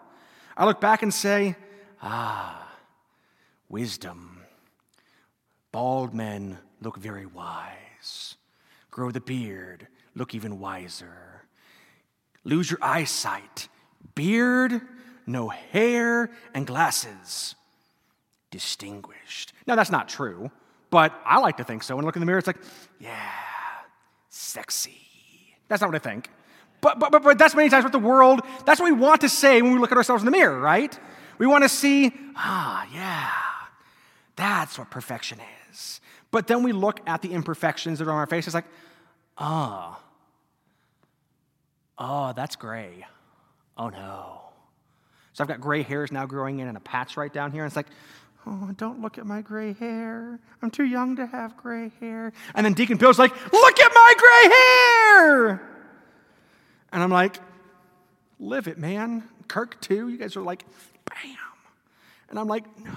I 0.57 0.65
look 0.65 0.81
back 0.81 1.03
and 1.03 1.13
say, 1.13 1.55
ah, 2.01 2.71
wisdom. 3.69 4.41
Bald 5.71 6.13
men 6.13 6.57
look 6.81 6.97
very 6.97 7.25
wise. 7.25 8.35
Grow 8.89 9.11
the 9.11 9.21
beard, 9.21 9.87
look 10.15 10.33
even 10.35 10.59
wiser. 10.59 11.43
Lose 12.43 12.69
your 12.69 12.79
eyesight. 12.81 13.67
Beard, 14.15 14.81
no 15.27 15.49
hair, 15.49 16.31
and 16.53 16.65
glasses. 16.65 17.55
Distinguished. 18.49 19.53
Now, 19.67 19.75
that's 19.75 19.91
not 19.91 20.09
true, 20.09 20.51
but 20.89 21.13
I 21.23 21.39
like 21.39 21.57
to 21.57 21.63
think 21.63 21.83
so. 21.83 21.95
When 21.95 22.03
I 22.03 22.07
look 22.07 22.15
in 22.15 22.19
the 22.19 22.25
mirror, 22.25 22.39
it's 22.39 22.47
like, 22.47 22.61
yeah, 22.99 23.31
sexy. 24.41 24.97
That's 25.67 25.81
not 25.81 25.91
what 25.91 25.95
I 25.95 25.99
think. 25.99 26.29
But, 26.81 26.99
but, 26.99 27.11
but, 27.11 27.23
but 27.23 27.37
that's 27.37 27.55
many 27.55 27.69
times 27.69 27.83
what 27.83 27.91
the 27.91 27.99
world, 27.99 28.41
that's 28.65 28.79
what 28.79 28.91
we 28.91 28.97
want 28.97 29.21
to 29.21 29.29
say 29.29 29.61
when 29.61 29.71
we 29.71 29.79
look 29.79 29.91
at 29.91 29.97
ourselves 29.97 30.23
in 30.23 30.25
the 30.25 30.31
mirror, 30.31 30.59
right? 30.59 30.97
We 31.37 31.45
want 31.47 31.63
to 31.63 31.69
see, 31.69 32.11
ah, 32.35 32.87
yeah, 32.93 33.29
that's 34.35 34.79
what 34.79 34.89
perfection 34.89 35.39
is. 35.71 36.01
But 36.31 36.47
then 36.47 36.63
we 36.63 36.71
look 36.71 36.99
at 37.07 37.21
the 37.21 37.33
imperfections 37.33 37.99
that 37.99 38.07
are 38.07 38.11
on 38.11 38.17
our 38.17 38.27
face. 38.27 38.47
It's 38.47 38.55
like, 38.55 38.65
ah, 39.37 39.99
oh, 41.99 42.29
oh, 42.29 42.33
that's 42.33 42.55
gray. 42.55 43.05
Oh 43.77 43.89
no. 43.89 44.41
So 45.33 45.43
I've 45.43 45.47
got 45.47 45.61
gray 45.61 45.83
hairs 45.83 46.11
now 46.11 46.25
growing 46.25 46.59
in 46.59 46.67
and 46.67 46.77
a 46.77 46.81
patch 46.81 47.15
right 47.15 47.31
down 47.31 47.51
here. 47.51 47.63
And 47.63 47.69
it's 47.69 47.75
like, 47.75 47.87
oh, 48.45 48.71
don't 48.77 49.01
look 49.01 49.17
at 49.17 49.25
my 49.25 49.41
gray 49.41 49.73
hair. 49.73 50.39
I'm 50.61 50.71
too 50.71 50.85
young 50.85 51.15
to 51.17 51.25
have 51.25 51.57
gray 51.57 51.91
hair. 51.99 52.33
And 52.55 52.65
then 52.65 52.73
Deacon 52.73 52.97
Bill's 52.97 53.19
like, 53.19 53.31
look 53.51 53.79
at 53.79 53.91
my 53.93 54.13
gray 54.17 54.55
hair. 54.55 55.67
And 56.91 57.03
I'm 57.03 57.11
like, 57.11 57.37
live 58.39 58.67
it, 58.67 58.77
man. 58.77 59.23
Kirk, 59.47 59.79
too. 59.81 60.09
You 60.09 60.17
guys 60.17 60.35
are 60.35 60.41
like, 60.41 60.65
bam. 61.05 61.37
And 62.29 62.39
I'm 62.39 62.47
like, 62.47 62.65
no. 62.79 62.91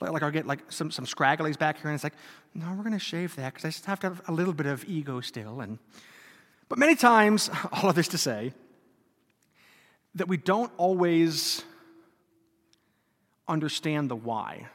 Like, 0.00 0.12
like 0.12 0.22
I'll 0.22 0.30
get 0.30 0.46
like 0.46 0.70
some, 0.70 0.90
some 0.90 1.06
scragglies 1.06 1.58
back 1.58 1.78
here, 1.78 1.90
and 1.90 1.94
it's 1.94 2.04
like, 2.04 2.14
no, 2.54 2.66
we're 2.74 2.82
going 2.82 2.92
to 2.92 2.98
shave 2.98 3.34
that 3.36 3.54
because 3.54 3.64
I 3.64 3.68
just 3.68 3.86
have 3.86 4.00
to 4.00 4.08
have 4.08 4.22
a 4.28 4.32
little 4.32 4.52
bit 4.52 4.66
of 4.66 4.84
ego 4.88 5.20
still. 5.20 5.60
And, 5.60 5.78
but 6.68 6.78
many 6.78 6.94
times, 6.94 7.50
all 7.72 7.90
of 7.90 7.96
this 7.96 8.08
to 8.08 8.18
say, 8.18 8.52
that 10.14 10.28
we 10.28 10.36
don't 10.36 10.72
always 10.76 11.64
understand 13.48 14.10
the 14.10 14.16
why. 14.16 14.68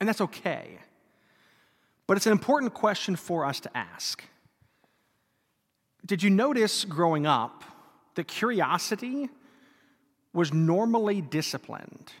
And 0.00 0.08
that's 0.08 0.20
okay. 0.20 0.78
But 2.06 2.16
it's 2.16 2.26
an 2.26 2.32
important 2.32 2.74
question 2.74 3.16
for 3.16 3.44
us 3.44 3.60
to 3.60 3.76
ask. 3.76 4.24
Did 6.04 6.22
you 6.22 6.30
notice 6.30 6.84
growing 6.84 7.26
up 7.26 7.64
that 8.16 8.26
curiosity 8.26 9.28
was 10.32 10.52
normally 10.52 11.20
disciplined? 11.20 12.12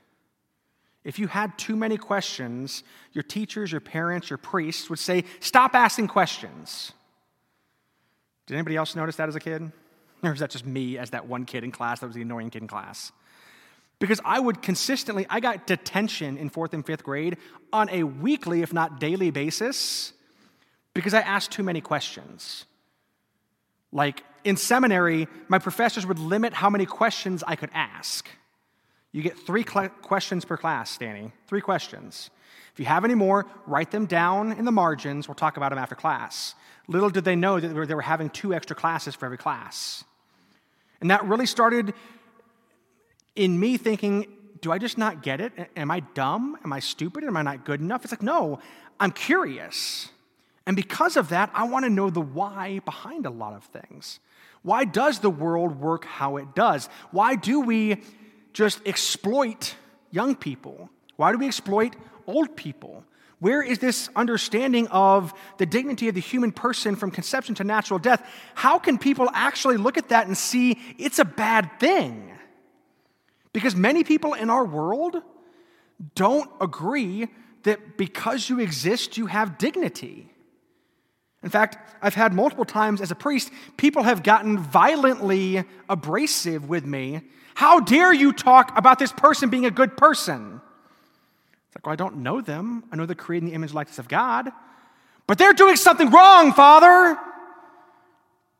If 1.04 1.18
you 1.18 1.26
had 1.26 1.58
too 1.58 1.74
many 1.74 1.96
questions, 1.96 2.84
your 3.12 3.24
teachers, 3.24 3.72
your 3.72 3.80
parents, 3.80 4.30
your 4.30 4.36
priests 4.36 4.88
would 4.88 5.00
say, 5.00 5.24
Stop 5.40 5.74
asking 5.74 6.08
questions. 6.08 6.92
Did 8.46 8.54
anybody 8.54 8.76
else 8.76 8.94
notice 8.94 9.16
that 9.16 9.28
as 9.28 9.34
a 9.34 9.40
kid? 9.40 9.72
Or 10.22 10.32
is 10.32 10.38
that 10.38 10.50
just 10.50 10.64
me 10.64 10.98
as 10.98 11.10
that 11.10 11.26
one 11.26 11.44
kid 11.44 11.64
in 11.64 11.72
class 11.72 12.00
that 12.00 12.06
was 12.06 12.14
the 12.14 12.22
annoying 12.22 12.50
kid 12.50 12.62
in 12.62 12.68
class? 12.68 13.10
Because 14.02 14.20
I 14.24 14.40
would 14.40 14.62
consistently, 14.62 15.26
I 15.30 15.38
got 15.38 15.68
detention 15.68 16.36
in 16.36 16.48
fourth 16.48 16.74
and 16.74 16.84
fifth 16.84 17.04
grade 17.04 17.36
on 17.72 17.88
a 17.88 18.02
weekly, 18.02 18.62
if 18.62 18.72
not 18.72 18.98
daily 18.98 19.30
basis, 19.30 20.12
because 20.92 21.14
I 21.14 21.20
asked 21.20 21.52
too 21.52 21.62
many 21.62 21.80
questions. 21.80 22.64
Like 23.92 24.24
in 24.42 24.56
seminary, 24.56 25.28
my 25.46 25.60
professors 25.60 26.04
would 26.04 26.18
limit 26.18 26.52
how 26.52 26.68
many 26.68 26.84
questions 26.84 27.44
I 27.46 27.54
could 27.54 27.70
ask. 27.72 28.28
You 29.12 29.22
get 29.22 29.38
three 29.38 29.62
cl- 29.62 29.90
questions 29.90 30.44
per 30.44 30.56
class, 30.56 30.98
Danny. 30.98 31.30
Three 31.46 31.60
questions. 31.60 32.30
If 32.72 32.80
you 32.80 32.86
have 32.86 33.04
any 33.04 33.14
more, 33.14 33.46
write 33.68 33.92
them 33.92 34.06
down 34.06 34.50
in 34.50 34.64
the 34.64 34.72
margins. 34.72 35.28
We'll 35.28 35.36
talk 35.36 35.56
about 35.56 35.68
them 35.68 35.78
after 35.78 35.94
class. 35.94 36.56
Little 36.88 37.10
did 37.10 37.22
they 37.22 37.36
know 37.36 37.60
that 37.60 37.68
they 37.86 37.94
were 37.94 38.02
having 38.02 38.30
two 38.30 38.52
extra 38.52 38.74
classes 38.74 39.14
for 39.14 39.26
every 39.26 39.38
class. 39.38 40.02
And 41.00 41.08
that 41.12 41.24
really 41.24 41.46
started 41.46 41.94
in 43.34 43.58
me 43.58 43.76
thinking, 43.76 44.26
do 44.60 44.70
I 44.70 44.78
just 44.78 44.96
not 44.96 45.22
get 45.22 45.40
it? 45.40 45.52
Am 45.76 45.90
I 45.90 46.00
dumb? 46.00 46.56
Am 46.64 46.72
I 46.72 46.80
stupid? 46.80 47.24
Am 47.24 47.36
I 47.36 47.42
not 47.42 47.64
good 47.64 47.80
enough? 47.80 48.04
It's 48.04 48.12
like, 48.12 48.22
no, 48.22 48.60
I'm 49.00 49.10
curious. 49.10 50.10
And 50.66 50.76
because 50.76 51.16
of 51.16 51.30
that, 51.30 51.50
I 51.52 51.64
want 51.64 51.84
to 51.84 51.90
know 51.90 52.10
the 52.10 52.20
why 52.20 52.80
behind 52.84 53.26
a 53.26 53.30
lot 53.30 53.54
of 53.54 53.64
things. 53.64 54.20
Why 54.62 54.84
does 54.84 55.18
the 55.18 55.30
world 55.30 55.80
work 55.80 56.04
how 56.04 56.36
it 56.36 56.54
does? 56.54 56.88
Why 57.10 57.34
do 57.34 57.60
we 57.60 58.02
just 58.52 58.80
exploit 58.86 59.74
young 60.12 60.36
people? 60.36 60.88
Why 61.16 61.32
do 61.32 61.38
we 61.38 61.46
exploit 61.46 61.96
old 62.26 62.56
people? 62.56 63.04
Where 63.40 63.60
is 63.60 63.80
this 63.80 64.08
understanding 64.14 64.86
of 64.88 65.34
the 65.58 65.66
dignity 65.66 66.08
of 66.08 66.14
the 66.14 66.20
human 66.20 66.52
person 66.52 66.94
from 66.94 67.10
conception 67.10 67.56
to 67.56 67.64
natural 67.64 67.98
death? 67.98 68.24
How 68.54 68.78
can 68.78 68.98
people 68.98 69.28
actually 69.34 69.78
look 69.78 69.98
at 69.98 70.10
that 70.10 70.28
and 70.28 70.38
see 70.38 70.78
it's 70.96 71.18
a 71.18 71.24
bad 71.24 71.80
thing? 71.80 72.30
Because 73.52 73.76
many 73.76 74.04
people 74.04 74.34
in 74.34 74.50
our 74.50 74.64
world 74.64 75.16
don't 76.14 76.50
agree 76.60 77.28
that 77.64 77.96
because 77.96 78.48
you 78.48 78.60
exist, 78.60 79.16
you 79.16 79.26
have 79.26 79.58
dignity. 79.58 80.32
In 81.42 81.50
fact, 81.50 81.76
I've 82.00 82.14
had 82.14 82.32
multiple 82.32 82.64
times 82.64 83.00
as 83.00 83.10
a 83.10 83.14
priest, 83.14 83.50
people 83.76 84.04
have 84.04 84.22
gotten 84.22 84.58
violently 84.58 85.64
abrasive 85.88 86.68
with 86.68 86.84
me. 86.84 87.20
How 87.54 87.80
dare 87.80 88.12
you 88.12 88.32
talk 88.32 88.76
about 88.76 88.98
this 88.98 89.12
person 89.12 89.50
being 89.50 89.66
a 89.66 89.70
good 89.70 89.96
person? 89.96 90.60
It's 91.66 91.76
like, 91.76 91.86
well, 91.86 91.92
I 91.92 91.96
don't 91.96 92.18
know 92.18 92.40
them. 92.40 92.84
I 92.92 92.96
know 92.96 93.06
they're 93.06 93.14
created 93.14 93.44
in 93.44 93.50
the 93.50 93.54
image 93.54 93.70
and 93.70 93.74
likeness 93.74 93.98
of 93.98 94.08
God. 94.08 94.50
But 95.26 95.38
they're 95.38 95.52
doing 95.52 95.76
something 95.76 96.10
wrong, 96.10 96.52
Father. 96.52 97.18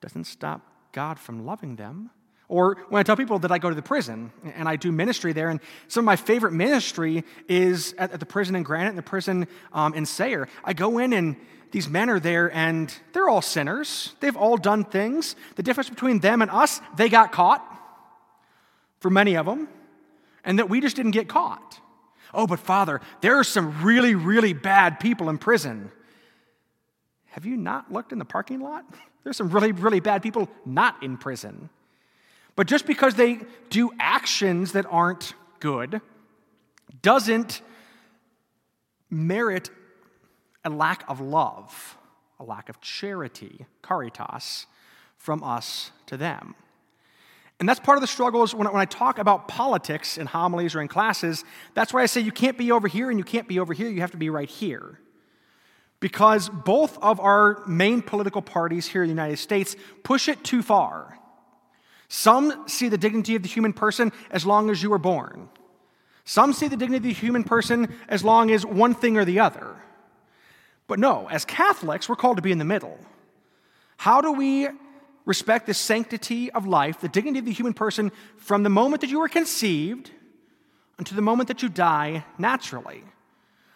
Doesn't 0.01 0.25
stop 0.25 0.61
God 0.93 1.19
from 1.19 1.47
loving 1.47 1.77
them. 1.77 2.11
Or 2.53 2.77
when 2.91 3.01
I 3.01 3.03
tell 3.03 3.17
people 3.17 3.39
that 3.39 3.51
I 3.51 3.57
go 3.57 3.71
to 3.71 3.75
the 3.75 3.81
prison 3.81 4.31
and 4.45 4.69
I 4.69 4.77
do 4.77 4.93
ministry 4.93 5.33
there, 5.33 5.49
and 5.49 5.59
some 5.89 6.03
of 6.03 6.05
my 6.05 6.17
favorite 6.17 6.53
ministry 6.53 7.25
is 7.49 7.95
at, 7.97 8.13
at 8.13 8.21
the 8.21 8.27
prison 8.27 8.55
in 8.55 8.63
Granite 8.63 8.91
and 8.91 8.99
the 8.99 9.03
prison 9.03 9.49
um, 9.73 9.95
in 9.95 10.05
Sayre. 10.05 10.49
I 10.63 10.75
go 10.75 10.99
in 10.99 11.15
and 11.15 11.37
these 11.71 11.89
men 11.89 12.11
are 12.11 12.21
there 12.21 12.55
and 12.55 12.95
they're 13.15 13.27
all 13.27 13.41
sinners. 13.41 14.15
They've 14.21 14.37
all 14.37 14.59
done 14.59 14.85
things. 14.85 15.35
The 15.57 15.63
difference 15.63 15.89
between 15.89 16.19
them 16.19 16.43
and 16.43 16.51
us, 16.51 16.83
they 16.95 17.09
got 17.09 17.33
caught 17.33 17.67
for 19.01 19.09
many 19.09 19.35
of 19.35 19.47
them, 19.47 19.67
and 20.45 20.59
that 20.59 20.69
we 20.69 20.83
just 20.83 20.95
didn't 20.95 21.13
get 21.13 21.31
caught. 21.31 21.81
Oh, 22.35 22.47
but 22.47 22.61
Father, 22.61 23.01
there 23.23 23.39
are 23.39 23.45
some 23.45 23.83
really, 23.83 24.15
really 24.15 24.53
bad 24.53 25.01
people 25.01 25.31
in 25.31 25.39
prison. 25.39 25.91
Have 27.31 27.47
you 27.47 27.57
not 27.57 27.91
looked 27.91 28.13
in 28.13 28.19
the 28.19 28.27
parking 28.27 28.61
lot? 28.61 28.85
There's 29.25 29.39
some 29.39 29.49
really, 29.49 29.73
really 29.73 30.01
bad 30.01 30.23
people 30.23 30.51
not 30.67 31.03
in 31.03 31.17
prison. 31.17 31.71
But 32.57 32.67
just 32.67 32.87
because 32.87 33.15
they 33.15 33.41
do 33.71 33.91
actions 33.99 34.73
that 34.73 34.87
aren't 34.89 35.35
good 35.61 36.01
doesn't 37.01 37.63
merit 39.11 39.71
a 40.65 40.71
lack 40.71 41.05
of 41.09 41.21
love, 41.21 41.97
a 42.39 42.45
lack 42.45 42.69
of 42.69 42.81
charity, 42.81 43.67
caritas, 43.83 44.67
from 45.17 45.43
us 45.43 45.93
to 46.07 46.17
them. 46.17 46.55
And 47.61 47.69
that's 47.69 47.79
part 47.79 47.97
of 47.97 48.01
the 48.03 48.09
struggles 48.09 48.55
when, 48.55 48.67
when 48.67 48.81
I 48.81 48.87
talk 48.87 49.19
about 49.19 49.47
politics 49.47 50.19
in 50.19 50.27
homilies 50.27 50.75
or 50.75 50.81
in 50.81 50.89
classes. 50.89 51.45
That's 51.75 51.93
why 51.93 52.03
I 52.03 52.07
say 52.07 52.21
you 52.21 52.33
can't 52.33 52.59
be 52.59 52.73
over 52.73 52.89
here 52.89 53.09
and 53.09 53.19
you 53.19 53.25
can't 53.25 53.47
be 53.47 53.61
over 53.61 53.73
here, 53.73 53.89
you 53.89 54.01
have 54.01 54.11
to 54.11 54.17
be 54.17 54.31
right 54.31 54.49
here. 54.49 54.99
Because 56.01 56.49
both 56.49 56.99
of 56.99 57.21
our 57.21 57.63
main 57.69 58.03
political 58.03 58.43
parties 58.43 58.89
here 58.89 59.05
in 59.05 59.09
the 59.09 59.15
United 59.15 59.39
States 59.39 59.77
push 60.03 60.29
it 60.29 60.43
too 60.43 60.61
far. 60.61 61.17
Some 62.13 62.69
see 62.69 62.91
the 62.91 62.99
dignity 62.99 63.37
of 63.37 63.43
the 63.43 63.49
human 63.49 63.73
person 63.73 64.13
as 64.31 64.45
long 64.45 64.69
as 64.69 64.83
you 64.83 64.91
were 64.91 64.99
born. 64.99 65.49
Some 66.27 66.53
see 66.53 66.69
the 66.69 66.77
dignity 66.77 67.09
of 67.09 67.15
the 67.15 67.21
human 67.21 67.43
person 67.43 67.89
as 68.07 68.23
long 68.23 68.51
as 68.51 68.67
one 68.67 68.95
thing 68.95 69.17
or 69.17 69.25
the 69.25 69.41
other. 69.41 69.77
But 70.87 70.99
no, 70.99 71.27
as 71.31 71.47
Catholics, 71.47 72.11
we're 72.11 72.17
called 72.17 72.37
to 72.37 72.43
be 72.43 72.53
in 72.53 72.59
the 72.59 72.67
middle. 72.67 72.99
How 73.97 74.21
do 74.21 74.31
we 74.31 74.69
respect 75.25 75.65
the 75.65 75.73
sanctity 75.73 76.53
of 76.53 76.67
life, 76.67 77.01
the 77.01 77.09
dignity 77.09 77.39
of 77.39 77.47
the 77.47 77.51
human 77.51 77.73
person, 77.73 78.13
from 78.37 78.63
the 78.63 78.69
moment 78.69 79.01
that 79.01 79.09
you 79.09 79.19
were 79.19 79.29
conceived 79.29 80.11
until 80.99 81.17
the 81.17 81.23
moment 81.23 81.49
that 81.49 81.63
you 81.63 81.71
die 81.71 82.27
naturally? 82.37 83.05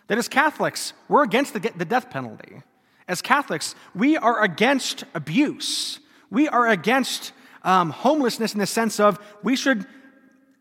That 0.08 0.18
as 0.18 0.28
Catholics, 0.28 0.92
we're 1.08 1.24
against 1.24 1.54
the, 1.54 1.72
the 1.74 1.86
death 1.86 2.10
penalty. 2.10 2.60
As 3.08 3.22
Catholics, 3.22 3.74
we 3.94 4.18
are 4.18 4.42
against 4.42 5.04
abuse. 5.14 6.00
We 6.30 6.48
are 6.48 6.68
against 6.68 7.32
um, 7.66 7.90
homelessness 7.90 8.54
in 8.54 8.60
the 8.60 8.66
sense 8.66 8.98
of 8.98 9.18
we 9.42 9.56
should 9.56 9.84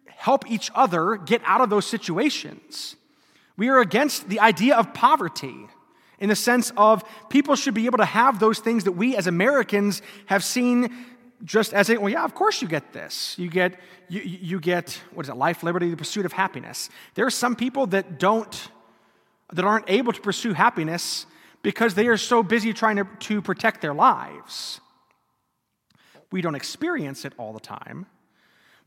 help 0.08 0.50
each 0.52 0.72
other 0.76 1.16
get 1.16 1.42
out 1.46 1.62
of 1.62 1.70
those 1.70 1.86
situations. 1.86 2.96
We 3.56 3.70
are 3.70 3.80
against 3.80 4.28
the 4.28 4.42
idea 4.42 4.76
of 4.76 4.94
poverty 4.94 5.56
in 6.20 6.30
the 6.30 6.36
sense 6.36 6.72
of 6.76 7.04
people 7.30 7.56
should 7.56 7.76
be 7.76 7.86
able 7.86 8.00
to 8.00 8.06
have 8.06 8.40
those 8.40 8.60
things 8.60 8.86
that 8.86 8.94
we 8.94 9.16
as 9.16 9.28
Americans 9.28 10.02
have 10.26 10.44
seen 10.44 11.06
just 11.44 11.74
as 11.74 11.90
a, 11.90 11.98
well, 11.98 12.10
yeah, 12.10 12.24
of 12.24 12.34
course 12.34 12.62
you 12.62 12.68
get 12.68 12.92
this. 12.92 13.38
You 13.38 13.50
get, 13.50 13.80
you, 14.10 14.22
you 14.22 14.60
get, 14.60 15.00
what 15.14 15.26
is 15.26 15.30
it, 15.30 15.36
life, 15.36 15.62
liberty, 15.62 15.90
the 15.90 15.98
pursuit 15.98 16.26
of 16.26 16.32
happiness. 16.34 16.90
There 17.14 17.26
are 17.26 17.32
some 17.32 17.56
people 17.56 17.88
that 17.88 18.18
don't, 18.18 18.70
that 19.54 19.64
aren't 19.64 19.90
able 19.90 20.12
to 20.12 20.22
pursue 20.22 20.54
happiness 20.54 21.28
because 21.62 21.94
they 21.94 22.08
are 22.08 22.18
so 22.18 22.42
busy 22.42 22.74
trying 22.74 22.96
to, 22.96 23.08
to 23.20 23.42
protect 23.42 23.82
their 23.82 23.94
lives. 23.94 24.80
We 26.32 26.42
don't 26.42 26.56
experience 26.56 27.26
it 27.26 27.34
all 27.38 27.54
the 27.54 27.60
time 27.60 28.06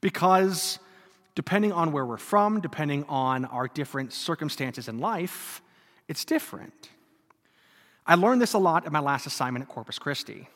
because 0.00 0.78
depending 1.34 1.72
on 1.72 1.92
where 1.92 2.04
we're 2.04 2.16
from, 2.16 2.60
depending 2.60 3.04
on 3.08 3.44
our 3.44 3.68
different 3.68 4.12
circumstances 4.12 4.88
in 4.88 4.98
life, 4.98 5.62
it's 6.08 6.24
different. 6.24 6.90
I 8.06 8.14
learned 8.14 8.40
this 8.40 8.54
a 8.54 8.58
lot 8.58 8.86
in 8.86 8.92
my 8.92 9.00
last 9.00 9.26
assignment 9.26 9.62
at 9.62 9.68
Corpus 9.68 9.98
Christi. 9.98 10.48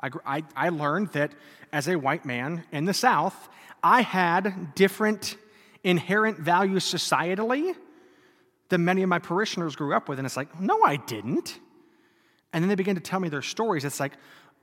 I, 0.00 0.10
I, 0.24 0.44
I, 0.54 0.68
learned 0.68 1.08
that 1.12 1.32
as 1.72 1.88
a 1.88 1.96
white 1.96 2.24
man 2.24 2.64
in 2.72 2.84
the 2.84 2.94
South, 2.94 3.48
I 3.82 4.02
had 4.02 4.74
different 4.74 5.36
inherent 5.84 6.38
values 6.38 6.84
societally 6.84 7.74
than 8.68 8.84
many 8.84 9.02
of 9.02 9.08
my 9.08 9.18
parishioners 9.18 9.76
grew 9.76 9.94
up 9.94 10.08
with. 10.08 10.18
And 10.18 10.26
it's 10.26 10.36
like, 10.36 10.60
no, 10.60 10.82
I 10.82 10.96
didn't. 10.96 11.58
And 12.52 12.62
then 12.62 12.68
they 12.68 12.74
begin 12.74 12.94
to 12.94 13.00
tell 13.00 13.20
me 13.20 13.28
their 13.28 13.42
stories. 13.42 13.84
It's 13.84 14.00
like, 14.00 14.12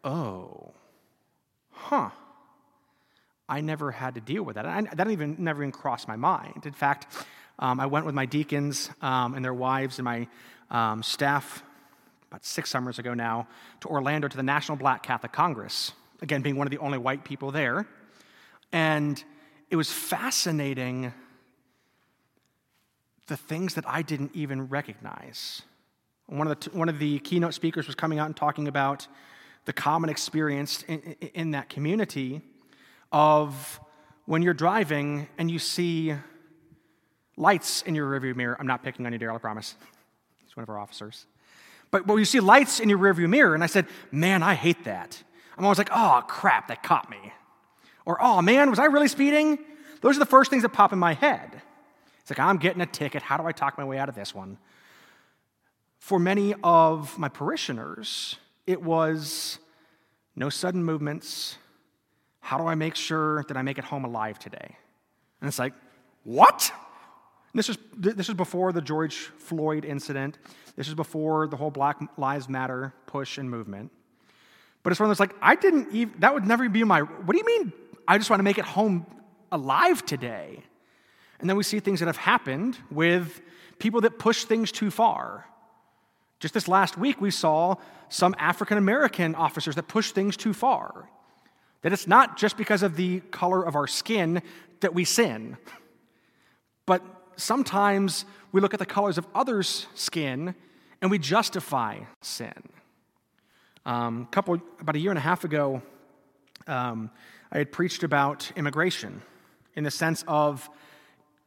oh, 0.03 0.73
huh, 1.77 2.09
I 3.49 3.61
never 3.61 3.91
had 3.91 4.15
to 4.15 4.21
deal 4.21 4.43
with 4.43 4.55
that. 4.55 4.65
I, 4.65 4.81
that 4.81 5.09
even 5.09 5.35
never 5.39 5.63
even 5.63 5.71
crossed 5.71 6.07
my 6.07 6.15
mind. 6.15 6.65
In 6.65 6.73
fact, 6.73 7.07
um, 7.59 7.79
I 7.79 7.85
went 7.85 8.05
with 8.05 8.13
my 8.13 8.25
deacons 8.25 8.89
um, 9.01 9.33
and 9.33 9.43
their 9.43 9.53
wives 9.53 9.99
and 9.99 10.05
my 10.05 10.27
um, 10.69 11.01
staff 11.01 11.63
about 12.29 12.45
six 12.45 12.69
summers 12.69 12.99
ago 12.99 13.13
now 13.13 13.47
to 13.79 13.87
Orlando 13.87 14.27
to 14.27 14.37
the 14.37 14.43
National 14.43 14.77
Black 14.77 15.01
Catholic 15.01 15.31
Congress, 15.31 15.93
again, 16.21 16.41
being 16.41 16.57
one 16.57 16.67
of 16.67 16.71
the 16.71 16.77
only 16.79 16.97
white 16.97 17.23
people 17.23 17.51
there. 17.51 17.87
And 18.73 19.23
it 19.69 19.77
was 19.77 19.91
fascinating 19.91 21.13
the 23.27 23.37
things 23.37 23.75
that 23.75 23.85
I 23.87 24.01
didn't 24.01 24.31
even 24.33 24.67
recognize. 24.67 25.61
One 26.27 26.47
of 26.47 26.59
the, 26.59 26.69
one 26.71 26.89
of 26.89 26.99
the 26.99 27.19
keynote 27.19 27.53
speakers 27.53 27.87
was 27.87 27.95
coming 27.95 28.19
out 28.19 28.25
and 28.25 28.35
talking 28.35 28.67
about 28.67 29.07
the 29.67 29.73
common 29.73 30.09
experience 30.09 30.83
in, 30.87 30.99
in 31.33 31.51
that 31.51 31.67
community 31.67 32.41
of 33.11 33.81
when 34.25 34.41
you're 34.41 34.53
driving 34.53 35.27
and 35.37 35.51
you 35.51 35.59
see 35.59 36.15
lights 37.35 37.81
in 37.81 37.93
your 37.93 38.09
rearview 38.09 38.33
mirror. 38.33 38.55
I'm 38.57 38.65
not 38.65 38.81
picking 38.81 39.05
on 39.05 39.11
you, 39.11 39.19
Daryl, 39.19 39.35
I 39.35 39.39
promise. 39.39 39.75
He's 40.41 40.55
one 40.55 40.63
of 40.63 40.69
our 40.69 40.79
officers. 40.79 41.25
But 41.91 42.07
when 42.07 42.17
you 42.17 42.23
see 42.23 42.39
lights 42.39 42.79
in 42.79 42.87
your 42.87 42.97
rearview 42.97 43.27
mirror, 43.27 43.53
and 43.55 43.63
I 43.63 43.67
said, 43.67 43.87
man, 44.09 44.41
I 44.41 44.53
hate 44.53 44.85
that. 44.85 45.21
I'm 45.57 45.65
always 45.65 45.77
like, 45.77 45.89
oh, 45.91 46.23
crap, 46.27 46.69
that 46.69 46.81
caught 46.81 47.09
me. 47.09 47.33
Or, 48.05 48.17
oh, 48.21 48.41
man, 48.41 48.69
was 48.69 48.79
I 48.79 48.85
really 48.85 49.09
speeding? 49.09 49.59
Those 49.99 50.15
are 50.15 50.19
the 50.19 50.25
first 50.25 50.49
things 50.49 50.63
that 50.63 50.69
pop 50.69 50.93
in 50.93 50.99
my 50.99 51.13
head. 51.13 51.61
It's 52.21 52.31
like, 52.31 52.39
I'm 52.39 52.57
getting 52.57 52.81
a 52.81 52.85
ticket. 52.85 53.21
How 53.21 53.35
do 53.35 53.45
I 53.45 53.51
talk 53.51 53.77
my 53.77 53.83
way 53.83 53.97
out 53.97 54.07
of 54.07 54.15
this 54.15 54.33
one? 54.33 54.59
For 55.99 56.19
many 56.19 56.55
of 56.63 57.19
my 57.19 57.27
parishioners, 57.27 58.37
it 58.67 58.83
was 58.83 59.57
no 60.35 60.49
sudden 60.49 60.83
movements. 60.83 61.57
How 62.41 62.57
do 62.57 62.67
I 62.67 62.75
make 62.75 62.95
sure 62.95 63.43
that 63.47 63.57
I 63.57 63.63
make 63.63 63.77
it 63.77 63.85
home 63.85 64.05
alive 64.05 64.37
today? 64.37 64.77
And 65.41 65.47
it's 65.47 65.57
like, 65.57 65.73
what? 66.23 66.71
This 67.53 67.69
is 67.69 67.77
this 67.97 68.29
is 68.29 68.35
before 68.35 68.71
the 68.71 68.81
George 68.81 69.15
Floyd 69.15 69.83
incident. 69.85 70.37
This 70.75 70.87
is 70.87 70.93
before 70.93 71.47
the 71.47 71.57
whole 71.57 71.71
Black 71.71 71.97
Lives 72.17 72.47
Matter 72.47 72.93
push 73.07 73.39
and 73.39 73.49
movement. 73.49 73.91
But 74.83 74.91
it's 74.91 74.99
one 74.99 75.09
of 75.09 75.17
those 75.17 75.19
like, 75.19 75.35
I 75.41 75.55
didn't 75.55 75.93
even, 75.93 76.19
that 76.19 76.33
would 76.33 76.45
never 76.45 76.69
be 76.69 76.83
my, 76.83 77.01
what 77.01 77.31
do 77.33 77.37
you 77.37 77.45
mean 77.45 77.73
I 78.07 78.17
just 78.17 78.29
want 78.29 78.39
to 78.39 78.43
make 78.43 78.57
it 78.57 78.65
home 78.65 79.05
alive 79.51 80.05
today? 80.05 80.63
And 81.39 81.49
then 81.49 81.57
we 81.57 81.63
see 81.63 81.79
things 81.79 81.99
that 81.99 82.05
have 82.05 82.17
happened 82.17 82.77
with 82.91 83.41
people 83.79 84.01
that 84.01 84.19
push 84.19 84.45
things 84.45 84.71
too 84.71 84.91
far. 84.91 85.45
Just 86.39 86.53
this 86.53 86.67
last 86.67 86.97
week, 86.97 87.19
we 87.19 87.31
saw 87.31 87.75
some 88.09 88.35
African 88.37 88.77
American 88.77 89.35
officers 89.35 89.75
that 89.75 89.87
push 89.87 90.11
things 90.11 90.37
too 90.37 90.53
far. 90.53 91.09
That 91.81 91.93
it's 91.93 92.07
not 92.07 92.37
just 92.37 92.57
because 92.57 92.83
of 92.83 92.95
the 92.95 93.21
color 93.31 93.63
of 93.63 93.75
our 93.75 93.87
skin 93.87 94.41
that 94.81 94.93
we 94.93 95.03
sin, 95.03 95.57
but 96.85 97.03
sometimes 97.35 98.25
we 98.51 98.61
look 98.61 98.73
at 98.73 98.79
the 98.79 98.85
colors 98.85 99.17
of 99.17 99.27
others' 99.33 99.87
skin 99.93 100.55
and 101.01 101.11
we 101.11 101.19
justify 101.19 101.99
sin. 102.21 102.53
Um, 103.85 104.23
a 104.23 104.33
couple, 104.33 104.59
about 104.79 104.95
a 104.95 104.99
year 104.99 105.11
and 105.11 105.17
a 105.17 105.21
half 105.21 105.43
ago, 105.43 105.81
um, 106.67 107.09
I 107.51 107.59
had 107.59 107.71
preached 107.71 108.03
about 108.03 108.51
immigration 108.55 109.21
in 109.75 109.83
the 109.83 109.91
sense 109.91 110.23
of 110.27 110.69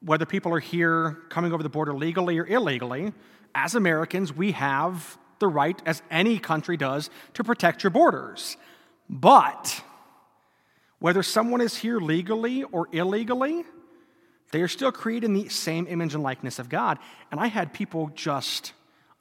whether 0.00 0.24
people 0.24 0.54
are 0.54 0.60
here 0.60 1.18
coming 1.28 1.52
over 1.52 1.62
the 1.62 1.68
border 1.68 1.92
legally 1.92 2.38
or 2.38 2.46
illegally, 2.46 3.12
as 3.54 3.74
Americans, 3.74 4.32
we 4.32 4.52
have 4.52 5.18
the 5.38 5.48
right, 5.48 5.80
as 5.86 6.02
any 6.10 6.38
country 6.38 6.76
does, 6.76 7.10
to 7.34 7.44
protect 7.44 7.82
your 7.82 7.90
borders. 7.90 8.56
But 9.08 9.82
whether 10.98 11.22
someone 11.22 11.60
is 11.60 11.76
here 11.76 11.98
legally 11.98 12.62
or 12.64 12.88
illegally, 12.92 13.64
they 14.52 14.62
are 14.62 14.68
still 14.68 14.92
created 14.92 15.26
in 15.26 15.34
the 15.34 15.48
same 15.48 15.86
image 15.88 16.14
and 16.14 16.22
likeness 16.22 16.58
of 16.58 16.68
God. 16.68 16.98
And 17.30 17.40
I 17.40 17.46
had 17.46 17.72
people 17.72 18.10
just 18.14 18.72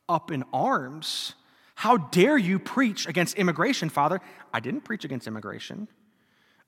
up 0.07 0.31
in 0.31 0.43
arms. 0.51 1.35
How 1.75 1.97
dare 1.97 2.37
you 2.37 2.59
preach 2.59 3.07
against 3.07 3.37
immigration, 3.37 3.89
Father? 3.89 4.19
I 4.53 4.59
didn't 4.59 4.81
preach 4.81 5.05
against 5.05 5.27
immigration. 5.27 5.87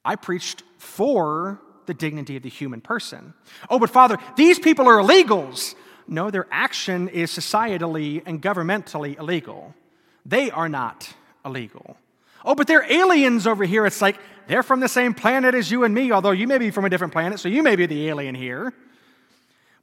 I 0.05 0.16
preached 0.16 0.64
for 0.78 1.59
the 1.88 1.93
dignity 1.93 2.38
of 2.38 2.43
the 2.43 2.49
human 2.49 2.82
person. 2.82 3.34
Oh, 3.70 3.80
but 3.80 3.89
Father, 3.89 4.18
these 4.36 4.59
people 4.59 4.88
are 4.88 4.97
illegals. 4.97 5.76
No, 6.12 6.30
their 6.30 6.45
action 6.51 7.07
is 7.07 7.32
societally 7.32 8.22
and 8.26 8.41
governmentally 8.41 9.18
illegal. 9.18 9.74
They 10.26 10.51
are 10.51 10.68
not 10.68 11.14
illegal. 11.45 11.95
Oh, 12.43 12.53
but 12.53 12.68
they're 12.68 12.84
aliens 12.91 13.47
over 13.47 13.64
here. 13.64 13.86
It's 13.86 14.01
like 14.01 14.20
they're 14.47 14.62
from 14.62 14.82
the 14.82 14.89
same 14.89 15.14
planet 15.14 15.55
as 15.55 15.72
you 15.72 15.86
and 15.86 15.95
me, 15.95 16.12
although 16.12 16.32
you 16.32 16.47
may 16.47 16.57
be 16.57 16.70
from 16.70 16.84
a 16.84 16.89
different 16.89 17.14
planet, 17.14 17.39
so 17.39 17.47
you 17.47 17.64
may 17.64 17.78
be 17.78 17.86
the 17.86 18.09
alien 18.09 18.36
here. 18.36 18.74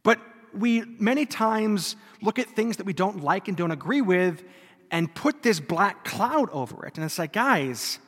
But 0.03 0.21
we 0.53 0.83
many 0.83 1.25
times 1.25 1.97
look 2.21 2.39
at 2.39 2.49
things 2.51 2.77
that 2.77 2.85
we 2.85 2.93
don't 2.93 3.23
like 3.23 3.49
and 3.49 3.57
don't 3.57 3.71
agree 3.71 4.03
with 4.03 4.45
and 4.91 5.13
put 5.15 5.43
this 5.43 5.61
black 5.61 6.05
cloud 6.05 6.51
over 6.51 6.85
it. 6.85 6.97
And 6.97 7.07
it's 7.07 7.19
like, 7.19 7.33
guys, 7.33 8.01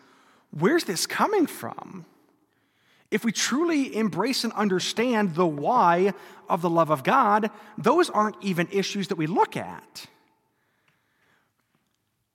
where's 0.50 0.84
this 0.84 1.06
coming 1.06 1.46
from? 1.46 2.04
If 3.10 3.24
we 3.24 3.32
truly 3.32 3.96
embrace 3.96 4.44
and 4.44 4.52
understand 4.52 5.34
the 5.34 5.46
why 5.46 6.14
of 6.48 6.62
the 6.62 6.70
love 6.70 6.90
of 6.90 7.02
God, 7.02 7.50
those 7.76 8.08
aren't 8.08 8.36
even 8.40 8.68
issues 8.70 9.08
that 9.08 9.16
we 9.16 9.26
look 9.26 9.56
at. 9.56 10.06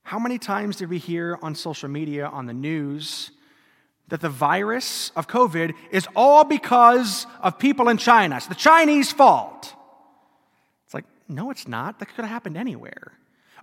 How 0.03 0.19
many 0.19 0.37
times 0.37 0.75
did 0.75 0.89
we 0.89 0.97
hear 0.97 1.39
on 1.41 1.55
social 1.55 1.89
media, 1.89 2.27
on 2.27 2.45
the 2.45 2.53
news, 2.53 3.31
that 4.09 4.21
the 4.21 4.29
virus 4.29 5.11
of 5.15 5.27
COVID 5.27 5.73
is 5.91 6.07
all 6.15 6.43
because 6.43 7.25
of 7.41 7.57
people 7.57 7.89
in 7.89 7.97
China? 7.97 8.37
It's 8.37 8.47
the 8.47 8.53
Chinese 8.53 9.11
fault. 9.11 9.73
It's 10.85 10.93
like, 10.93 11.05
no, 11.27 11.49
it's 11.49 11.67
not. 11.67 11.99
That 11.99 12.07
could 12.07 12.17
have 12.17 12.29
happened 12.29 12.57
anywhere. 12.57 13.13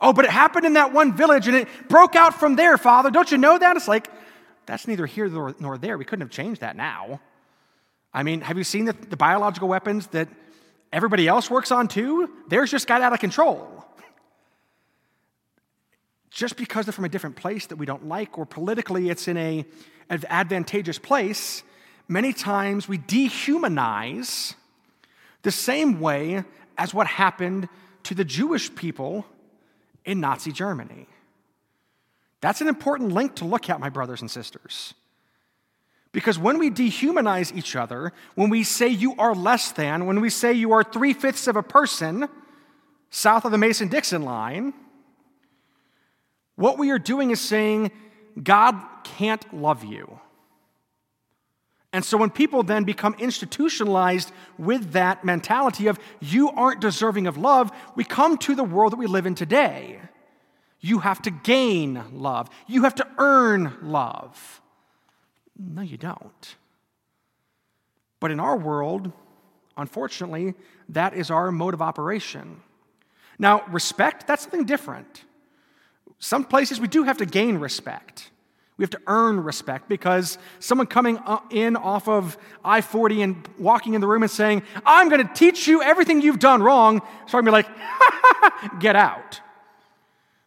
Oh, 0.00 0.12
but 0.12 0.24
it 0.24 0.32
happened 0.32 0.66
in 0.66 0.72
that 0.72 0.92
one 0.92 1.14
village 1.14 1.46
and 1.46 1.56
it 1.56 1.68
broke 1.88 2.16
out 2.16 2.34
from 2.40 2.56
there, 2.56 2.76
Father. 2.76 3.10
Don't 3.10 3.30
you 3.30 3.38
know 3.38 3.56
that? 3.56 3.76
It's 3.76 3.86
like, 3.86 4.08
that's 4.66 4.86
neither 4.86 5.06
here 5.06 5.28
nor, 5.28 5.54
nor 5.58 5.78
there. 5.78 5.98
We 5.98 6.04
couldn't 6.04 6.22
have 6.22 6.30
changed 6.30 6.60
that 6.60 6.76
now. 6.76 7.20
I 8.14 8.22
mean, 8.22 8.42
have 8.42 8.58
you 8.58 8.64
seen 8.64 8.84
the, 8.84 8.92
the 8.92 9.16
biological 9.16 9.68
weapons 9.68 10.06
that 10.08 10.28
everybody 10.92 11.26
else 11.26 11.50
works 11.50 11.72
on 11.72 11.88
too? 11.88 12.30
Theirs 12.48 12.70
just 12.70 12.86
got 12.86 13.02
out 13.02 13.12
of 13.12 13.20
control. 13.20 13.68
Just 16.30 16.56
because 16.56 16.86
they're 16.86 16.92
from 16.92 17.04
a 17.04 17.10
different 17.10 17.36
place 17.36 17.66
that 17.66 17.76
we 17.76 17.86
don't 17.86 18.08
like, 18.08 18.38
or 18.38 18.46
politically 18.46 19.10
it's 19.10 19.28
in 19.28 19.36
a, 19.36 19.64
an 20.08 20.22
advantageous 20.28 20.98
place, 20.98 21.62
many 22.08 22.32
times 22.32 22.88
we 22.88 22.98
dehumanize 22.98 24.54
the 25.42 25.50
same 25.50 26.00
way 26.00 26.44
as 26.78 26.94
what 26.94 27.06
happened 27.06 27.68
to 28.04 28.14
the 28.14 28.24
Jewish 28.24 28.74
people 28.74 29.26
in 30.04 30.20
Nazi 30.20 30.52
Germany. 30.52 31.06
That's 32.43 32.61
an 32.61 32.68
important 32.68 33.12
link 33.12 33.36
to 33.36 33.47
look 33.47 33.70
at, 33.70 33.80
my 33.80 33.88
brothers 33.88 34.20
and 34.20 34.30
sisters. 34.30 34.93
Because 36.11 36.38
when 36.38 36.59
we 36.59 36.70
dehumanize 36.70 37.57
each 37.57 37.74
other, 37.74 38.12
when 38.34 38.51
we 38.51 38.64
say 38.64 38.88
you 38.88 39.14
are 39.16 39.34
less 39.34 39.72
than, 39.72 40.05
when 40.05 40.20
we 40.20 40.28
say 40.28 40.53
you 40.53 40.72
are 40.72 40.84
three 40.84 41.14
fifths 41.14 41.47
of 41.47 41.57
a 41.57 41.62
person 41.62 42.28
south 43.09 43.45
of 43.45 43.53
the 43.53 43.59
Mason 43.59 43.88
Dixon 43.88 44.22
line, 44.22 44.74
what 46.57 46.78
we 46.78 46.90
are 46.90 46.99
doing 46.99 47.30
is 47.30 47.40
saying 47.40 47.93
God 48.43 48.74
can't 49.05 49.55
love 49.55 49.84
you. 49.84 50.18
And 51.95 52.05
so 52.05 52.16
when 52.16 52.30
people 52.30 52.62
then 52.62 52.84
become 52.84 53.14
institutionalized 53.18 54.32
with 54.59 54.93
that 54.93 55.24
mentality 55.24 55.86
of 55.86 55.99
you 56.20 56.51
aren't 56.51 56.80
deserving 56.80 57.26
of 57.26 57.36
love, 57.36 57.70
we 57.95 58.05
come 58.05 58.36
to 58.38 58.55
the 58.55 58.64
world 58.64 58.93
that 58.93 58.99
we 58.99 59.07
live 59.07 59.26
in 59.26 59.34
today. 59.34 60.01
You 60.85 60.99
have 60.99 61.22
to 61.22 61.30
gain 61.30 62.03
love, 62.12 62.51
you 62.66 62.83
have 62.83 62.97
to 62.97 63.07
earn 63.16 63.78
love. 63.83 64.61
No, 65.57 65.80
you 65.80 65.97
don't. 65.97 66.57
But 68.18 68.30
in 68.30 68.41
our 68.41 68.57
world, 68.57 69.12
unfortunately, 69.76 70.55
that 70.89 71.14
is 71.14 71.30
our 71.30 71.53
mode 71.53 71.74
of 71.74 71.80
operation. 71.80 72.61
Now, 73.39 73.64
respect, 73.68 74.26
that's 74.26 74.43
something 74.43 74.64
different. 74.64 75.24
Some 76.18 76.45
places 76.45 76.80
we 76.80 76.89
do 76.89 77.05
have 77.05 77.18
to 77.18 77.26
gain 77.26 77.59
respect. 77.59 78.30
We 78.76 78.83
have 78.83 78.91
to 78.91 79.01
earn 79.07 79.43
respect 79.43 79.89
because 79.89 80.39
someone 80.59 80.87
coming 80.89 81.18
uh, 81.18 81.41
in 81.51 81.76
off 81.76 82.09
of 82.09 82.37
I 82.64 82.80
40 82.80 83.22
and 83.22 83.49
walking 83.59 83.95
in 83.95 84.01
the 84.01 84.09
room 84.09 84.22
and 84.22 84.30
saying, 84.30 84.62
I'm 84.85 85.09
going 85.09 85.26
to 85.26 85.35
teach 85.35 85.68
you 85.68 85.83
everything 85.83 86.22
you've 86.22 86.39
done 86.39 86.62
wrong, 86.62 87.01
I'm 87.39 87.45
going 87.45 87.45
to 87.45 87.51
be 87.51 87.51
like, 87.53 88.80
get 88.80 88.97
out. 88.97 89.41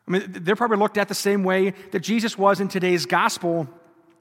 I 0.07 0.11
mean, 0.11 0.25
they're 0.27 0.55
probably 0.55 0.77
looked 0.77 0.97
at 0.97 1.07
the 1.07 1.15
same 1.15 1.43
way 1.43 1.73
that 1.91 1.99
Jesus 1.99 2.37
was 2.37 2.59
in 2.59 2.67
today's 2.67 3.05
gospel, 3.05 3.67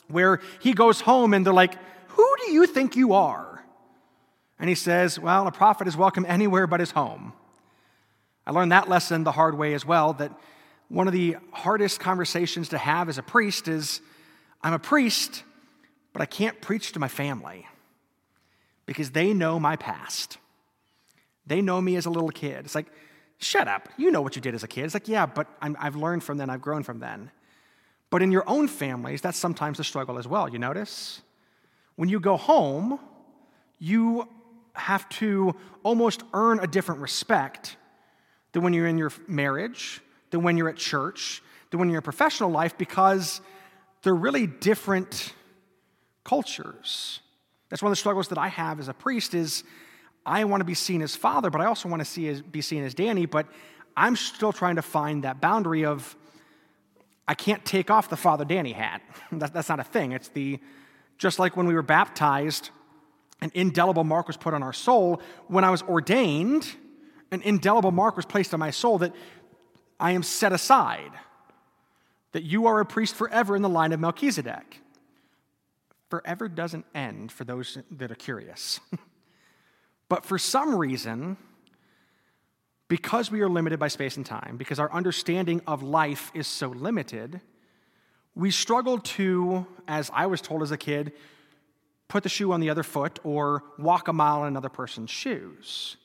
where 0.08 0.40
he 0.60 0.72
goes 0.72 1.00
home 1.00 1.34
and 1.34 1.44
they're 1.44 1.52
like, 1.52 1.76
Who 2.08 2.34
do 2.44 2.52
you 2.52 2.66
think 2.66 2.96
you 2.96 3.12
are? 3.12 3.64
And 4.58 4.68
he 4.68 4.74
says, 4.74 5.18
Well, 5.18 5.46
a 5.46 5.52
prophet 5.52 5.86
is 5.86 5.96
welcome 5.96 6.24
anywhere 6.26 6.66
but 6.66 6.80
his 6.80 6.92
home. 6.92 7.34
I 8.46 8.52
learned 8.52 8.72
that 8.72 8.88
lesson 8.88 9.24
the 9.24 9.32
hard 9.32 9.56
way 9.56 9.74
as 9.74 9.84
well 9.84 10.12
that 10.14 10.32
one 10.88 11.06
of 11.06 11.12
the 11.12 11.36
hardest 11.52 12.00
conversations 12.00 12.68
to 12.70 12.78
have 12.78 13.08
as 13.08 13.18
a 13.18 13.22
priest 13.22 13.68
is 13.68 14.00
I'm 14.62 14.72
a 14.72 14.78
priest, 14.78 15.42
but 16.12 16.22
I 16.22 16.26
can't 16.26 16.60
preach 16.60 16.92
to 16.92 16.98
my 16.98 17.08
family 17.08 17.66
because 18.86 19.10
they 19.10 19.34
know 19.34 19.58
my 19.58 19.76
past. 19.76 20.38
They 21.46 21.60
know 21.60 21.80
me 21.80 21.96
as 21.96 22.06
a 22.06 22.10
little 22.10 22.30
kid. 22.30 22.64
It's 22.64 22.74
like, 22.74 22.86
Shut 23.38 23.68
up. 23.68 23.88
You 23.96 24.10
know 24.10 24.22
what 24.22 24.36
you 24.36 24.42
did 24.42 24.54
as 24.54 24.62
a 24.62 24.68
kid. 24.68 24.84
It's 24.84 24.94
like, 24.94 25.08
yeah, 25.08 25.26
but 25.26 25.46
i 25.60 25.72
have 25.78 25.96
learned 25.96 26.24
from 26.24 26.38
then, 26.38 26.50
I've 26.50 26.62
grown 26.62 26.82
from 26.82 27.00
then. 27.00 27.30
But 28.10 28.22
in 28.22 28.30
your 28.30 28.48
own 28.48 28.68
families, 28.68 29.20
that's 29.20 29.38
sometimes 29.38 29.78
the 29.78 29.84
struggle 29.84 30.18
as 30.18 30.28
well. 30.28 30.48
You 30.48 30.58
notice? 30.58 31.20
When 31.96 32.08
you 32.08 32.20
go 32.20 32.36
home, 32.36 32.98
you 33.78 34.28
have 34.74 35.08
to 35.08 35.54
almost 35.82 36.22
earn 36.32 36.60
a 36.60 36.66
different 36.66 37.00
respect 37.00 37.76
than 38.52 38.62
when 38.62 38.72
you're 38.72 38.86
in 38.86 38.98
your 38.98 39.12
marriage, 39.26 40.00
than 40.30 40.42
when 40.42 40.56
you're 40.56 40.68
at 40.68 40.76
church, 40.76 41.42
than 41.70 41.80
when 41.80 41.88
you're 41.88 41.98
in 41.98 42.02
professional 42.04 42.50
life, 42.50 42.78
because 42.78 43.40
they're 44.02 44.14
really 44.14 44.46
different 44.46 45.34
cultures. 46.24 47.20
That's 47.68 47.82
one 47.82 47.90
of 47.90 47.92
the 47.92 48.00
struggles 48.00 48.28
that 48.28 48.38
I 48.38 48.48
have 48.48 48.78
as 48.78 48.88
a 48.88 48.94
priest 48.94 49.34
is 49.34 49.64
I 50.26 50.44
want 50.44 50.60
to 50.60 50.64
be 50.64 50.74
seen 50.74 51.02
as 51.02 51.14
father, 51.14 51.50
but 51.50 51.60
I 51.60 51.66
also 51.66 51.88
want 51.88 52.00
to 52.00 52.04
see 52.04 52.28
as, 52.28 52.40
be 52.40 52.62
seen 52.62 52.82
as 52.82 52.94
Danny, 52.94 53.26
but 53.26 53.46
I'm 53.96 54.16
still 54.16 54.52
trying 54.52 54.76
to 54.76 54.82
find 54.82 55.24
that 55.24 55.40
boundary 55.40 55.84
of 55.84 56.16
I 57.26 57.34
can't 57.34 57.64
take 57.64 57.90
off 57.90 58.08
the 58.08 58.16
father 58.16 58.44
Danny 58.44 58.72
hat. 58.72 59.02
that, 59.32 59.52
that's 59.52 59.68
not 59.68 59.80
a 59.80 59.84
thing. 59.84 60.12
It's 60.12 60.28
the, 60.28 60.60
just 61.18 61.38
like 61.38 61.56
when 61.56 61.66
we 61.66 61.74
were 61.74 61.82
baptized, 61.82 62.70
an 63.40 63.50
indelible 63.54 64.04
mark 64.04 64.26
was 64.26 64.36
put 64.36 64.54
on 64.54 64.62
our 64.62 64.72
soul. 64.72 65.20
When 65.48 65.64
I 65.64 65.70
was 65.70 65.82
ordained, 65.82 66.66
an 67.30 67.42
indelible 67.42 67.92
mark 67.92 68.16
was 68.16 68.26
placed 68.26 68.54
on 68.54 68.60
my 68.60 68.70
soul 68.70 68.98
that 68.98 69.14
I 69.98 70.12
am 70.12 70.22
set 70.22 70.52
aside, 70.52 71.12
that 72.32 72.42
you 72.42 72.66
are 72.66 72.80
a 72.80 72.86
priest 72.86 73.14
forever 73.14 73.56
in 73.56 73.62
the 73.62 73.68
line 73.68 73.92
of 73.92 74.00
Melchizedek. 74.00 74.80
Forever 76.10 76.48
doesn't 76.48 76.84
end 76.94 77.32
for 77.32 77.44
those 77.44 77.78
that 77.90 78.10
are 78.10 78.16
curious. 78.16 78.80
But 80.08 80.24
for 80.24 80.38
some 80.38 80.74
reason, 80.74 81.36
because 82.88 83.30
we 83.30 83.40
are 83.40 83.48
limited 83.48 83.78
by 83.78 83.88
space 83.88 84.16
and 84.16 84.26
time, 84.26 84.56
because 84.56 84.78
our 84.78 84.92
understanding 84.92 85.62
of 85.66 85.82
life 85.82 86.30
is 86.34 86.46
so 86.46 86.68
limited, 86.68 87.40
we 88.34 88.50
struggle 88.50 88.98
to, 88.98 89.66
as 89.88 90.10
I 90.12 90.26
was 90.26 90.40
told 90.40 90.62
as 90.62 90.70
a 90.70 90.76
kid, 90.76 91.12
put 92.08 92.22
the 92.22 92.28
shoe 92.28 92.52
on 92.52 92.60
the 92.60 92.70
other 92.70 92.82
foot 92.82 93.18
or 93.24 93.64
walk 93.78 94.08
a 94.08 94.12
mile 94.12 94.42
in 94.42 94.48
another 94.48 94.68
person's 94.68 95.10
shoes. 95.10 95.96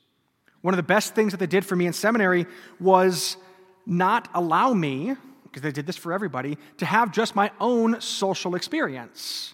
One 0.61 0.73
of 0.73 0.77
the 0.77 0.83
best 0.83 1.15
things 1.15 1.31
that 1.31 1.37
they 1.37 1.47
did 1.47 1.65
for 1.65 1.75
me 1.75 1.85
in 1.85 1.93
seminary 1.93 2.45
was 2.79 3.37
not 3.85 4.29
allow 4.33 4.73
me, 4.73 5.15
because 5.43 5.61
they 5.61 5.71
did 5.71 5.85
this 5.85 5.97
for 5.97 6.13
everybody, 6.13 6.57
to 6.77 6.85
have 6.85 7.11
just 7.11 7.35
my 7.35 7.51
own 7.59 7.99
social 8.01 8.55
experience. 8.55 9.53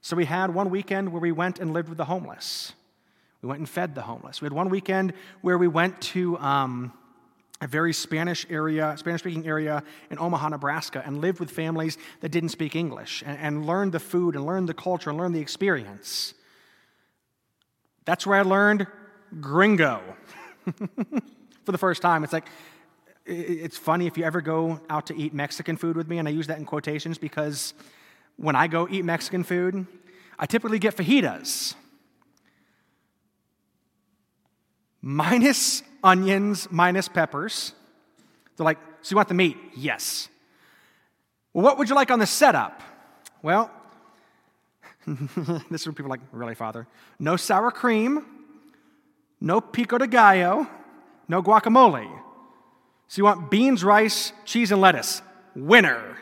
So 0.00 0.16
we 0.16 0.24
had 0.24 0.52
one 0.52 0.70
weekend 0.70 1.12
where 1.12 1.20
we 1.20 1.32
went 1.32 1.58
and 1.58 1.72
lived 1.72 1.88
with 1.88 1.98
the 1.98 2.06
homeless. 2.06 2.72
We 3.44 3.48
went 3.48 3.58
and 3.58 3.68
fed 3.68 3.94
the 3.94 4.00
homeless. 4.00 4.40
We 4.40 4.46
had 4.46 4.54
one 4.54 4.70
weekend 4.70 5.12
where 5.42 5.58
we 5.58 5.68
went 5.68 6.00
to 6.00 6.38
um, 6.38 6.94
a 7.60 7.66
very 7.66 7.92
Spanish 7.92 8.46
area, 8.48 8.94
Spanish 8.96 9.20
speaking 9.20 9.46
area 9.46 9.82
in 10.10 10.18
Omaha, 10.18 10.48
Nebraska, 10.48 11.02
and 11.04 11.20
lived 11.20 11.40
with 11.40 11.50
families 11.50 11.98
that 12.20 12.30
didn't 12.30 12.48
speak 12.48 12.74
English 12.74 13.22
and, 13.26 13.38
and 13.38 13.66
learned 13.66 13.92
the 13.92 14.00
food 14.00 14.34
and 14.34 14.46
learned 14.46 14.66
the 14.66 14.72
culture 14.72 15.10
and 15.10 15.18
learned 15.18 15.34
the 15.34 15.42
experience. 15.42 16.32
That's 18.06 18.26
where 18.26 18.38
I 18.38 18.44
learned 18.44 18.86
gringo 19.42 20.00
for 21.64 21.72
the 21.72 21.76
first 21.76 22.00
time. 22.00 22.24
It's 22.24 22.32
like, 22.32 22.48
it's 23.26 23.76
funny 23.76 24.06
if 24.06 24.16
you 24.16 24.24
ever 24.24 24.40
go 24.40 24.80
out 24.88 25.08
to 25.08 25.16
eat 25.18 25.34
Mexican 25.34 25.76
food 25.76 25.98
with 25.98 26.08
me, 26.08 26.16
and 26.16 26.26
I 26.26 26.30
use 26.30 26.46
that 26.46 26.56
in 26.56 26.64
quotations 26.64 27.18
because 27.18 27.74
when 28.36 28.56
I 28.56 28.68
go 28.68 28.88
eat 28.90 29.04
Mexican 29.04 29.44
food, 29.44 29.86
I 30.38 30.46
typically 30.46 30.78
get 30.78 30.96
fajitas. 30.96 31.74
Minus 35.04 35.82
onions, 36.02 36.66
minus 36.70 37.08
peppers. 37.08 37.74
They're 38.56 38.64
like, 38.64 38.78
So 39.02 39.12
you 39.12 39.16
want 39.16 39.28
the 39.28 39.34
meat? 39.34 39.56
Yes. 39.76 40.28
Well, 41.52 41.62
what 41.62 41.78
would 41.78 41.88
you 41.88 41.94
like 41.94 42.10
on 42.10 42.18
the 42.18 42.26
setup? 42.26 42.82
Well, 43.42 43.70
this 45.06 45.82
is 45.82 45.86
where 45.86 45.92
people 45.92 46.06
are 46.06 46.16
like, 46.16 46.22
Really, 46.32 46.54
Father? 46.54 46.88
No 47.18 47.36
sour 47.36 47.70
cream, 47.70 48.24
no 49.40 49.60
pico 49.60 49.98
de 49.98 50.06
gallo, 50.06 50.66
No 51.28 51.42
guacamole. 51.42 52.10
So 53.08 53.20
you 53.20 53.24
want 53.24 53.50
beans, 53.50 53.84
rice, 53.84 54.32
cheese, 54.46 54.72
and 54.72 54.80
lettuce. 54.80 55.20
Winner. 55.54 56.16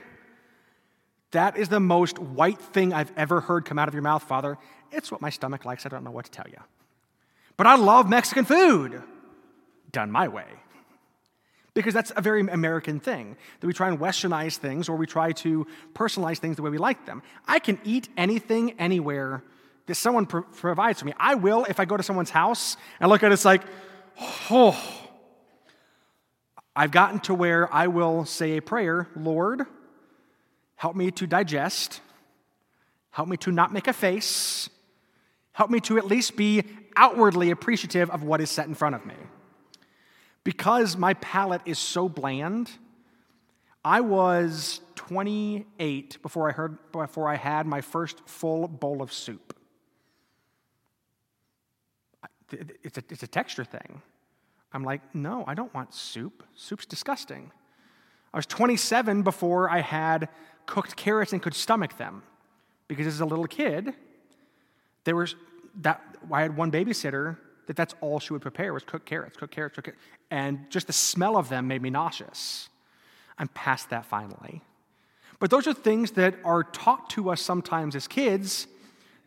That 1.30 1.56
is 1.56 1.68
the 1.68 1.80
most 1.80 2.18
white 2.18 2.60
thing 2.60 2.92
I've 2.92 3.12
ever 3.16 3.40
heard 3.40 3.64
come 3.64 3.78
out 3.78 3.88
of 3.88 3.94
your 3.94 4.02
mouth, 4.02 4.24
Father. 4.24 4.58
It's 4.90 5.10
what 5.10 5.20
my 5.22 5.30
stomach 5.30 5.64
likes. 5.64 5.86
I 5.86 5.88
don't 5.88 6.04
know 6.04 6.10
what 6.10 6.24
to 6.26 6.30
tell 6.30 6.46
you. 6.50 6.58
But 7.56 7.66
I 7.66 7.76
love 7.76 8.08
Mexican 8.08 8.44
food. 8.44 9.02
Done 9.90 10.10
my 10.10 10.28
way. 10.28 10.46
Because 11.74 11.94
that's 11.94 12.12
a 12.14 12.20
very 12.20 12.40
American 12.40 13.00
thing 13.00 13.36
that 13.60 13.66
we 13.66 13.72
try 13.72 13.88
and 13.88 13.98
westernize 13.98 14.56
things 14.56 14.88
or 14.88 14.96
we 14.96 15.06
try 15.06 15.32
to 15.32 15.66
personalize 15.94 16.38
things 16.38 16.56
the 16.56 16.62
way 16.62 16.70
we 16.70 16.78
like 16.78 17.06
them. 17.06 17.22
I 17.46 17.58
can 17.58 17.78
eat 17.84 18.08
anything 18.16 18.72
anywhere 18.78 19.42
that 19.86 19.94
someone 19.94 20.26
pro- 20.26 20.42
provides 20.42 21.00
for 21.00 21.06
me. 21.06 21.14
I 21.18 21.34
will 21.34 21.64
if 21.64 21.80
I 21.80 21.86
go 21.86 21.96
to 21.96 22.02
someone's 22.02 22.30
house 22.30 22.76
and 23.00 23.08
look 23.10 23.22
at 23.22 23.30
it, 23.30 23.34
it's 23.34 23.44
like, 23.44 23.62
oh. 24.50 24.78
I've 26.74 26.90
gotten 26.90 27.20
to 27.20 27.34
where 27.34 27.72
I 27.72 27.88
will 27.88 28.24
say 28.24 28.56
a 28.56 28.62
prayer 28.62 29.08
Lord, 29.14 29.66
help 30.76 30.96
me 30.96 31.10
to 31.12 31.26
digest, 31.26 32.00
help 33.10 33.28
me 33.28 33.36
to 33.38 33.52
not 33.52 33.72
make 33.72 33.88
a 33.88 33.92
face, 33.92 34.70
help 35.52 35.70
me 35.70 35.80
to 35.80 35.98
at 35.98 36.06
least 36.06 36.36
be 36.36 36.64
outwardly 36.96 37.50
appreciative 37.50 38.10
of 38.10 38.22
what 38.22 38.40
is 38.40 38.50
set 38.50 38.66
in 38.66 38.74
front 38.74 38.94
of 38.94 39.04
me. 39.06 39.14
Because 40.44 40.96
my 40.96 41.14
palate 41.14 41.62
is 41.66 41.78
so 41.78 42.08
bland, 42.08 42.70
I 43.84 44.00
was 44.00 44.80
28 44.96 46.22
before 46.22 46.48
I, 46.48 46.52
heard, 46.52 46.78
before 46.92 47.28
I 47.28 47.36
had 47.36 47.66
my 47.66 47.80
first 47.80 48.26
full 48.26 48.68
bowl 48.68 49.02
of 49.02 49.12
soup. 49.12 49.56
It's 52.50 52.98
a, 52.98 53.04
it's 53.08 53.22
a 53.22 53.26
texture 53.26 53.64
thing. 53.64 54.02
I'm 54.72 54.84
like, 54.84 55.14
no, 55.14 55.44
I 55.46 55.54
don't 55.54 55.72
want 55.74 55.94
soup. 55.94 56.44
Soup's 56.54 56.86
disgusting. 56.86 57.50
I 58.32 58.38
was 58.38 58.46
27 58.46 59.22
before 59.22 59.70
I 59.70 59.80
had 59.80 60.28
cooked 60.66 60.96
carrots 60.96 61.32
and 61.32 61.42
could 61.42 61.54
stomach 61.54 61.96
them. 61.98 62.22
Because 62.88 63.06
as 63.06 63.20
a 63.20 63.26
little 63.26 63.46
kid, 63.46 63.94
there 65.04 65.16
was 65.16 65.34
that 65.80 66.02
I 66.30 66.42
had 66.42 66.56
one 66.56 66.70
babysitter 66.70 67.36
that 67.66 67.76
that's 67.76 67.94
all 68.00 68.20
she 68.20 68.32
would 68.32 68.42
prepare 68.42 68.72
was 68.72 68.82
cook 68.82 69.04
carrots, 69.04 69.36
cook 69.36 69.50
carrots, 69.50 69.76
cook 69.76 69.84
carrots. 69.84 70.02
And 70.30 70.70
just 70.70 70.86
the 70.86 70.92
smell 70.92 71.36
of 71.36 71.48
them 71.48 71.68
made 71.68 71.82
me 71.82 71.90
nauseous. 71.90 72.68
I'm 73.38 73.48
past 73.48 73.90
that 73.90 74.04
finally. 74.04 74.62
But 75.38 75.50
those 75.50 75.66
are 75.66 75.74
things 75.74 76.12
that 76.12 76.34
are 76.44 76.64
taught 76.64 77.10
to 77.10 77.30
us 77.30 77.40
sometimes 77.40 77.96
as 77.96 78.06
kids 78.06 78.66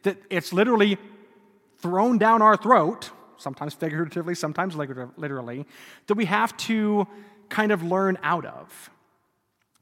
that 0.03 0.17
it's 0.29 0.53
literally 0.53 0.97
thrown 1.79 2.17
down 2.17 2.41
our 2.41 2.55
throat, 2.55 3.11
sometimes 3.37 3.73
figuratively, 3.73 4.35
sometimes 4.35 4.75
literally, 4.75 5.65
that 6.07 6.15
we 6.15 6.25
have 6.25 6.55
to 6.57 7.07
kind 7.49 7.71
of 7.71 7.83
learn 7.83 8.17
out 8.23 8.45
of. 8.45 8.89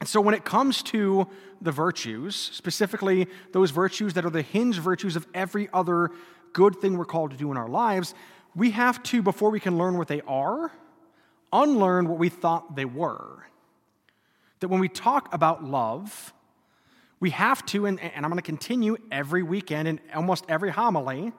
And 0.00 0.08
so 0.08 0.20
when 0.20 0.34
it 0.34 0.44
comes 0.44 0.82
to 0.84 1.28
the 1.60 1.72
virtues, 1.72 2.34
specifically 2.34 3.26
those 3.52 3.70
virtues 3.70 4.14
that 4.14 4.24
are 4.24 4.30
the 4.30 4.42
hinge 4.42 4.78
virtues 4.78 5.16
of 5.16 5.26
every 5.34 5.68
other 5.72 6.10
good 6.54 6.76
thing 6.76 6.96
we're 6.96 7.04
called 7.04 7.32
to 7.32 7.36
do 7.36 7.50
in 7.50 7.58
our 7.58 7.68
lives, 7.68 8.14
we 8.56 8.70
have 8.70 9.02
to, 9.02 9.20
before 9.20 9.50
we 9.50 9.60
can 9.60 9.76
learn 9.76 9.98
what 9.98 10.08
they 10.08 10.22
are, 10.22 10.72
unlearn 11.52 12.08
what 12.08 12.18
we 12.18 12.30
thought 12.30 12.74
they 12.74 12.86
were. 12.86 13.44
That 14.60 14.68
when 14.68 14.80
we 14.80 14.88
talk 14.88 15.34
about 15.34 15.62
love, 15.62 16.32
we 17.20 17.30
have 17.30 17.64
to, 17.66 17.86
and, 17.86 18.00
and 18.00 18.24
I'm 18.24 18.30
going 18.30 18.36
to 18.36 18.42
continue 18.42 18.96
every 19.12 19.42
weekend 19.42 19.88
and 19.88 20.00
almost 20.14 20.44
every 20.48 20.70
homily, 20.70 21.32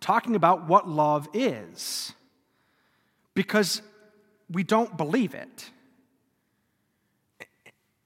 talking 0.00 0.36
about 0.36 0.68
what 0.68 0.88
love 0.88 1.28
is. 1.34 2.12
Because 3.34 3.82
we 4.50 4.62
don't 4.62 4.96
believe 4.96 5.34
it. 5.34 5.70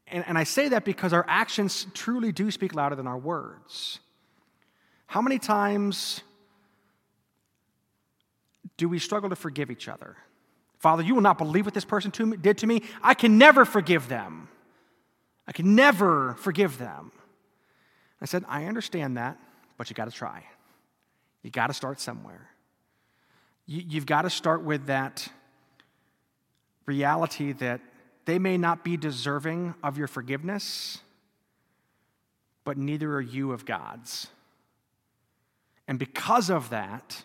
And, 0.08 0.24
and 0.26 0.38
I 0.38 0.44
say 0.44 0.68
that 0.68 0.84
because 0.84 1.12
our 1.12 1.24
actions 1.28 1.86
truly 1.94 2.32
do 2.32 2.50
speak 2.50 2.74
louder 2.74 2.94
than 2.94 3.06
our 3.06 3.18
words. 3.18 3.98
How 5.06 5.20
many 5.20 5.38
times 5.38 6.22
do 8.76 8.88
we 8.88 8.98
struggle 8.98 9.30
to 9.30 9.36
forgive 9.36 9.70
each 9.70 9.88
other? 9.88 10.16
Father, 10.78 11.02
you 11.02 11.14
will 11.14 11.22
not 11.22 11.38
believe 11.38 11.64
what 11.64 11.74
this 11.74 11.84
person 11.84 12.10
did 12.40 12.58
to 12.58 12.66
me. 12.66 12.82
I 13.02 13.14
can 13.14 13.38
never 13.38 13.64
forgive 13.64 14.08
them. 14.08 14.48
I 15.46 15.52
can 15.52 15.74
never 15.74 16.34
forgive 16.34 16.78
them. 16.78 17.12
I 18.20 18.26
said, 18.26 18.44
I 18.48 18.64
understand 18.64 19.16
that, 19.16 19.38
but 19.76 19.88
you 19.88 19.94
got 19.94 20.06
to 20.06 20.16
try. 20.16 20.44
You 21.42 21.50
got 21.50 21.68
to 21.68 21.74
start 21.74 22.00
somewhere. 22.00 22.50
You, 23.66 23.98
have 23.98 24.06
got 24.06 24.22
to 24.22 24.30
start 24.30 24.62
with 24.62 24.86
that 24.86 25.28
reality 26.86 27.52
that 27.52 27.80
they 28.24 28.38
may 28.38 28.56
not 28.58 28.84
be 28.84 28.96
deserving 28.96 29.74
of 29.82 29.98
your 29.98 30.06
forgiveness, 30.06 30.98
but 32.64 32.76
neither 32.76 33.12
are 33.14 33.20
you 33.20 33.52
of 33.52 33.64
God's. 33.64 34.28
And 35.88 35.98
because 35.98 36.50
of 36.50 36.70
that, 36.70 37.22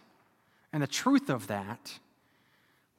and 0.74 0.82
the 0.82 0.88
truth 0.88 1.30
of 1.30 1.48
that, 1.48 2.00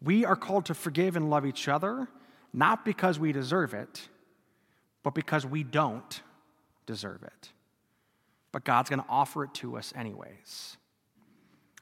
we 0.03 0.25
are 0.25 0.37
called 0.37 0.67
to 0.67 0.75
forgive 0.75 1.17
and 1.17 1.31
love 1.31 1.47
each 1.47 1.69
other, 1.69 2.09
not 2.53 2.85
because 2.85 3.19
we 3.19 3.33
deserve 3.33 3.73
it, 3.73 4.09
but 5.03 5.15
because 5.15 5.47
we 5.47 5.63
don't 5.63 6.23
deserve 6.87 7.23
it. 7.23 7.51
But 8.51 8.65
God's 8.65 8.91
going 8.91 9.01
to 9.01 9.09
offer 9.09 9.45
it 9.45 9.55
to 9.55 9.77
us 9.77 9.93
anyways. 9.97 10.77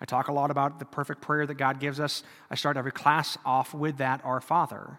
I 0.01 0.05
talk 0.05 0.29
a 0.29 0.33
lot 0.33 0.51
about 0.51 0.79
the 0.79 0.85
perfect 0.85 1.21
prayer 1.21 1.47
that 1.47 1.55
God 1.55 1.81
gives 1.81 2.01
us. 2.01 2.23
I 2.51 2.55
start 2.55 2.77
every 2.77 2.93
class 2.93 3.37
off 3.45 3.75
with 3.75 3.99
that, 3.99 4.21
Our 4.25 4.41
Father, 4.41 4.99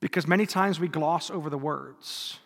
because 0.00 0.26
many 0.26 0.46
times 0.46 0.80
we 0.80 0.88
gloss 0.88 1.30
over 1.30 1.50
the 1.50 1.58
words. 1.58 2.38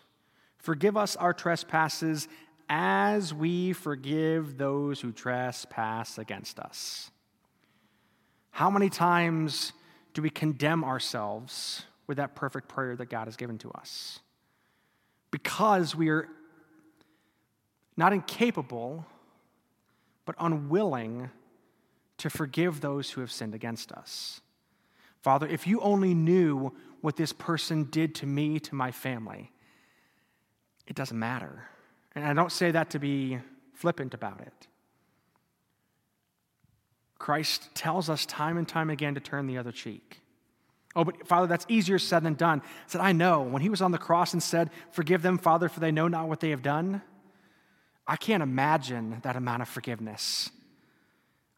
Forgive 0.57 0.97
us 0.97 1.15
our 1.15 1.33
trespasses 1.33 2.27
as 2.67 3.33
we 3.33 3.71
forgive 3.71 4.57
those 4.57 4.99
who 4.99 5.11
trespass 5.11 6.17
against 6.17 6.59
us. 6.59 7.11
How 8.55 8.69
many 8.69 8.89
times 8.89 9.73
do 10.13 10.21
we 10.21 10.29
condemn 10.29 10.85
ourselves 10.85 11.83
with 12.07 12.15
that 12.15 12.35
perfect 12.35 12.69
prayer 12.69 12.95
that 12.95 13.09
God 13.09 13.25
has 13.25 13.35
given 13.35 13.57
to 13.57 13.71
us? 13.71 14.21
Because 15.29 15.93
we 15.93 16.07
are 16.07 16.29
not 17.97 18.13
incapable, 18.13 19.05
but 20.23 20.35
unwilling 20.39 21.31
to 22.19 22.29
forgive 22.29 22.79
those 22.79 23.09
who 23.09 23.19
have 23.19 23.29
sinned 23.29 23.53
against 23.53 23.91
us. 23.91 24.39
Father, 25.21 25.47
if 25.47 25.67
you 25.67 25.81
only 25.81 26.13
knew 26.13 26.73
what 27.01 27.17
this 27.17 27.33
person 27.33 27.83
did 27.91 28.15
to 28.15 28.25
me, 28.25 28.57
to 28.61 28.73
my 28.73 28.89
family, 28.89 29.51
it 30.87 30.95
doesn't 30.95 31.19
matter. 31.19 31.67
And 32.15 32.23
I 32.23 32.31
don't 32.31 32.53
say 32.53 32.71
that 32.71 32.89
to 32.91 32.99
be 32.99 33.37
flippant 33.73 34.13
about 34.13 34.39
it. 34.39 34.67
Christ 37.25 37.73
tells 37.73 38.07
us 38.07 38.23
time 38.27 38.55
and 38.55 38.67
time 38.67 38.91
again 38.91 39.15
to 39.15 39.19
turn 39.19 39.47
the 39.47 39.57
other 39.57 39.71
cheek. 39.71 40.21
Oh, 40.95 41.03
but 41.03 41.27
Father, 41.27 41.47
that's 41.47 41.65
easier 41.67 41.97
said 41.97 42.21
than 42.21 42.35
done. 42.35 42.61
I 42.63 42.69
said, 42.85 43.01
I 43.01 43.13
know. 43.13 43.41
When 43.41 43.63
he 43.63 43.69
was 43.69 43.81
on 43.81 43.89
the 43.89 43.97
cross 43.97 44.33
and 44.33 44.43
said, 44.43 44.69
Forgive 44.91 45.23
them, 45.23 45.39
Father, 45.39 45.67
for 45.67 45.79
they 45.79 45.91
know 45.91 46.07
not 46.07 46.29
what 46.29 46.39
they 46.39 46.51
have 46.51 46.61
done, 46.61 47.01
I 48.05 48.15
can't 48.15 48.43
imagine 48.43 49.21
that 49.23 49.35
amount 49.35 49.63
of 49.63 49.67
forgiveness. 49.67 50.51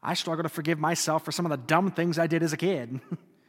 I 0.02 0.14
struggle 0.14 0.42
to 0.42 0.48
forgive 0.48 0.78
myself 0.78 1.22
for 1.22 1.32
some 1.32 1.44
of 1.44 1.50
the 1.50 1.58
dumb 1.58 1.90
things 1.90 2.18
I 2.18 2.28
did 2.28 2.42
as 2.42 2.54
a 2.54 2.56
kid. 2.56 3.00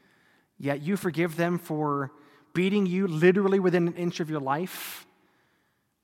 Yet 0.59 0.81
you 0.81 0.97
forgive 0.97 1.37
them 1.37 1.57
for 1.57 2.11
beating 2.53 2.85
you 2.85 3.07
literally 3.07 3.61
within 3.61 3.87
an 3.87 3.95
inch 3.95 4.19
of 4.19 4.29
your 4.29 4.41
life 4.41 5.07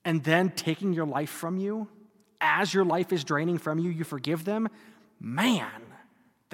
and 0.06 0.24
then 0.24 0.52
taking 0.52 0.94
your 0.94 1.08
life 1.08 1.30
from 1.30 1.58
you. 1.58 1.90
As 2.40 2.74
your 2.74 2.86
life 2.86 3.12
is 3.12 3.26
draining 3.26 3.58
from 3.58 3.80
you, 3.80 3.90
you 3.90 4.06
forgive 4.06 4.46
them. 4.46 4.70
Man, 5.20 5.85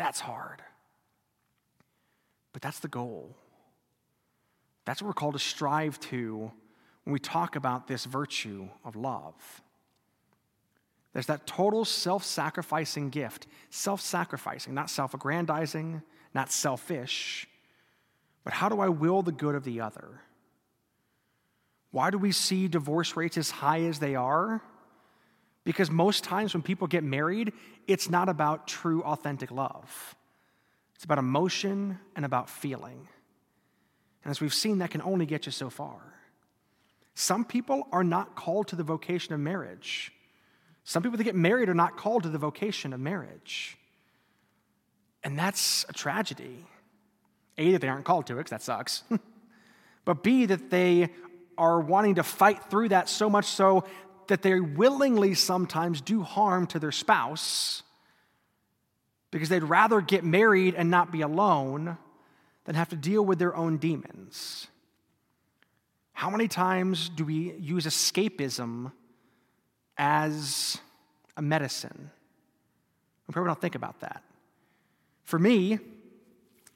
that's 0.01 0.19
hard. 0.19 0.63
But 2.53 2.63
that's 2.63 2.79
the 2.79 2.87
goal. 2.87 3.35
That's 4.85 5.01
what 5.01 5.07
we're 5.07 5.13
called 5.13 5.33
to 5.33 5.39
strive 5.39 5.99
to 6.09 6.51
when 7.03 7.13
we 7.13 7.19
talk 7.19 7.55
about 7.55 7.87
this 7.87 8.05
virtue 8.05 8.67
of 8.83 8.95
love. 8.95 9.61
There's 11.13 11.27
that 11.27 11.45
total 11.45 11.85
self 11.85 12.23
sacrificing 12.23 13.09
gift, 13.09 13.45
self 13.69 14.01
sacrificing, 14.01 14.73
not 14.73 14.89
self 14.89 15.13
aggrandizing, 15.13 16.01
not 16.33 16.51
selfish, 16.51 17.47
but 18.43 18.53
how 18.53 18.69
do 18.69 18.79
I 18.79 18.89
will 18.89 19.21
the 19.21 19.31
good 19.31 19.53
of 19.53 19.63
the 19.63 19.81
other? 19.81 20.21
Why 21.91 22.09
do 22.09 22.17
we 22.17 22.31
see 22.31 22.67
divorce 22.67 23.15
rates 23.15 23.37
as 23.37 23.51
high 23.51 23.81
as 23.81 23.99
they 23.99 24.15
are? 24.15 24.63
Because 25.63 25.91
most 25.91 26.23
times 26.23 26.53
when 26.53 26.63
people 26.63 26.87
get 26.87 27.03
married, 27.03 27.53
it's 27.87 28.09
not 28.09 28.29
about 28.29 28.67
true, 28.67 29.03
authentic 29.03 29.51
love. 29.51 30.15
It's 30.95 31.03
about 31.03 31.19
emotion 31.19 31.99
and 32.15 32.25
about 32.25 32.49
feeling. 32.49 33.07
And 34.23 34.31
as 34.31 34.41
we've 34.41 34.53
seen, 34.53 34.79
that 34.79 34.91
can 34.91 35.01
only 35.01 35.25
get 35.25 35.45
you 35.45 35.51
so 35.51 35.69
far. 35.69 35.99
Some 37.13 37.45
people 37.45 37.87
are 37.91 38.03
not 38.03 38.35
called 38.35 38.67
to 38.69 38.75
the 38.75 38.83
vocation 38.83 39.33
of 39.33 39.39
marriage. 39.39 40.11
Some 40.83 41.03
people 41.03 41.17
that 41.17 41.23
get 41.23 41.35
married 41.35 41.69
are 41.69 41.75
not 41.75 41.97
called 41.97 42.23
to 42.23 42.29
the 42.29 42.37
vocation 42.37 42.93
of 42.93 42.99
marriage. 42.99 43.77
And 45.23 45.37
that's 45.37 45.85
a 45.89 45.93
tragedy. 45.93 46.65
A, 47.57 47.71
that 47.73 47.81
they 47.81 47.89
aren't 47.89 48.05
called 48.05 48.27
to 48.27 48.33
it, 48.33 48.37
because 48.37 48.51
that 48.51 48.61
sucks. 48.63 49.03
but 50.05 50.23
B, 50.23 50.45
that 50.47 50.69
they 50.69 51.09
are 51.57 51.79
wanting 51.79 52.15
to 52.15 52.23
fight 52.23 52.63
through 52.69 52.89
that 52.89 53.09
so 53.09 53.29
much 53.29 53.45
so 53.45 53.83
that 54.31 54.41
they 54.41 54.61
willingly 54.61 55.33
sometimes 55.33 55.99
do 55.99 56.21
harm 56.21 56.65
to 56.65 56.79
their 56.79 56.93
spouse 56.93 57.83
because 59.29 59.49
they'd 59.49 59.63
rather 59.63 59.99
get 59.99 60.23
married 60.23 60.73
and 60.73 60.89
not 60.89 61.11
be 61.11 61.19
alone 61.19 61.97
than 62.63 62.75
have 62.75 62.87
to 62.89 62.95
deal 62.95 63.25
with 63.25 63.39
their 63.39 63.53
own 63.53 63.75
demons. 63.75 64.67
How 66.13 66.29
many 66.29 66.47
times 66.47 67.09
do 67.09 67.25
we 67.25 67.51
use 67.55 67.85
escapism 67.85 68.93
as 69.97 70.77
a 71.35 71.41
medicine? 71.41 72.09
We 73.27 73.33
probably 73.33 73.49
don't 73.49 73.59
think 73.59 73.75
about 73.75 73.99
that. 73.99 74.23
For 75.25 75.39
me, 75.39 75.77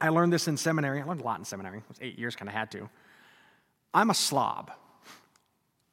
I 0.01 0.09
learned 0.09 0.33
this 0.33 0.49
in 0.49 0.57
seminary. 0.57 1.01
I 1.01 1.05
learned 1.05 1.21
a 1.21 1.23
lot 1.23 1.39
in 1.39 1.45
seminary. 1.45 1.77
It 1.77 1.83
was 1.87 1.99
eight 2.01 2.19
years, 2.19 2.35
kind 2.35 2.49
of 2.49 2.55
had 2.55 2.69
to. 2.71 2.89
I'm 3.93 4.09
a 4.09 4.13
slob. 4.13 4.71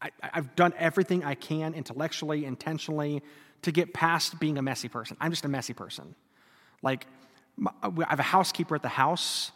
I, 0.03 0.11
have 0.32 0.57
done 0.57 0.74
everything 0.78 1.24
I 1.24 1.34
can 1.34 1.74
intellectually, 1.74 2.44
intentionally, 2.44 3.22
to 3.62 3.72
get 3.72 3.94
past 3.94 4.40
being 4.40 4.59
a 4.59 4.62
messy 4.62 4.88
person. 4.88 5.16
I'm 5.20 5.30
just 5.30 5.44
a 5.44 5.48
messy 5.48 5.72
person. 5.72 6.14
Like, 6.82 7.07
uh, 7.64 7.90
I 7.98 8.11
have 8.11 8.18
a 8.18 8.24
housekeeper 8.24 8.74
at 8.74 8.82
the 8.82 8.88
house 8.88 9.53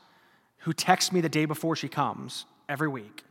who 0.59 0.73
texts 0.73 1.13
me 1.13 1.21
the 1.21 1.29
day 1.29 1.45
before 1.45 1.75
she 1.77 1.89
comes 1.89 2.47
every 2.69 2.89
week. 2.89 3.25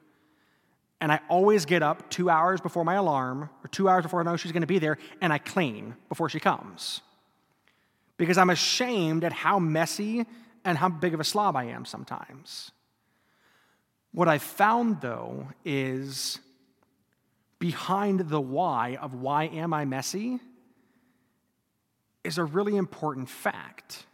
And 1.02 1.12
I 1.12 1.20
always 1.30 1.66
get 1.66 1.84
up 1.84 2.10
two 2.10 2.30
hours 2.30 2.62
before 2.62 2.84
my 2.84 2.96
alarm, 2.96 3.50
or 3.64 3.68
two 3.70 3.88
hours 3.88 4.04
before 4.04 4.22
I 4.22 4.24
know 4.24 4.38
she's 4.38 4.52
going 4.52 4.62
to 4.62 4.68
be 4.68 4.80
there, 4.80 4.98
and 5.22 5.32
I 5.32 5.38
clean 5.38 5.96
before 6.10 6.30
she 6.30 6.40
comes. 6.40 7.02
Because 8.18 8.38
I'm 8.38 8.50
ashamed 8.50 9.24
at 9.24 9.34
how 9.34 9.60
messy 9.60 10.26
and 10.64 10.78
how 10.78 10.90
big 10.90 11.14
of 11.14 11.20
a 11.20 11.24
slob 11.24 11.56
I 11.56 11.66
am 11.66 11.86
sometimes. 11.86 12.72
What 14.14 14.30
I 14.30 14.38
found, 14.38 15.02
though, 15.02 15.50
is 15.66 16.40
behind 17.60 18.30
the 18.30 18.42
why 18.42 18.98
of 19.02 19.14
why 19.14 19.46
am 19.46 19.74
I 19.74 19.86
messy 19.86 20.40
is 22.24 22.38
a 22.38 22.44
really 22.44 22.76
important 22.76 23.30
fact. 23.30 24.06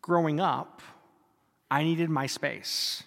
Growing 0.00 0.40
up, 0.40 0.82
I 1.70 1.84
needed 1.84 2.10
my 2.10 2.26
space. 2.26 3.02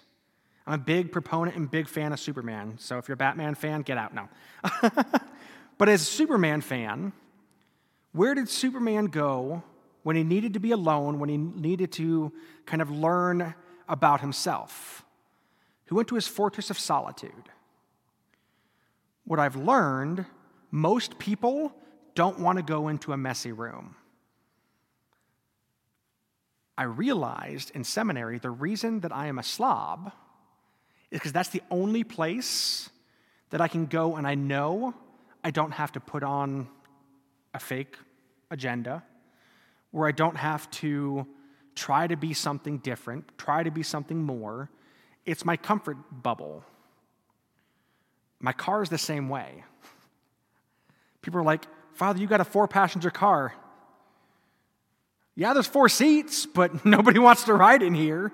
I'm 0.66 0.74
a 0.74 0.78
big 0.78 1.12
proponent 1.12 1.56
and 1.56 1.70
big 1.70 1.88
fan 1.88 2.12
of 2.12 2.18
Superman. 2.18 2.76
So 2.78 2.98
if 2.98 3.06
you're 3.06 3.14
a 3.14 3.16
Batman 3.16 3.54
fan, 3.54 3.82
get 3.82 3.98
out 3.98 4.14
now. 4.14 4.28
but 5.78 5.88
as 5.88 6.02
a 6.02 6.04
Superman 6.04 6.60
fan, 6.60 7.12
where 8.12 8.34
did 8.34 8.48
Superman 8.48 9.06
go 9.06 9.62
when 10.06 10.14
he 10.14 10.22
needed 10.22 10.54
to 10.54 10.60
be 10.60 10.70
alone, 10.70 11.18
when 11.18 11.28
he 11.28 11.36
needed 11.36 11.90
to 11.90 12.32
kind 12.64 12.80
of 12.80 12.88
learn 12.90 13.54
about 13.88 14.20
himself. 14.20 15.04
He 15.88 15.94
went 15.94 16.06
to 16.06 16.14
his 16.14 16.28
fortress 16.28 16.70
of 16.70 16.78
solitude. 16.78 17.50
What 19.26 19.38
I've 19.38 19.56
learned, 19.56 20.24
most 20.70 21.18
people 21.18 21.72
don't 22.14 22.38
want 22.38 22.58
to 22.58 22.62
go 22.62 22.88
into 22.88 23.12
a 23.12 23.16
messy 23.16 23.52
room. 23.52 23.96
I 26.78 26.84
realized 26.84 27.72
in 27.74 27.84
seminary 27.84 28.38
the 28.38 28.50
reason 28.50 29.00
that 29.00 29.12
I 29.12 29.26
am 29.26 29.38
a 29.38 29.42
slob 29.42 30.12
is 31.10 31.18
because 31.18 31.32
that's 31.32 31.48
the 31.48 31.62
only 31.70 32.04
place 32.04 32.88
that 33.50 33.60
I 33.60 33.68
can 33.68 33.86
go 33.86 34.16
and 34.16 34.26
I 34.26 34.34
know 34.34 34.94
I 35.42 35.50
don't 35.50 35.72
have 35.72 35.92
to 35.92 36.00
put 36.00 36.22
on 36.22 36.68
a 37.54 37.58
fake 37.58 37.96
agenda 38.50 39.02
where 39.90 40.06
I 40.06 40.12
don't 40.12 40.36
have 40.36 40.70
to 40.72 41.26
try 41.74 42.06
to 42.06 42.16
be 42.16 42.34
something 42.34 42.78
different, 42.78 43.38
try 43.38 43.62
to 43.62 43.70
be 43.70 43.82
something 43.82 44.22
more. 44.22 44.70
It's 45.24 45.44
my 45.44 45.56
comfort 45.56 45.96
bubble. 46.22 46.64
My 48.40 48.52
car 48.52 48.82
is 48.82 48.88
the 48.88 48.98
same 48.98 49.28
way. 49.28 49.64
People 51.22 51.40
are 51.40 51.44
like, 51.44 51.66
Father, 51.94 52.20
you 52.20 52.26
got 52.26 52.40
a 52.40 52.44
four 52.44 52.68
passenger 52.68 53.10
car. 53.10 53.54
Yeah, 55.34 55.52
there's 55.52 55.66
four 55.66 55.88
seats, 55.88 56.46
but 56.46 56.84
nobody 56.84 57.18
wants 57.18 57.44
to 57.44 57.54
ride 57.54 57.82
in 57.82 57.94
here 57.94 58.32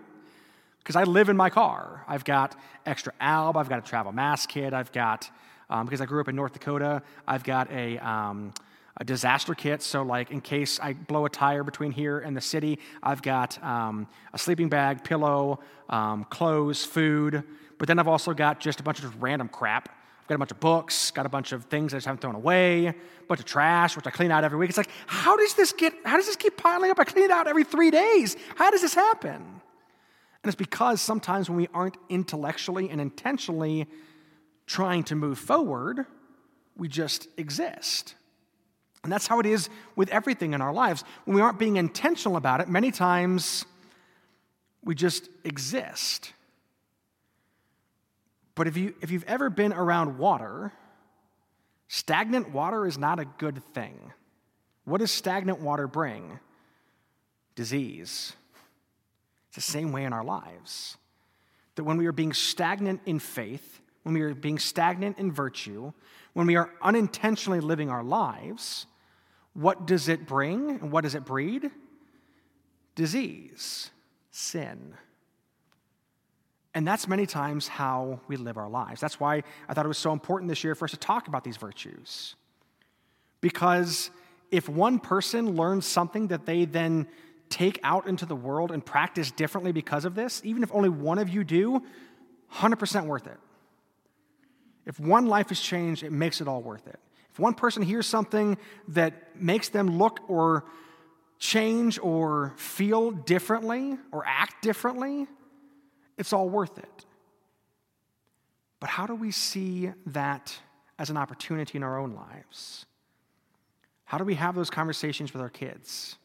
because 0.78 0.96
I 0.96 1.04
live 1.04 1.28
in 1.28 1.36
my 1.36 1.50
car. 1.50 2.04
I've 2.08 2.24
got 2.24 2.56
extra 2.84 3.12
alb, 3.20 3.56
I've 3.56 3.68
got 3.68 3.78
a 3.78 3.82
travel 3.82 4.12
mask 4.12 4.48
kit, 4.50 4.72
I've 4.72 4.92
got, 4.92 5.30
um, 5.70 5.86
because 5.86 6.00
I 6.00 6.06
grew 6.06 6.20
up 6.20 6.28
in 6.28 6.36
North 6.36 6.52
Dakota, 6.52 7.02
I've 7.26 7.44
got 7.44 7.70
a, 7.70 7.98
um, 7.98 8.52
a 8.96 9.04
disaster 9.04 9.54
kit. 9.54 9.82
So, 9.82 10.02
like, 10.02 10.30
in 10.30 10.40
case 10.40 10.78
I 10.80 10.92
blow 10.92 11.24
a 11.24 11.30
tire 11.30 11.64
between 11.64 11.92
here 11.92 12.18
and 12.18 12.36
the 12.36 12.40
city, 12.40 12.78
I've 13.02 13.22
got 13.22 13.62
um, 13.62 14.06
a 14.32 14.38
sleeping 14.38 14.68
bag, 14.68 15.04
pillow, 15.04 15.60
um, 15.88 16.24
clothes, 16.24 16.84
food. 16.84 17.44
But 17.78 17.88
then 17.88 17.98
I've 17.98 18.08
also 18.08 18.32
got 18.34 18.60
just 18.60 18.80
a 18.80 18.82
bunch 18.82 18.98
of 18.98 19.04
just 19.04 19.16
random 19.20 19.48
crap. 19.48 19.88
I've 20.20 20.28
got 20.28 20.34
a 20.36 20.38
bunch 20.38 20.50
of 20.52 20.60
books, 20.60 21.10
got 21.10 21.26
a 21.26 21.28
bunch 21.28 21.52
of 21.52 21.64
things 21.64 21.92
I 21.92 21.96
just 21.96 22.06
haven't 22.06 22.20
thrown 22.20 22.36
away, 22.36 22.86
a 22.86 22.94
bunch 23.26 23.40
of 23.40 23.46
trash, 23.46 23.96
which 23.96 24.06
I 24.06 24.10
clean 24.10 24.30
out 24.30 24.44
every 24.44 24.58
week. 24.58 24.68
It's 24.68 24.78
like, 24.78 24.90
how 25.06 25.36
does 25.36 25.54
this 25.54 25.72
get, 25.72 25.92
how 26.04 26.16
does 26.16 26.26
this 26.26 26.36
keep 26.36 26.56
piling 26.56 26.90
up? 26.90 27.00
I 27.00 27.04
clean 27.04 27.24
it 27.24 27.30
out 27.30 27.48
every 27.48 27.64
three 27.64 27.90
days. 27.90 28.36
How 28.56 28.70
does 28.70 28.82
this 28.82 28.94
happen? 28.94 29.32
And 29.34 30.50
it's 30.50 30.56
because 30.56 31.00
sometimes 31.00 31.48
when 31.48 31.56
we 31.56 31.68
aren't 31.74 31.96
intellectually 32.08 32.88
and 32.88 33.00
intentionally 33.00 33.86
trying 34.66 35.04
to 35.04 35.14
move 35.14 35.38
forward, 35.38 36.06
we 36.76 36.88
just 36.88 37.28
exist. 37.36 38.14
And 39.04 39.12
that's 39.12 39.26
how 39.26 39.40
it 39.40 39.46
is 39.46 39.68
with 39.96 40.08
everything 40.10 40.52
in 40.54 40.60
our 40.60 40.72
lives. 40.72 41.04
When 41.24 41.34
we 41.34 41.42
aren't 41.42 41.58
being 41.58 41.76
intentional 41.76 42.36
about 42.36 42.60
it, 42.60 42.68
many 42.68 42.92
times 42.92 43.64
we 44.84 44.94
just 44.94 45.28
exist. 45.44 46.32
But 48.54 48.66
if, 48.66 48.76
you, 48.76 48.94
if 49.00 49.10
you've 49.10 49.24
ever 49.24 49.50
been 49.50 49.72
around 49.72 50.18
water, 50.18 50.72
stagnant 51.88 52.50
water 52.50 52.86
is 52.86 52.98
not 52.98 53.18
a 53.18 53.24
good 53.24 53.62
thing. 53.72 54.12
What 54.84 54.98
does 54.98 55.10
stagnant 55.10 55.60
water 55.60 55.86
bring? 55.86 56.38
Disease. 57.54 58.34
It's 59.48 59.56
the 59.56 59.72
same 59.72 59.92
way 59.92 60.04
in 60.04 60.12
our 60.12 60.24
lives. 60.24 60.96
That 61.76 61.84
when 61.84 61.96
we 61.96 62.06
are 62.06 62.12
being 62.12 62.32
stagnant 62.32 63.00
in 63.06 63.18
faith, 63.18 63.80
when 64.02 64.14
we 64.14 64.22
are 64.22 64.34
being 64.34 64.58
stagnant 64.58 65.18
in 65.18 65.32
virtue, 65.32 65.92
when 66.32 66.46
we 66.46 66.56
are 66.56 66.70
unintentionally 66.82 67.60
living 67.60 67.88
our 67.88 68.02
lives, 68.02 68.86
what 69.54 69.86
does 69.86 70.08
it 70.08 70.26
bring 70.26 70.70
and 70.70 70.90
what 70.90 71.02
does 71.02 71.14
it 71.14 71.24
breed? 71.24 71.70
Disease, 72.94 73.90
sin. 74.30 74.94
And 76.74 76.86
that's 76.86 77.06
many 77.06 77.26
times 77.26 77.68
how 77.68 78.20
we 78.28 78.36
live 78.36 78.56
our 78.56 78.68
lives. 78.68 79.00
That's 79.00 79.20
why 79.20 79.42
I 79.68 79.74
thought 79.74 79.84
it 79.84 79.88
was 79.88 79.98
so 79.98 80.12
important 80.12 80.48
this 80.48 80.64
year 80.64 80.74
for 80.74 80.86
us 80.86 80.92
to 80.92 80.96
talk 80.96 81.28
about 81.28 81.44
these 81.44 81.58
virtues. 81.58 82.34
Because 83.40 84.10
if 84.50 84.68
one 84.68 84.98
person 84.98 85.54
learns 85.56 85.86
something 85.86 86.28
that 86.28 86.46
they 86.46 86.64
then 86.64 87.08
take 87.50 87.78
out 87.82 88.06
into 88.06 88.24
the 88.24 88.36
world 88.36 88.70
and 88.70 88.84
practice 88.84 89.30
differently 89.30 89.72
because 89.72 90.06
of 90.06 90.14
this, 90.14 90.40
even 90.44 90.62
if 90.62 90.72
only 90.72 90.88
one 90.88 91.18
of 91.18 91.28
you 91.28 91.44
do, 91.44 91.82
100% 92.54 93.06
worth 93.06 93.26
it. 93.26 93.38
If 94.86 94.98
one 94.98 95.26
life 95.26 95.52
is 95.52 95.60
changed, 95.60 96.02
it 96.02 96.12
makes 96.12 96.40
it 96.40 96.48
all 96.48 96.62
worth 96.62 96.86
it. 96.86 96.98
If 97.30 97.38
one 97.38 97.54
person 97.54 97.82
hears 97.82 98.06
something 98.06 98.58
that 98.88 99.36
makes 99.36 99.68
them 99.68 99.98
look 99.98 100.20
or 100.28 100.64
change 101.38 101.98
or 101.98 102.52
feel 102.56 103.10
differently 103.10 103.96
or 104.10 104.24
act 104.26 104.62
differently, 104.62 105.26
it's 106.18 106.32
all 106.32 106.48
worth 106.48 106.78
it. 106.78 107.06
But 108.80 108.90
how 108.90 109.06
do 109.06 109.14
we 109.14 109.30
see 109.30 109.92
that 110.06 110.58
as 110.98 111.10
an 111.10 111.16
opportunity 111.16 111.76
in 111.76 111.82
our 111.82 111.98
own 111.98 112.14
lives? 112.14 112.86
How 114.04 114.18
do 114.18 114.24
we 114.24 114.34
have 114.34 114.54
those 114.54 114.70
conversations 114.70 115.32
with 115.32 115.40
our 115.40 115.48
kids, 115.48 116.16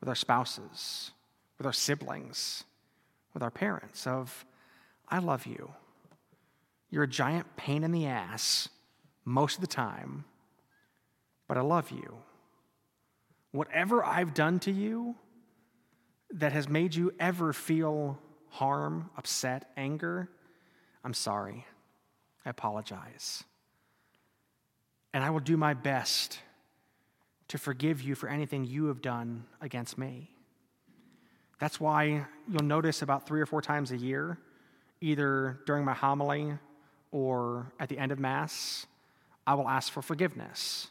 with 0.00 0.08
our 0.08 0.14
spouses, 0.14 1.12
with 1.58 1.66
our 1.66 1.72
siblings, 1.72 2.64
with 3.32 3.42
our 3.42 3.50
parents 3.50 4.06
of, 4.06 4.44
I 5.08 5.18
love 5.18 5.46
you. 5.46 5.70
You're 6.90 7.04
a 7.04 7.08
giant 7.08 7.56
pain 7.56 7.82
in 7.84 7.92
the 7.92 8.06
ass 8.06 8.68
most 9.24 9.56
of 9.56 9.60
the 9.60 9.66
time, 9.66 10.24
but 11.48 11.56
I 11.56 11.60
love 11.60 11.90
you. 11.90 12.18
Whatever 13.52 14.04
I've 14.04 14.34
done 14.34 14.58
to 14.60 14.70
you 14.70 15.16
that 16.30 16.52
has 16.52 16.68
made 16.68 16.94
you 16.94 17.12
ever 17.18 17.52
feel 17.52 18.18
harm, 18.54 19.10
upset, 19.16 19.72
anger, 19.76 20.28
I'm 21.02 21.12
sorry. 21.12 21.66
I 22.46 22.50
apologize. 22.50 23.42
And 25.12 25.24
I 25.24 25.30
will 25.30 25.40
do 25.40 25.56
my 25.56 25.74
best 25.74 26.38
to 27.48 27.58
forgive 27.58 28.00
you 28.00 28.14
for 28.14 28.28
anything 28.28 28.64
you 28.64 28.86
have 28.86 29.02
done 29.02 29.44
against 29.60 29.98
me. 29.98 30.30
That's 31.58 31.80
why 31.80 32.26
you'll 32.48 32.62
notice 32.62 33.02
about 33.02 33.26
three 33.26 33.40
or 33.40 33.46
four 33.46 33.60
times 33.60 33.90
a 33.90 33.96
year, 33.96 34.38
either 35.00 35.58
during 35.66 35.84
my 35.84 35.94
homily 35.94 36.54
or 37.10 37.72
at 37.80 37.88
the 37.88 37.98
end 37.98 38.12
of 38.12 38.20
Mass, 38.20 38.86
I 39.48 39.54
will 39.54 39.68
ask 39.68 39.92
for 39.92 40.00
forgiveness. 40.00 40.88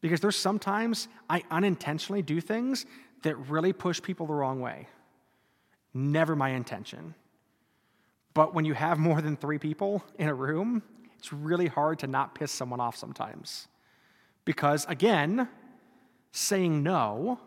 Because 0.00 0.20
there's 0.20 0.36
sometimes 0.36 1.08
I 1.28 1.42
unintentionally 1.50 2.22
do 2.22 2.40
things 2.40 2.86
that 3.22 3.34
really 3.48 3.72
push 3.72 4.00
people 4.00 4.26
the 4.26 4.34
wrong 4.34 4.60
way. 4.60 4.86
Never 5.96 6.36
my 6.36 6.50
intention. 6.50 7.14
But 8.34 8.52
when 8.52 8.66
you 8.66 8.74
have 8.74 8.98
more 8.98 9.22
than 9.22 9.34
three 9.34 9.58
people 9.58 10.04
in 10.18 10.28
a 10.28 10.34
room, 10.34 10.82
it's 11.18 11.32
really 11.32 11.68
hard 11.68 12.00
to 12.00 12.06
not 12.06 12.34
piss 12.34 12.52
someone 12.52 12.80
off 12.80 12.96
sometimes. 12.96 13.66
Because 14.44 14.84
again, 14.90 15.48
saying 16.32 16.82
no 16.82 17.40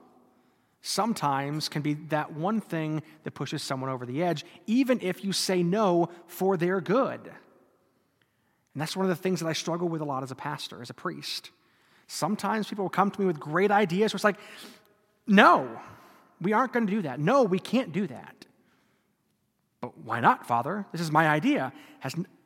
sometimes 0.81 1.69
can 1.69 1.83
be 1.83 1.93
that 1.93 2.33
one 2.33 2.59
thing 2.59 3.03
that 3.23 3.35
pushes 3.35 3.61
someone 3.61 3.91
over 3.91 4.03
the 4.07 4.23
edge, 4.23 4.43
even 4.65 4.99
if 4.99 5.23
you 5.23 5.31
say 5.31 5.61
no 5.61 6.09
for 6.25 6.57
their 6.57 6.81
good. 6.81 7.21
And 8.73 8.81
that's 8.81 8.97
one 8.97 9.05
of 9.05 9.09
the 9.09 9.21
things 9.21 9.41
that 9.41 9.47
I 9.47 9.53
struggle 9.53 9.89
with 9.89 10.01
a 10.01 10.05
lot 10.05 10.23
as 10.23 10.31
a 10.31 10.35
pastor, 10.35 10.81
as 10.81 10.89
a 10.89 10.95
priest. 10.95 11.51
Sometimes 12.07 12.67
people 12.67 12.85
will 12.85 12.89
come 12.89 13.11
to 13.11 13.21
me 13.21 13.27
with 13.27 13.39
great 13.39 13.69
ideas 13.69 14.11
where 14.11 14.17
it's 14.17 14.23
like, 14.23 14.39
no, 15.27 15.79
we 16.41 16.53
aren't 16.53 16.73
going 16.73 16.87
to 16.87 16.91
do 16.91 17.01
that. 17.03 17.19
No, 17.19 17.43
we 17.43 17.59
can't 17.59 17.91
do 17.91 18.07
that. 18.07 18.45
But 19.81 19.97
why 19.99 20.19
not, 20.19 20.45
Father? 20.47 20.85
This 20.91 21.01
is 21.01 21.11
my 21.11 21.27
idea. 21.27 21.73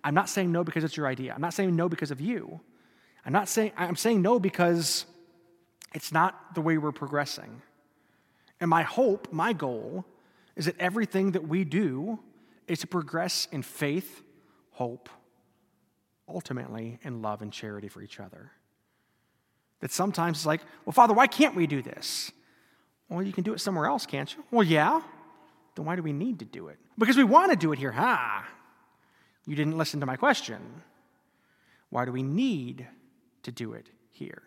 I'm 0.04 0.14
not 0.14 0.30
saying 0.30 0.52
no 0.52 0.64
because 0.64 0.84
it's 0.84 0.98
your 0.98 1.08
idea. 1.08 1.34
I'm 1.34 1.41
not 1.41 1.54
saying 1.54 1.76
no 1.76 1.89
because 1.89 2.12
of 2.12 2.22
you. 2.22 2.60
I'm 3.26 3.34
not 3.34 3.48
saying 3.48 3.72
I'm 3.78 3.96
saying 3.96 4.22
no 4.22 4.39
because 4.39 5.06
it's 5.94 6.12
not 6.12 6.56
the 6.56 6.62
way 6.62 6.78
we're 6.78 6.91
progressing. 6.91 7.62
And 8.60 8.70
my 8.70 8.84
hope, 8.84 9.32
my 9.32 9.54
goal, 9.54 10.06
is 10.56 10.66
that 10.66 10.76
everything 10.80 11.32
that 11.32 11.48
we 11.48 11.64
do 11.64 12.20
is 12.68 12.80
to 12.80 12.88
progress 12.88 13.48
in 13.52 13.64
faith, 13.64 14.24
hope, 14.72 15.10
ultimately 16.28 17.00
in 17.04 17.22
love 17.22 17.41
and 17.41 17.52
charity 17.52 17.88
for 17.88 18.02
each 18.02 18.20
other. 18.20 18.52
That 19.80 19.91
sometimes 19.91 20.39
it's 20.39 20.46
like, 20.46 20.62
well, 20.86 20.94
Father, 20.94 21.14
why 21.14 21.28
can't 21.28 21.56
we 21.56 21.68
do 21.68 21.82
this? 21.82 22.32
Well, 23.10 23.22
you 23.22 23.34
can 23.34 23.43
do 23.43 23.54
it 23.54 23.60
somewhere 23.60 23.86
else, 23.86 24.06
can't 24.06 24.34
you? 24.34 24.43
Well, 24.51 24.64
yeah. 24.66 25.01
Then 25.76 25.86
why 25.86 25.95
do 25.95 26.04
we 26.04 26.14
need 26.14 26.39
to 26.39 26.45
do 26.45 26.68
it? 26.68 26.78
Because 26.97 27.18
we 27.18 27.24
want 27.24 27.51
to 27.51 27.58
do 27.58 27.72
it 27.72 27.80
here. 27.80 27.91
Ha! 27.91 28.47
You 29.45 29.56
didn't 29.56 29.78
listen 29.78 29.99
to 29.99 30.06
my 30.06 30.16
question. 30.16 30.82
Why 31.89 32.06
do 32.06 32.12
we 32.12 32.24
need 32.24 32.88
to 33.43 33.51
do 33.51 33.74
it 33.74 33.89
here? 34.12 34.41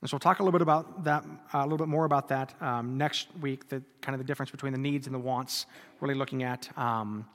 And 0.00 0.08
so 0.08 0.14
we'll 0.14 0.20
talk 0.20 0.40
a 0.40 0.42
little 0.42 0.58
bit 0.58 0.62
about 0.62 1.04
that, 1.04 1.24
uh, 1.52 1.58
a 1.58 1.62
little 1.62 1.78
bit 1.78 1.88
more 1.88 2.04
about 2.04 2.28
that 2.28 2.54
um, 2.62 2.96
next 2.96 3.28
week. 3.40 3.68
The 3.68 3.82
kind 4.00 4.14
of 4.14 4.18
the 4.18 4.24
difference 4.24 4.50
between 4.50 4.72
the 4.72 4.78
needs 4.78 5.06
and 5.06 5.14
the 5.14 5.18
wants. 5.18 5.66
Really 6.00 6.14
looking 6.14 6.42
at 6.42 6.68
um, 6.78 7.26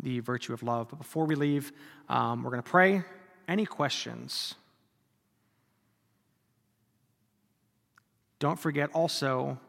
the 0.00 0.20
virtue 0.20 0.52
of 0.52 0.62
love. 0.62 0.88
But 0.90 0.98
before 0.98 1.24
we 1.24 1.34
leave, 1.34 1.72
um, 2.08 2.42
we're 2.42 2.50
going 2.50 2.62
to 2.62 2.68
pray. 2.68 3.02
Any 3.48 3.64
questions? 3.64 4.54
Don't 8.40 8.58
forget 8.58 8.90
also, 8.94 9.60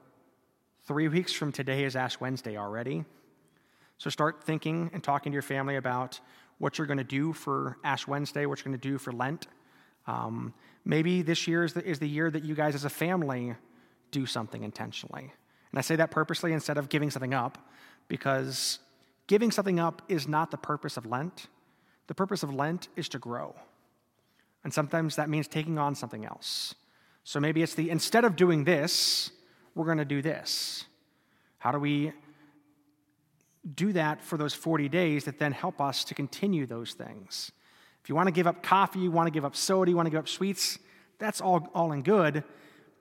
three 0.85 1.09
weeks 1.09 1.33
from 1.33 1.51
today 1.51 1.83
is 1.83 1.97
Ash 1.97 2.19
Wednesday 2.21 2.57
already. 2.57 3.03
So 3.97 4.09
start 4.09 4.45
thinking 4.45 4.89
and 4.93 5.03
talking 5.03 5.33
to 5.33 5.35
your 5.35 5.41
family 5.41 5.75
about 5.75 6.21
what 6.57 6.77
you're 6.77 6.87
going 6.87 6.97
to 6.97 7.03
do 7.03 7.33
for 7.33 7.77
Ash 7.83 8.07
Wednesday, 8.07 8.45
what 8.45 8.59
you're 8.59 8.71
going 8.71 8.79
to 8.79 8.89
do 8.89 8.97
for 8.97 9.11
Lent. 9.11 9.47
Um, 10.07 10.53
maybe 10.85 11.21
this 11.21 11.47
year 11.47 11.65
is 11.65 11.73
the, 11.73 11.85
is 11.85 11.99
the 11.99 12.07
year 12.07 12.31
that 12.31 12.45
you 12.45 12.55
guys 12.55 12.73
as 12.73 12.85
a 12.85 12.89
family 12.89 13.55
do 14.09 14.25
something 14.25 14.63
intentionally. 14.63 15.33
And 15.71 15.77
I 15.77 15.81
say 15.81 15.97
that 15.97 16.09
purposely 16.09 16.53
instead 16.53 16.77
of 16.77 16.87
giving 16.87 17.11
something 17.11 17.33
up, 17.33 17.57
because 18.07 18.79
giving 19.27 19.51
something 19.51 19.81
up 19.81 20.01
is 20.07 20.29
not 20.29 20.49
the 20.49 20.57
purpose 20.57 20.95
of 20.95 21.05
Lent. 21.05 21.47
The 22.07 22.15
purpose 22.15 22.41
of 22.41 22.53
Lent 22.53 22.87
is 22.95 23.09
to 23.09 23.19
grow. 23.19 23.53
And 24.63 24.73
sometimes 24.73 25.17
that 25.17 25.27
means 25.27 25.49
taking 25.49 25.77
on 25.77 25.93
something 25.93 26.23
else. 26.23 26.73
So 27.23 27.39
maybe 27.39 27.61
it's 27.61 27.75
the 27.75 27.89
instead 27.89 28.25
of 28.25 28.35
doing 28.35 28.63
this, 28.63 29.31
we're 29.75 29.85
going 29.85 29.97
to 29.97 30.05
do 30.05 30.21
this. 30.21 30.85
How 31.59 31.71
do 31.71 31.79
we 31.79 32.13
do 33.75 33.93
that 33.93 34.23
for 34.23 34.37
those 34.37 34.53
40 34.53 34.89
days 34.89 35.25
that 35.25 35.39
then 35.39 35.51
help 35.51 35.79
us 35.79 36.03
to 36.05 36.15
continue 36.15 36.65
those 36.65 36.93
things. 36.93 37.51
If 38.01 38.09
you 38.09 38.15
want 38.15 38.27
to 38.27 38.31
give 38.31 38.47
up 38.47 38.63
coffee, 38.63 38.99
you 38.99 39.11
want 39.11 39.27
to 39.27 39.31
give 39.31 39.45
up 39.45 39.55
soda, 39.55 39.91
you 39.91 39.95
want 39.95 40.07
to 40.07 40.09
give 40.09 40.19
up 40.19 40.27
sweets, 40.27 40.79
that's 41.19 41.39
all, 41.39 41.69
all 41.75 41.91
in 41.91 42.01
good. 42.01 42.43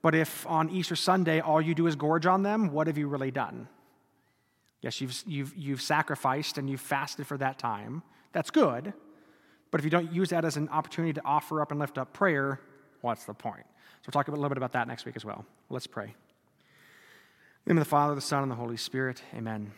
But 0.03 0.15
if 0.15 0.47
on 0.47 0.69
Easter 0.71 0.97
Sunday 0.97 1.41
all 1.41 1.61
you 1.61 1.75
do 1.75 1.87
is 1.87 1.97
gorge 1.97 2.27
on 2.27 2.43
them, 2.43 2.73
what 2.73 2.87
have 2.87 2.99
you 2.99 3.09
really 3.09 3.31
done? 3.31 3.69
Yes, 4.83 5.01
you've, 5.01 5.23
you've, 5.27 5.55
you've 5.57 5.83
sacrificed 5.83 6.59
and 6.59 6.69
you've 6.69 6.81
fasted 6.81 7.27
for 7.27 7.37
that 7.39 7.59
time. 7.59 8.03
That's 8.33 8.51
good. 8.51 8.93
But 9.71 9.81
if 9.81 9.85
you 9.85 9.91
don't 9.91 10.13
use 10.13 10.31
that 10.31 10.45
as 10.45 10.57
an 10.57 10.69
opportunity 10.69 11.13
to 11.15 11.23
offer 11.25 11.61
up 11.61 11.71
and 11.71 11.81
lift 11.81 11.99
up 11.99 12.13
prayer, 12.13 12.61
what's 13.01 13.25
the 13.25 13.35
point? 13.35 13.67
So 14.03 14.07
we'll 14.07 14.13
talk 14.13 14.29
a 14.29 14.31
little 14.31 14.49
bit 14.49 14.57
about 14.57 14.73
that 14.73 14.89
next 14.89 15.05
week 15.05 15.17
as 15.17 15.27
well. 15.27 15.45
Let's 15.69 15.87
pray. 15.87 16.07
In 16.07 16.13
the 17.67 17.75
name 17.75 17.79
of 17.79 17.85
the 17.85 17.91
Father, 17.91 18.15
the 18.15 18.23
Son, 18.23 18.43
and 18.43 18.51
the 18.51 18.57
Holy 18.57 18.79
Spirit, 18.79 19.23
amen. 19.35 19.73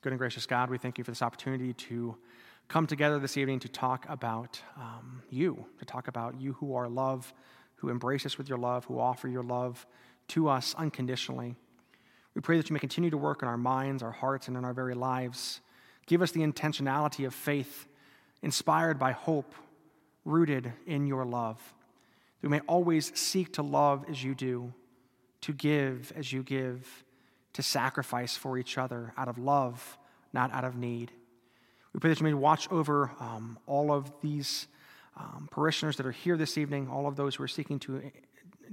Good 0.00 0.12
and 0.12 0.18
gracious 0.18 0.44
God, 0.44 0.70
we 0.70 0.78
thank 0.78 0.98
you 0.98 1.04
for 1.04 1.12
this 1.12 1.22
opportunity 1.22 1.72
to 1.72 2.16
come 2.66 2.88
together 2.88 3.20
this 3.20 3.36
evening 3.36 3.60
to 3.60 3.68
talk 3.68 4.06
about 4.08 4.60
um, 4.76 5.22
you, 5.30 5.64
to 5.78 5.84
talk 5.84 6.08
about 6.08 6.40
you 6.40 6.54
who 6.54 6.74
are 6.74 6.88
love, 6.88 7.32
who 7.76 7.90
embrace 7.90 8.26
us 8.26 8.38
with 8.38 8.48
your 8.48 8.58
love, 8.58 8.86
who 8.86 8.98
offer 8.98 9.28
your 9.28 9.44
love 9.44 9.86
to 10.28 10.48
us 10.48 10.74
unconditionally. 10.76 11.54
We 12.34 12.40
pray 12.40 12.56
that 12.56 12.68
you 12.70 12.74
may 12.74 12.80
continue 12.80 13.10
to 13.10 13.16
work 13.16 13.42
in 13.42 13.48
our 13.48 13.56
minds, 13.56 14.02
our 14.02 14.10
hearts, 14.10 14.48
and 14.48 14.56
in 14.56 14.64
our 14.64 14.72
very 14.72 14.94
lives. 14.94 15.60
Give 16.06 16.22
us 16.22 16.32
the 16.32 16.40
intentionality 16.40 17.24
of 17.24 17.34
faith, 17.34 17.86
inspired 18.42 18.98
by 18.98 19.12
hope, 19.12 19.54
rooted 20.24 20.72
in 20.86 21.06
your 21.06 21.24
love. 21.24 21.60
We 22.42 22.48
may 22.48 22.60
always 22.60 23.16
seek 23.18 23.52
to 23.54 23.62
love 23.62 24.04
as 24.10 24.22
you 24.22 24.34
do, 24.34 24.72
to 25.42 25.52
give 25.52 26.12
as 26.16 26.32
you 26.32 26.42
give 26.42 27.04
to 27.54 27.62
sacrifice 27.62 28.36
for 28.36 28.58
each 28.58 28.78
other 28.78 29.12
out 29.16 29.28
of 29.28 29.38
love, 29.38 29.98
not 30.32 30.52
out 30.52 30.64
of 30.64 30.76
need. 30.76 31.12
We 31.92 32.00
pray 32.00 32.10
that 32.10 32.20
you 32.20 32.24
may 32.24 32.34
watch 32.34 32.70
over 32.70 33.10
um, 33.20 33.58
all 33.66 33.92
of 33.92 34.10
these 34.22 34.66
um, 35.16 35.48
parishioners 35.50 35.96
that 35.96 36.06
are 36.06 36.12
here 36.12 36.36
this 36.36 36.56
evening, 36.56 36.88
all 36.88 37.06
of 37.06 37.16
those 37.16 37.34
who 37.34 37.44
are 37.44 37.48
seeking 37.48 37.78
to 37.80 37.98
eh, 37.98 38.10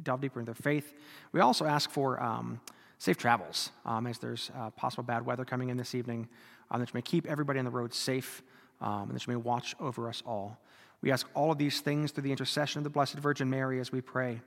delve 0.01 0.21
deeper 0.21 0.39
into 0.39 0.53
their 0.53 0.55
faith. 0.55 0.93
We 1.33 1.41
also 1.41 1.65
ask 1.65 1.89
for 1.89 2.21
um, 2.23 2.61
safe 2.97 3.17
travels 3.17 3.71
um, 3.85 4.07
as 4.07 4.19
there's 4.19 4.49
uh, 4.55 4.69
possible 4.71 5.03
bad 5.03 5.25
weather 5.25 5.43
coming 5.43 5.69
in 5.69 5.75
this 5.75 5.93
evening, 5.93 6.29
um, 6.71 6.79
that 6.79 6.89
you 6.89 6.93
may 6.97 7.01
keep 7.01 7.27
everybody 7.27 7.59
on 7.59 7.65
the 7.65 7.71
road 7.71 7.93
safe, 7.93 8.41
um, 8.79 9.09
and 9.09 9.15
that 9.15 9.27
you 9.27 9.33
may 9.33 9.37
watch 9.37 9.75
over 9.81 10.07
us 10.07 10.23
all. 10.25 10.57
We 11.01 11.11
ask 11.11 11.27
all 11.33 11.51
of 11.51 11.57
these 11.57 11.81
things 11.81 12.11
through 12.11 12.23
the 12.23 12.31
intercession 12.31 12.79
of 12.79 12.83
the 12.83 12.89
Blessed 12.89 13.15
Virgin 13.15 13.49
Mary 13.49 13.79
as 13.79 13.91
we 13.91 14.01
pray. 14.01 14.41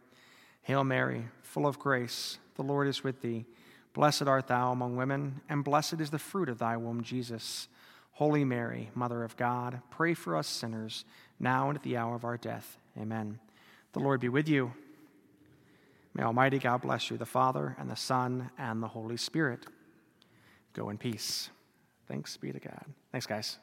Hail 0.62 0.84
Mary, 0.84 1.26
full 1.42 1.66
of 1.66 1.78
grace, 1.78 2.38
the 2.56 2.62
Lord 2.62 2.86
is 2.86 3.02
with 3.02 3.20
thee. 3.22 3.46
Blessed 3.94 4.22
art 4.22 4.46
thou 4.46 4.72
among 4.72 4.96
women, 4.96 5.40
and 5.48 5.64
blessed 5.64 6.00
is 6.00 6.10
the 6.10 6.18
fruit 6.18 6.48
of 6.48 6.58
thy 6.58 6.76
womb, 6.76 7.02
Jesus. 7.02 7.68
Holy 8.12 8.44
Mary, 8.44 8.90
Mother 8.94 9.24
of 9.24 9.36
God, 9.36 9.80
pray 9.90 10.14
for 10.14 10.36
us 10.36 10.46
sinners, 10.46 11.04
now 11.40 11.68
and 11.68 11.76
at 11.76 11.82
the 11.82 11.96
hour 11.96 12.14
of 12.14 12.24
our 12.24 12.36
death. 12.36 12.78
Amen. 12.98 13.38
The 13.92 14.00
Lord 14.00 14.20
be 14.20 14.28
with 14.28 14.48
you. 14.48 14.72
May 16.14 16.22
Almighty 16.22 16.58
God 16.58 16.82
bless 16.82 17.10
you, 17.10 17.16
the 17.16 17.26
Father, 17.26 17.74
and 17.78 17.90
the 17.90 17.96
Son, 17.96 18.50
and 18.58 18.82
the 18.82 18.88
Holy 18.88 19.16
Spirit. 19.16 19.66
Go 20.74 20.90
in 20.90 20.98
peace. 20.98 21.50
Thanks 22.06 22.36
be 22.36 22.52
to 22.52 22.58
God. 22.58 22.84
Thanks, 23.10 23.26
guys. 23.26 23.58